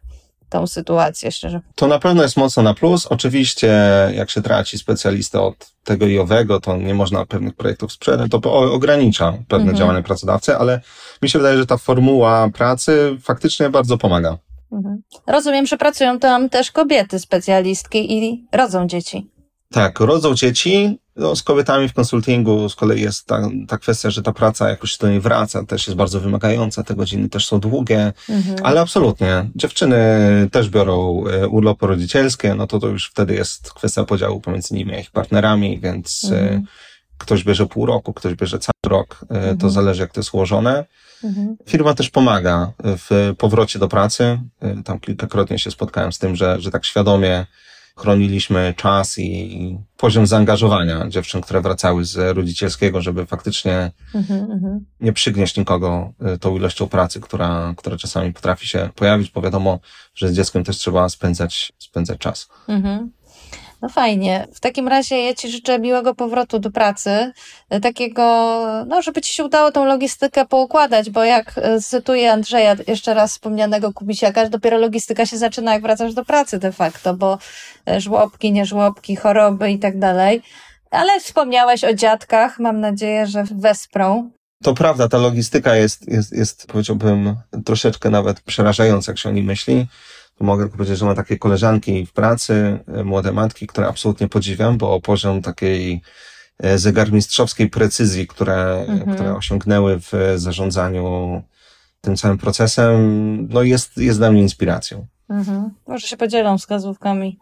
tą 0.50 0.68
sytuację, 0.68 1.32
szczerze. 1.32 1.62
To 1.76 1.88
na 1.88 2.00
pewno 2.00 2.24
jest 2.24 2.38
mocno 2.38 2.64
na 2.64 2.74
plus. 2.74 3.06
Oczywiście, 3.06 3.78
jak 4.16 4.30
się 4.30 4.42
traci 4.42 4.78
specjalistę 4.78 5.42
od 5.42 5.72
tego 5.84 6.08
i 6.08 6.18
owego, 6.20 6.60
to 6.60 6.78
nie 6.78 6.94
można 6.94 7.26
pewnych 7.26 7.56
projektów 7.56 7.92
sprzedać, 7.92 8.32
to 8.32 8.54
ogranicza 8.54 9.32
pewne 9.32 9.58
Mhm. 9.58 9.78
działania 9.78 10.04
pracodawcy, 10.04 10.58
ale 10.58 10.82
mi 11.22 11.30
się 11.30 11.40
wydaje, 11.40 11.58
że 11.58 11.66
ta 11.66 11.78
formuła 11.78 12.50
pracy 12.50 13.18
faktycznie 13.22 13.70
bardzo 13.70 13.98
pomaga. 13.98 14.38
Mhm. 14.72 15.02
Rozumiem, 15.28 15.66
że 15.68 15.78
pracują 15.78 16.20
tam 16.20 16.50
też 16.50 16.72
kobiety 16.72 17.20
specjalistki 17.20 18.18
i 18.18 18.48
rodzą 18.52 18.88
dzieci. 18.88 19.32
Tak, 19.72 20.00
rodzą 20.00 20.36
dzieci. 20.36 21.00
No, 21.18 21.36
z 21.36 21.44
kobietami 21.44 21.90
w 21.90 21.94
konsultingu 21.94 22.70
z 22.70 22.76
kolei 22.76 23.02
jest 23.02 23.26
ta, 23.26 23.50
ta 23.68 23.78
kwestia, 23.78 24.10
że 24.10 24.22
ta 24.24 24.34
praca 24.34 24.70
jakoś 24.70 24.92
się 24.92 24.98
do 25.02 25.10
niej 25.10 25.20
wraca, 25.20 25.66
też 25.66 25.88
jest 25.88 25.98
bardzo 25.98 26.20
wymagająca, 26.20 26.84
te 26.84 26.96
godziny 26.96 27.30
też 27.30 27.48
są 27.48 27.60
długie, 27.60 28.14
Mhm. 28.30 28.58
ale 28.64 28.82
absolutnie. 28.82 29.50
Dziewczyny 29.56 29.98
też 30.52 30.70
biorą 30.70 31.24
e, 31.28 31.48
urlopy 31.48 31.88
rodzicielskie, 31.88 32.56
no 32.56 32.68
to 32.68 32.80
to 32.80 32.88
już 32.88 33.10
wtedy 33.10 33.34
jest 33.36 33.74
kwestia 33.74 34.04
podziału 34.04 34.42
pomiędzy 34.42 34.76
nimi 34.76 34.94
a 34.96 35.00
ich 35.00 35.12
partnerami, 35.12 35.80
więc 35.80 36.28
e, 36.32 36.40
Mhm. 36.42 36.64
ktoś 37.18 37.44
bierze 37.44 37.66
pół 37.66 37.86
roku, 37.86 38.14
ktoś 38.14 38.34
bierze 38.36 38.60
cały 38.60 38.74
rok, 38.98 39.20
e, 39.30 39.40
to 39.44 39.50
Mhm. 39.50 39.72
zależy 39.72 40.02
jak 40.02 40.14
to 40.14 40.20
jest 40.20 40.34
ułożone. 40.34 40.86
Mhm. 41.24 41.58
Firma 41.66 41.94
też 41.94 42.10
pomaga 42.10 42.72
w 42.84 43.34
powrocie 43.38 43.80
do 43.80 43.88
pracy. 43.88 44.40
Tam 44.86 45.00
kilkakrotnie 45.00 45.60
się 45.60 45.72
spotkałem 45.72 46.12
z 46.12 46.20
tym, 46.20 46.36
że, 46.36 46.62
że 46.62 46.72
tak 46.72 46.86
świadomie 46.86 47.46
chroniliśmy 47.98 48.74
czas 48.78 49.18
i 49.18 49.78
poziom 49.98 50.28
zaangażowania 50.28 51.08
dziewczyn, 51.10 51.42
które 51.42 51.62
wracały 51.62 52.06
z 52.06 52.38
rodzicielskiego, 52.38 53.02
żeby 53.02 53.26
faktycznie 53.26 53.92
Mhm. 54.14 54.52
Mhm. 54.52 54.86
nie 55.00 55.14
przygnieść 55.14 55.58
nikogo 55.58 56.14
e, 56.20 56.38
tą 56.38 56.56
ilością 56.56 56.88
pracy, 56.88 57.22
która, 57.22 57.74
która 57.78 57.98
czasami 57.98 58.34
potrafi 58.34 58.68
się 58.68 58.90
pojawić, 58.96 59.32
bo 59.32 59.42
wiadomo, 59.42 59.80
że 60.16 60.30
z 60.30 60.34
dzieckiem 60.34 60.64
też 60.64 60.78
trzeba 60.78 61.10
spędzać, 61.10 61.74
spędzać 61.80 62.20
czas. 62.20 62.50
Mhm. 62.68 63.12
No 63.82 63.90
fajnie. 63.90 64.48
W 64.54 64.60
takim 64.60 64.88
razie 64.88 65.18
ja 65.24 65.34
Ci 65.34 65.52
życzę 65.52 65.80
miłego 65.80 66.16
powrotu 66.16 66.60
do 66.60 66.72
pracy. 66.72 67.32
e, 67.70 67.80
Takiego, 67.80 68.24
no, 68.88 69.02
żeby 69.02 69.22
Ci 69.22 69.34
się 69.34 69.46
udało 69.46 69.72
tą 69.72 69.86
logistykę 69.86 70.46
poukładać, 70.46 71.10
bo 71.10 71.24
jak 71.24 71.54
e, 71.58 71.82
cytuję 71.82 72.32
Andrzeja, 72.32 72.76
jeszcze 72.88 73.14
raz 73.14 73.32
wspomnianego 73.32 73.94
Kubisiaka, 73.94 74.50
dopiero 74.50 74.78
logistyka 74.78 75.26
się 75.26 75.38
zaczyna, 75.38 75.74
jak 75.74 75.82
wracasz 75.82 76.14
do 76.14 76.26
pracy 76.26 76.60
de 76.60 76.72
facto, 76.72 77.14
bo 77.14 77.38
e, 77.90 78.02
żłobki, 78.02 78.52
nieżłobki, 78.52 79.16
choroby 79.16 79.72
i 79.72 79.80
tak 79.80 80.00
dalej. 80.00 80.42
Ale 80.92 81.20
wspomniałeś 81.20 81.84
o 81.84 81.94
dziadkach, 81.94 82.60
mam 82.60 82.80
nadzieję, 82.80 83.28
że 83.28 83.44
wesprą. 83.52 84.30
To 84.64 84.74
prawda, 84.74 85.08
ta 85.08 85.18
logistyka 85.18 85.76
jest, 85.76 86.08
jest, 86.08 86.32
jest 86.32 86.68
powiedziałbym, 86.68 87.36
troszeczkę 87.66 88.10
nawet 88.10 88.42
przerażająca, 88.42 89.12
jak 89.12 89.20
się 89.20 89.30
o 89.30 89.32
niej 89.32 89.44
myśli. 89.44 89.88
To 90.38 90.44
mogę 90.44 90.64
tylko 90.64 90.78
powiedzieć, 90.78 91.00
że 91.00 91.06
mam 91.06 91.16
takie 91.16 91.38
koleżanki 91.38 92.06
w 92.06 92.14
pracy, 92.14 92.80
e, 92.88 93.04
młode 93.04 93.32
matki, 93.32 93.68
które 93.68 93.88
absolutnie 93.88 94.28
podziwiam, 94.28 94.78
bo 94.78 95.02
poziom 95.02 95.42
takiej 95.42 96.02
e, 96.60 96.78
zegarmistrzowskiej 96.78 97.70
precyzji, 97.70 98.28
które, 98.28 98.86
Mhm. 98.88 99.14
które 99.16 99.36
osiągnęły 99.36 100.00
w 100.00 100.12
zarządzaniu 100.36 101.44
tym 102.02 102.16
całym 102.16 102.38
procesem, 102.38 103.48
no 103.50 103.64
jest, 103.64 103.98
jest 103.98 104.20
dla 104.20 104.32
mnie 104.32 104.42
inspiracją. 104.42 105.08
Mhm. 105.30 105.70
Może 105.88 106.08
się 106.08 106.18
podzielą 106.18 106.58
wskazówkami 106.58 107.40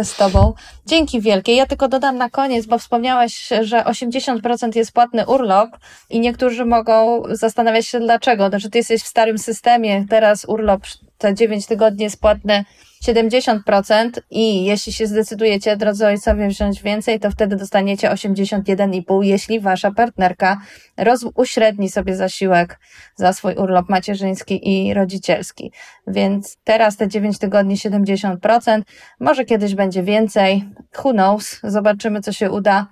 y, 0.00 0.04
z 0.04 0.16
Tobą. 0.16 0.52
Dzięki 0.86 1.20
wielkie. 1.20 1.54
Ja 1.54 1.66
tylko 1.66 1.88
dodam 1.88 2.16
na 2.16 2.30
koniec, 2.30 2.66
bo 2.66 2.78
wspomniałeś, 2.78 3.48
że 3.60 3.82
80% 3.82 4.76
jest 4.76 4.92
płatny 4.92 5.26
urlop 5.26 5.70
i 6.10 6.20
niektórzy 6.20 6.64
mogą 6.64 7.22
zastanawiać 7.30 7.86
się 7.86 8.00
dlaczego. 8.00 8.48
Znaczy, 8.48 8.70
Ty 8.70 8.78
jesteś 8.78 9.02
w 9.02 9.06
starym 9.06 9.38
systemie, 9.38 10.06
teraz 10.10 10.44
urlop 10.44 10.82
te 11.18 11.34
9 11.34 11.66
tygodni 11.66 12.04
jest 12.04 12.20
płatny 12.20 12.64
70% 13.06 14.10
i 14.30 14.64
jeśli 14.64 14.92
się 14.92 15.06
zdecydujecie, 15.06 15.76
drodzy 15.76 16.06
ojcowie, 16.06 16.48
wziąć 16.48 16.82
więcej, 16.82 17.20
to 17.20 17.30
wtedy 17.30 17.56
dostaniecie 17.56 18.10
81,5, 18.10 19.22
jeśli 19.22 19.60
wasza 19.60 19.90
partnerka 19.90 20.60
roz- 20.96 21.30
uśredni 21.34 21.88
sobie 21.88 22.16
zasiłek 22.16 22.80
za 23.16 23.32
swój 23.32 23.54
urlop 23.54 23.88
macierzyński 23.88 24.88
i 24.88 24.94
rodzicielski. 24.94 25.72
Więc 26.06 26.56
teraz 26.64 26.96
te 26.96 27.08
9 27.08 27.38
tygodni 27.38 27.76
70%, 27.76 28.82
może 29.20 29.44
kiedyś 29.44 29.74
będzie 29.74 30.02
więcej, 30.02 30.64
who 31.04 31.12
knows, 31.12 31.60
zobaczymy 31.62 32.20
co 32.20 32.32
się 32.32 32.50
uda 32.50 32.86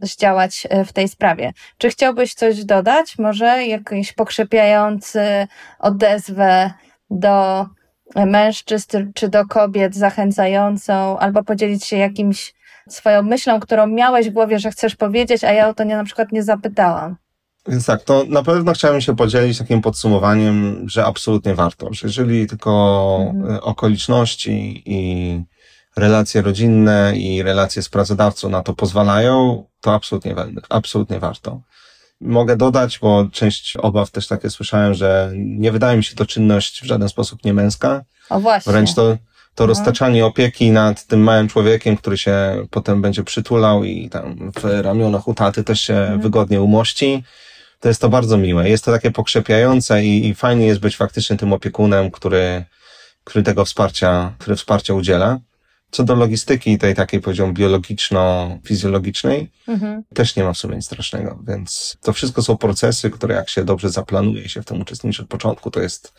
zdziałać 0.00 0.66
e, 0.70 0.84
w 0.84 0.92
tej 0.92 1.08
sprawie. 1.08 1.52
Czy 1.78 1.90
chciałbyś 1.90 2.34
coś 2.34 2.64
dodać? 2.64 3.18
Może 3.18 3.66
jakiś 3.66 4.12
pokrzepiający 4.12 5.46
odezwę 5.78 6.70
do 7.10 7.66
mężczyzn 8.14 9.12
czy 9.14 9.28
do 9.28 9.46
kobiet 9.46 9.94
zachęcającą, 9.94 11.18
albo 11.18 11.44
podzielić 11.44 11.84
się 11.84 11.96
jakimś 11.96 12.54
swoją 12.88 13.22
myślą, 13.22 13.60
którą 13.60 13.86
miałeś 13.86 14.30
w 14.30 14.32
głowie, 14.32 14.58
że 14.58 14.70
chcesz 14.70 14.96
powiedzieć, 14.96 15.44
a 15.44 15.52
ja 15.52 15.68
o 15.68 15.74
to 15.74 15.84
nie, 15.84 15.96
na 15.96 16.04
przykład 16.04 16.32
nie 16.32 16.42
zapytałam. 16.42 17.16
Więc 17.68 17.86
tak, 17.86 18.02
to 18.02 18.24
na 18.28 18.42
pewno 18.42 18.72
chciałem 18.72 19.00
się 19.00 19.16
podzielić 19.16 19.58
takim 19.58 19.82
podsumowaniem, 19.82 20.84
że 20.88 21.04
absolutnie 21.04 21.54
warto, 21.54 21.88
że 21.92 22.06
jeżeli 22.06 22.46
tylko 22.46 23.18
Mhm. 23.30 23.58
okoliczności 23.62 24.82
i 24.86 25.42
relacje 25.96 26.42
rodzinne 26.42 27.12
i 27.16 27.42
relacje 27.42 27.82
z 27.82 27.88
pracodawcą 27.88 28.48
na 28.48 28.62
to 28.62 28.74
pozwalają, 28.74 29.64
to 29.80 29.94
absolutnie, 29.94 30.34
absolutnie 30.68 31.18
warto. 31.18 31.60
Mogę 32.20 32.56
dodać, 32.56 32.98
bo 32.98 33.26
część 33.32 33.76
obaw 33.76 34.10
też 34.10 34.26
takie 34.26 34.50
słyszałem, 34.50 34.94
że 34.94 35.32
nie 35.34 35.72
wydaje 35.72 35.96
mi 35.96 36.04
się 36.04 36.16
to 36.16 36.26
czynność 36.26 36.82
w 36.82 36.84
żaden 36.86 37.08
sposób 37.08 37.44
niemęska. 37.44 38.04
O 38.30 38.40
właśnie. 38.40 38.72
Wręcz 38.72 38.94
to, 38.94 39.02
to 39.54 39.64
Mhm. 39.64 39.68
roztaczanie 39.68 40.26
opieki 40.26 40.70
nad 40.70 41.06
tym 41.06 41.20
małym 41.20 41.48
człowiekiem, 41.48 41.96
który 41.96 42.18
się 42.18 42.66
potem 42.70 43.02
będzie 43.02 43.24
przytulał 43.24 43.84
i 43.84 44.08
tam 44.10 44.52
w 44.60 44.64
ramionach 44.64 45.28
u 45.28 45.34
taty 45.34 45.64
też 45.64 45.80
się 45.80 45.94
Mhm. 45.96 46.20
wygodnie 46.20 46.62
umości. 46.62 47.24
To 47.80 47.88
jest 47.88 48.00
to 48.00 48.08
bardzo 48.08 48.36
miłe. 48.36 48.68
Jest 48.68 48.84
to 48.84 48.92
takie 48.92 49.10
pokrzepiające 49.10 50.04
i, 50.04 50.26
i 50.28 50.34
fajnie 50.34 50.66
jest 50.66 50.80
być 50.80 50.96
faktycznie 50.96 51.36
tym 51.36 51.52
opiekunem, 51.52 52.10
który, 52.10 52.64
który 53.24 53.42
tego 53.44 53.64
wsparcia, 53.64 54.32
który 54.38 54.56
wsparcia 54.56 54.94
udziela. 54.94 55.38
Co 55.90 56.04
do 56.04 56.14
logistyki 56.14 56.78
tej 56.78 56.94
takiej, 56.94 57.20
powiedziałbym, 57.20 57.54
biologiczno-fizjologicznej, 57.54 59.46
Mhm. 59.68 60.02
też 60.14 60.36
nie 60.36 60.44
ma 60.44 60.52
w 60.52 60.58
sobie 60.58 60.76
nic 60.76 60.84
strasznego, 60.86 61.38
więc 61.48 61.96
to 62.02 62.12
wszystko 62.12 62.42
są 62.42 62.56
procesy, 62.56 63.10
które 63.10 63.34
jak 63.34 63.48
się 63.48 63.64
dobrze 63.64 63.90
zaplanuje 63.90 64.42
i 64.42 64.48
się 64.48 64.62
w 64.62 64.64
tym 64.64 64.80
uczestniczy 64.80 65.22
od 65.22 65.28
początku, 65.28 65.70
to 65.70 65.80
jest 65.80 66.12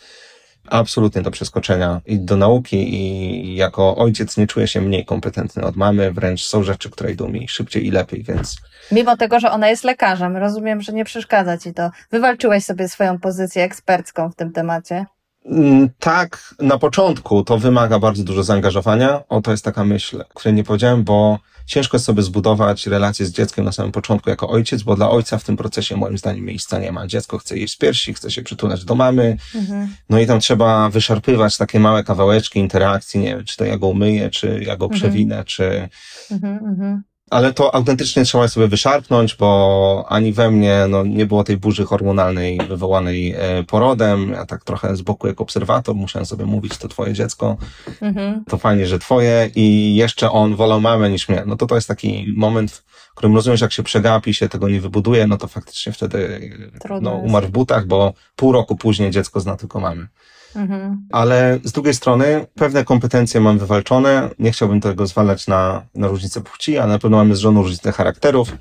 absolutnie 0.70 1.22
do 1.22 1.32
przeskoczenia 1.32 2.02
i 2.06 2.20
do 2.20 2.38
nauki 2.38 2.94
i 2.96 3.56
jako 3.56 3.96
ojciec 3.98 4.38
nie 4.38 4.48
czuję 4.48 4.68
się 4.68 4.82
mniej 4.82 5.06
kompetentny 5.06 5.64
od 5.64 5.76
mamy, 5.76 6.12
wręcz 6.12 6.46
są 6.46 6.64
rzeczy, 6.64 6.90
które 6.90 7.12
idą 7.12 7.28
mi 7.30 7.48
szybciej 7.48 7.88
i 7.88 7.92
lepiej, 7.92 8.24
więc 8.24 8.56
Mimo 8.92 9.18
tego, 9.18 9.40
że 9.40 9.52
ona 9.52 9.70
jest 9.70 9.84
lekarzem, 9.84 10.38
rozumiem, 10.38 10.82
że 10.82 10.94
nie 10.94 11.06
przeszkadza 11.06 11.58
ci 11.58 11.74
to. 11.74 11.92
Wywalczyłeś 12.12 12.64
sobie 12.66 12.90
swoją 12.90 13.20
pozycję 13.20 13.64
ekspercką 13.64 14.30
w 14.30 14.36
tym 14.36 14.52
temacie. 14.52 15.06
Mm, 15.52 15.90
Tak, 16.00 16.56
na 16.60 16.78
początku 16.78 17.44
to 17.44 17.58
wymaga 17.58 18.00
bardzo 18.00 18.24
dużo 18.24 18.44
zaangażowania. 18.44 19.24
O, 19.30 19.42
to 19.42 19.52
jest 19.52 19.64
taka 19.66 19.84
myśl, 19.86 20.24
której 20.36 20.56
nie 20.56 20.64
powiedziałem, 20.64 21.04
bo 21.04 21.40
ciężko 21.66 21.98
jest 21.98 22.06
sobie 22.06 22.24
zbudować 22.24 22.88
relację 22.88 23.26
z 23.26 23.32
dzieckiem 23.32 23.66
na 23.66 23.72
samym 23.72 23.92
początku 23.92 24.30
jako 24.30 24.50
ojciec, 24.50 24.84
bo 24.84 24.96
dla 24.96 25.10
ojca 25.10 25.38
w 25.38 25.44
tym 25.44 25.58
procesie 25.58 25.98
moim 25.98 26.18
zdaniem 26.18 26.46
miejsca 26.46 26.80
nie 26.80 26.92
ma. 26.92 27.08
Dziecko 27.08 27.38
chce 27.38 27.58
jeść 27.58 27.74
z 27.74 27.78
piersi, 27.78 28.14
chce 28.14 28.32
się 28.32 28.42
przytulać 28.44 28.86
do 28.86 28.96
mamy, 28.96 29.38
Mhm. 29.56 29.94
no 30.10 30.20
i 30.20 30.28
tam 30.28 30.40
trzeba 30.40 30.90
wyszarpywać 30.90 31.58
takie 31.58 31.80
małe 31.80 32.04
kawałeczki 32.04 32.60
interakcji, 32.60 33.20
nie 33.20 33.28
wiem, 33.36 33.46
czy 33.46 33.58
to 33.58 33.66
ja 33.66 33.78
go 33.78 33.88
umyję, 33.88 34.30
czy 34.30 34.64
ja 34.66 34.78
go 34.78 34.86
Mhm. 34.86 35.00
przewinę, 35.02 35.44
czy... 35.46 35.90
Mhm, 36.32 36.54
mhm. 36.66 37.04
Ale 37.30 37.54
to 37.54 37.76
autentycznie 37.76 38.24
trzeba 38.26 38.48
sobie 38.48 38.68
wyszarpnąć, 38.68 39.36
bo 39.36 40.06
ani 40.10 40.34
we 40.34 40.52
mnie 40.52 40.86
no, 40.90 41.04
nie 41.04 41.26
było 41.26 41.44
tej 41.44 41.58
burzy 41.58 41.86
hormonalnej 41.86 42.60
wywołanej 42.68 43.34
e, 43.38 43.64
porodem. 43.64 44.30
Ja 44.32 44.46
tak 44.46 44.64
trochę 44.64 44.96
z 44.96 45.02
boku 45.02 45.28
jak 45.28 45.42
obserwator 45.42 45.96
musiałem 45.96 46.26
sobie 46.26 46.46
mówić, 46.46 46.78
to 46.78 46.88
twoje 46.88 47.14
dziecko, 47.14 47.58
Mhm. 48.02 48.44
to 48.46 48.58
fajnie, 48.58 48.88
że 48.88 49.00
twoje 49.00 49.50
i 49.56 49.96
jeszcze 49.96 50.32
on 50.32 50.56
wolał 50.56 50.82
mamę 50.82 51.10
niż 51.10 51.30
mnie. 51.30 51.44
No 51.46 51.56
to 51.56 51.66
to 51.66 51.76
jest 51.76 51.88
taki 51.88 52.34
moment, 52.38 52.72
w 52.72 53.14
którym 53.16 53.36
rozumiesz, 53.36 53.62
jak 53.62 53.72
się 53.72 53.84
przegapi, 53.84 54.34
się 54.34 54.50
tego 54.50 54.70
nie 54.70 54.82
wybuduje, 54.82 55.28
no 55.28 55.38
to 55.38 55.48
faktycznie 55.48 55.92
wtedy 55.92 56.52
Trudno 56.82 57.10
no, 57.12 57.16
umarł 57.18 57.48
w 57.48 57.52
butach, 57.52 57.86
bo 57.86 58.14
pół 58.36 58.52
roku 58.52 58.76
później 58.76 59.12
dziecko 59.12 59.40
zna 59.40 59.56
tylko 59.58 59.80
mamy. 59.80 60.08
Mhm. 60.56 61.08
Ale 61.12 61.60
z 61.64 61.72
drugiej 61.72 61.94
strony 61.94 62.46
pewne 62.56 62.86
kompetencje 62.86 63.42
mam 63.42 63.60
wywalczone. 63.60 64.30
Nie 64.40 64.52
chciałbym 64.52 64.82
tego 64.82 65.08
zwalać 65.08 65.48
na, 65.48 65.86
na 65.96 66.08
różnicę 66.08 66.42
płci, 66.42 66.78
ale 66.78 66.92
na 66.94 67.00
pewno 67.00 67.18
mamy 67.18 67.36
z 67.36 67.40
żoną 67.40 67.62
różnicę 67.62 67.92
charakterów. 67.92 68.58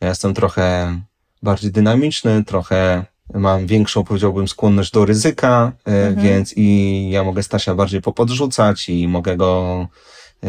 Ja 0.00 0.08
jestem 0.08 0.34
trochę 0.34 0.96
bardziej 1.42 1.72
dynamiczny, 1.72 2.44
trochę 2.44 3.04
mam 3.34 3.66
większą, 3.66 4.04
powiedziałbym, 4.04 4.48
skłonność 4.48 4.90
do 4.90 5.04
ryzyka, 5.04 5.72
e, 5.86 6.06
Mhm. 6.08 6.26
więc 6.26 6.54
i 6.56 7.08
ja 7.10 7.24
mogę 7.24 7.42
Stasia 7.42 7.74
bardziej 7.74 8.02
popodrzucać 8.02 8.88
i 8.88 9.08
mogę 9.08 9.36
go 9.36 9.88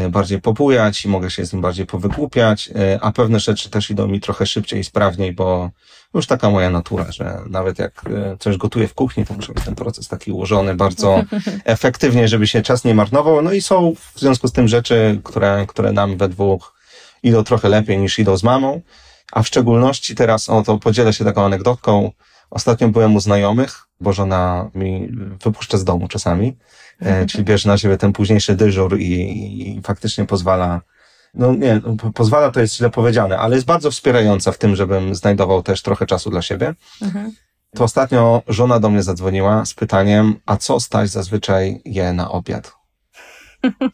bardziej 0.10 0.42
pobujać 0.42 1.06
i 1.06 1.08
mogę 1.08 1.32
się 1.32 1.46
z 1.46 1.54
nim 1.54 1.62
bardziej 1.62 1.86
powygłupiać, 1.86 2.70
e, 2.76 3.00
a 3.02 3.12
pewne 3.12 3.40
rzeczy 3.40 3.70
też 3.70 3.90
idą 3.90 4.08
mi 4.08 4.20
trochę 4.20 4.46
szybciej 4.46 4.80
i 4.80 4.84
sprawniej, 4.84 5.34
bo 5.34 5.70
już 6.14 6.28
taka 6.28 6.50
moja 6.50 6.70
natura, 6.70 7.12
że 7.12 7.40
nawet 7.50 7.80
jak 7.80 8.02
e, 8.06 8.38
coś 8.40 8.58
gotuję 8.58 8.88
w 8.88 8.94
kuchni, 8.94 9.26
to 9.26 9.34
muszę 9.34 9.54
mieć 9.56 9.66
ten 9.66 9.76
proces 9.76 10.08
taki 10.08 10.32
ułożony 10.32 10.76
bardzo 10.76 11.24
efektywnie, 11.66 12.28
żeby 12.28 12.48
się 12.48 12.62
czas 12.62 12.84
nie 12.84 12.96
marnował. 12.96 13.42
No 13.42 13.52
i 13.52 13.62
są 13.62 13.94
w 14.14 14.20
związku 14.20 14.48
z 14.48 14.52
tym 14.52 14.68
rzeczy, 14.68 15.22
które, 15.24 15.66
które 15.68 15.92
nam 15.92 16.18
we 16.18 16.30
dwóch 16.30 16.74
idą 17.24 17.44
trochę 17.44 17.70
lepiej 17.70 17.98
niż 17.98 18.20
idą 18.20 18.38
z 18.38 18.44
mamą. 18.44 18.82
A 19.32 19.44
w 19.44 19.48
szczególności 19.48 20.16
teraz, 20.16 20.50
o 20.50 20.64
to 20.64 20.78
podzielę 20.78 21.14
się 21.14 21.26
taką 21.26 21.46
anegdotką. 21.46 22.12
Ostatnio 22.50 22.88
byłem 22.88 23.16
u 23.16 23.20
znajomych, 23.20 23.88
bo 24.02 24.14
żona 24.14 24.70
mi 24.76 25.10
wypuszcza 25.44 25.78
z 25.78 25.84
domu 25.84 26.08
czasami, 26.08 26.48
e, 26.48 26.54
czyli 27.28 27.44
bierze 27.44 27.70
na 27.70 27.78
siebie 27.78 27.98
ten 27.98 28.14
późniejszy 28.14 28.56
dyżur 28.56 29.00
i, 29.00 29.12
i, 29.78 29.82
faktycznie 29.82 30.26
pozwala, 30.26 30.82
no 31.34 31.54
nie, 31.56 31.82
no, 31.88 31.96
po- 31.96 32.12
pozwala 32.12 32.52
to 32.52 32.60
jest 32.60 32.76
źle 32.78 32.90
powiedziane, 32.90 33.38
ale 33.38 33.56
jest 33.56 33.68
bardzo 33.68 33.92
wspierająca 33.92 34.52
w 34.52 34.58
tym, 34.58 34.76
żebym 34.76 35.16
znajdował 35.16 35.64
też 35.64 35.82
trochę 35.82 36.06
czasu 36.06 36.30
dla 36.30 36.42
siebie. 36.42 36.74
Mhm. 37.02 37.32
To 37.76 37.84
ostatnio 37.84 38.42
żona 38.48 38.80
do 38.80 38.90
mnie 38.90 39.04
zadzwoniła 39.04 39.66
z 39.66 39.74
pytaniem, 39.74 40.36
a 40.46 40.58
co 40.58 40.80
Staś 40.80 41.10
zazwyczaj 41.10 41.82
je 41.86 42.14
na 42.14 42.32
obiad? 42.32 42.72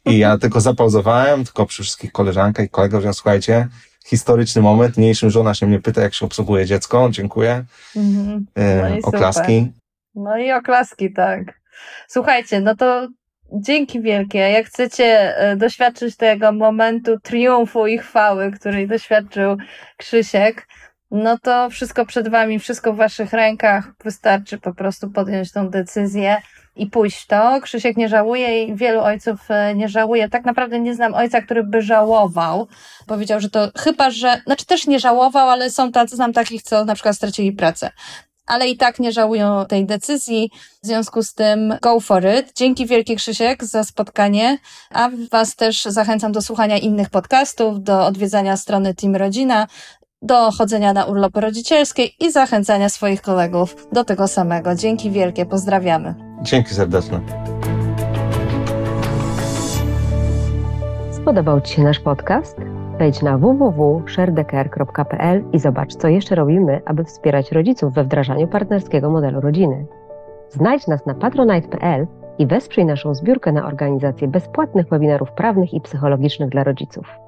I 0.05 0.17
ja 0.17 0.37
tylko 0.37 0.61
zapauzowałem, 0.61 1.43
tylko 1.43 1.65
przy 1.65 1.83
wszystkich 1.83 2.11
koleżankach 2.11 2.65
i 2.65 2.69
kolegach, 2.69 3.01
że 3.01 3.13
słuchajcie, 3.13 3.67
historyczny 4.05 4.61
moment, 4.61 4.97
niniejszym 4.97 5.29
żona 5.29 5.53
się 5.53 5.67
mnie 5.67 5.79
pyta, 5.81 6.01
jak 6.01 6.13
się 6.13 6.25
obsługuje 6.25 6.65
dziecko, 6.65 7.07
dziękuję, 7.11 7.65
Mhm. 7.95 8.45
e, 8.55 8.81
No 8.81 8.89
i 8.89 9.01
super. 9.01 9.15
oklaski. 9.15 9.71
No 10.15 10.37
i 10.37 10.51
oklaski, 10.51 11.13
tak. 11.13 11.59
Słuchajcie, 12.07 12.61
no 12.61 12.75
to 12.75 13.07
dzięki 13.51 14.01
wielkie. 14.01 14.39
Jak 14.39 14.65
chcecie 14.65 15.37
e, 15.37 15.55
doświadczyć 15.55 16.17
tego 16.17 16.51
momentu 16.51 17.19
triumfu 17.19 17.87
i 17.87 17.97
chwały, 17.97 18.51
której 18.51 18.87
doświadczył 18.87 19.57
Krzysiek, 19.97 20.67
no 21.11 21.37
to 21.37 21.69
wszystko 21.69 22.05
przed 22.05 22.29
wami, 22.29 22.59
wszystko 22.59 22.93
w 22.93 22.97
waszych 22.97 23.33
rękach. 23.33 23.91
Wystarczy 24.03 24.57
po 24.57 24.73
prostu 24.73 25.09
podjąć 25.09 25.51
tą 25.51 25.69
decyzję 25.69 26.37
i 26.75 26.87
pójść 26.87 27.23
w 27.23 27.27
to. 27.27 27.61
Krzysiek 27.61 27.97
nie 27.97 28.09
żałuje 28.09 28.63
i 28.63 28.75
wielu 28.75 29.01
ojców 29.01 29.51
e, 29.51 29.75
nie 29.75 29.89
żałuje. 29.89 30.29
Tak 30.29 30.45
naprawdę 30.45 30.79
nie 30.79 30.95
znam 30.95 31.13
ojca, 31.13 31.41
który 31.41 31.63
by 31.63 31.81
żałował. 31.81 32.67
Powiedział, 33.07 33.39
że 33.39 33.49
to 33.49 33.71
chyba, 33.77 34.09
że, 34.09 34.41
znaczy 34.45 34.65
też 34.65 34.87
nie 34.87 34.99
żałował, 34.99 35.49
ale 35.49 35.69
są 35.69 35.91
tacy, 35.91 36.15
znam 36.15 36.33
takich, 36.33 36.63
co 36.63 36.85
na 36.85 36.93
przykład 36.93 37.15
stracili 37.15 37.51
pracę 37.51 37.89
ale 38.47 38.67
i 38.67 38.77
tak 38.77 38.99
nie 38.99 39.11
żałują 39.11 39.65
tej 39.65 39.85
decyzji. 39.85 40.51
W 40.83 40.87
związku 40.87 41.23
z 41.23 41.33
tym 41.33 41.73
go 41.81 41.99
for 41.99 42.23
it. 42.39 42.53
Dzięki 42.55 42.85
wielkie 42.85 43.15
Krzysiek 43.15 43.63
za 43.63 43.83
spotkanie, 43.83 44.57
a 44.91 45.09
Was 45.31 45.55
też 45.55 45.83
zachęcam 45.83 46.31
do 46.31 46.41
słuchania 46.41 46.77
innych 46.77 47.09
podcastów, 47.09 47.83
do 47.83 48.05
odwiedzania 48.05 48.57
strony 48.57 48.93
Team 48.93 49.15
Rodzina, 49.15 49.67
do 50.21 50.51
chodzenia 50.51 50.93
na 50.93 51.05
urlopy 51.05 51.41
rodzicielskie 51.41 52.03
i 52.05 52.31
zachęcania 52.31 52.89
swoich 52.89 53.21
kolegów 53.21 53.87
do 53.91 54.03
tego 54.03 54.27
samego. 54.27 54.75
Dzięki 54.75 55.11
wielkie, 55.11 55.45
pozdrawiamy. 55.45 56.15
Dzięki 56.41 56.73
serdeczne. 56.73 57.21
Spodobał 61.11 61.61
Ci 61.61 61.73
się 61.73 61.83
nasz 61.83 61.99
podcast? 61.99 62.76
Wejdź 62.99 63.21
na 63.21 63.37
www.sharedecare.pl 63.37 65.43
i 65.53 65.59
zobacz, 65.59 65.95
co 65.95 66.07
jeszcze 66.07 66.35
robimy, 66.35 66.81
aby 66.85 67.03
wspierać 67.03 67.51
rodziców 67.51 67.93
we 67.93 68.03
wdrażaniu 68.03 68.47
partnerskiego 68.47 69.09
modelu 69.09 69.41
rodziny. 69.41 69.85
Znajdź 70.49 70.87
nas 70.87 71.05
na 71.05 71.13
patronite.pl 71.13 72.07
i 72.37 72.47
wesprzyj 72.47 72.85
naszą 72.85 73.13
zbiórkę 73.13 73.51
na 73.51 73.67
organizację 73.67 74.27
bezpłatnych 74.27 74.89
webinarów 74.89 75.31
prawnych 75.31 75.73
i 75.73 75.81
psychologicznych 75.81 76.49
dla 76.49 76.63
rodziców. 76.63 77.26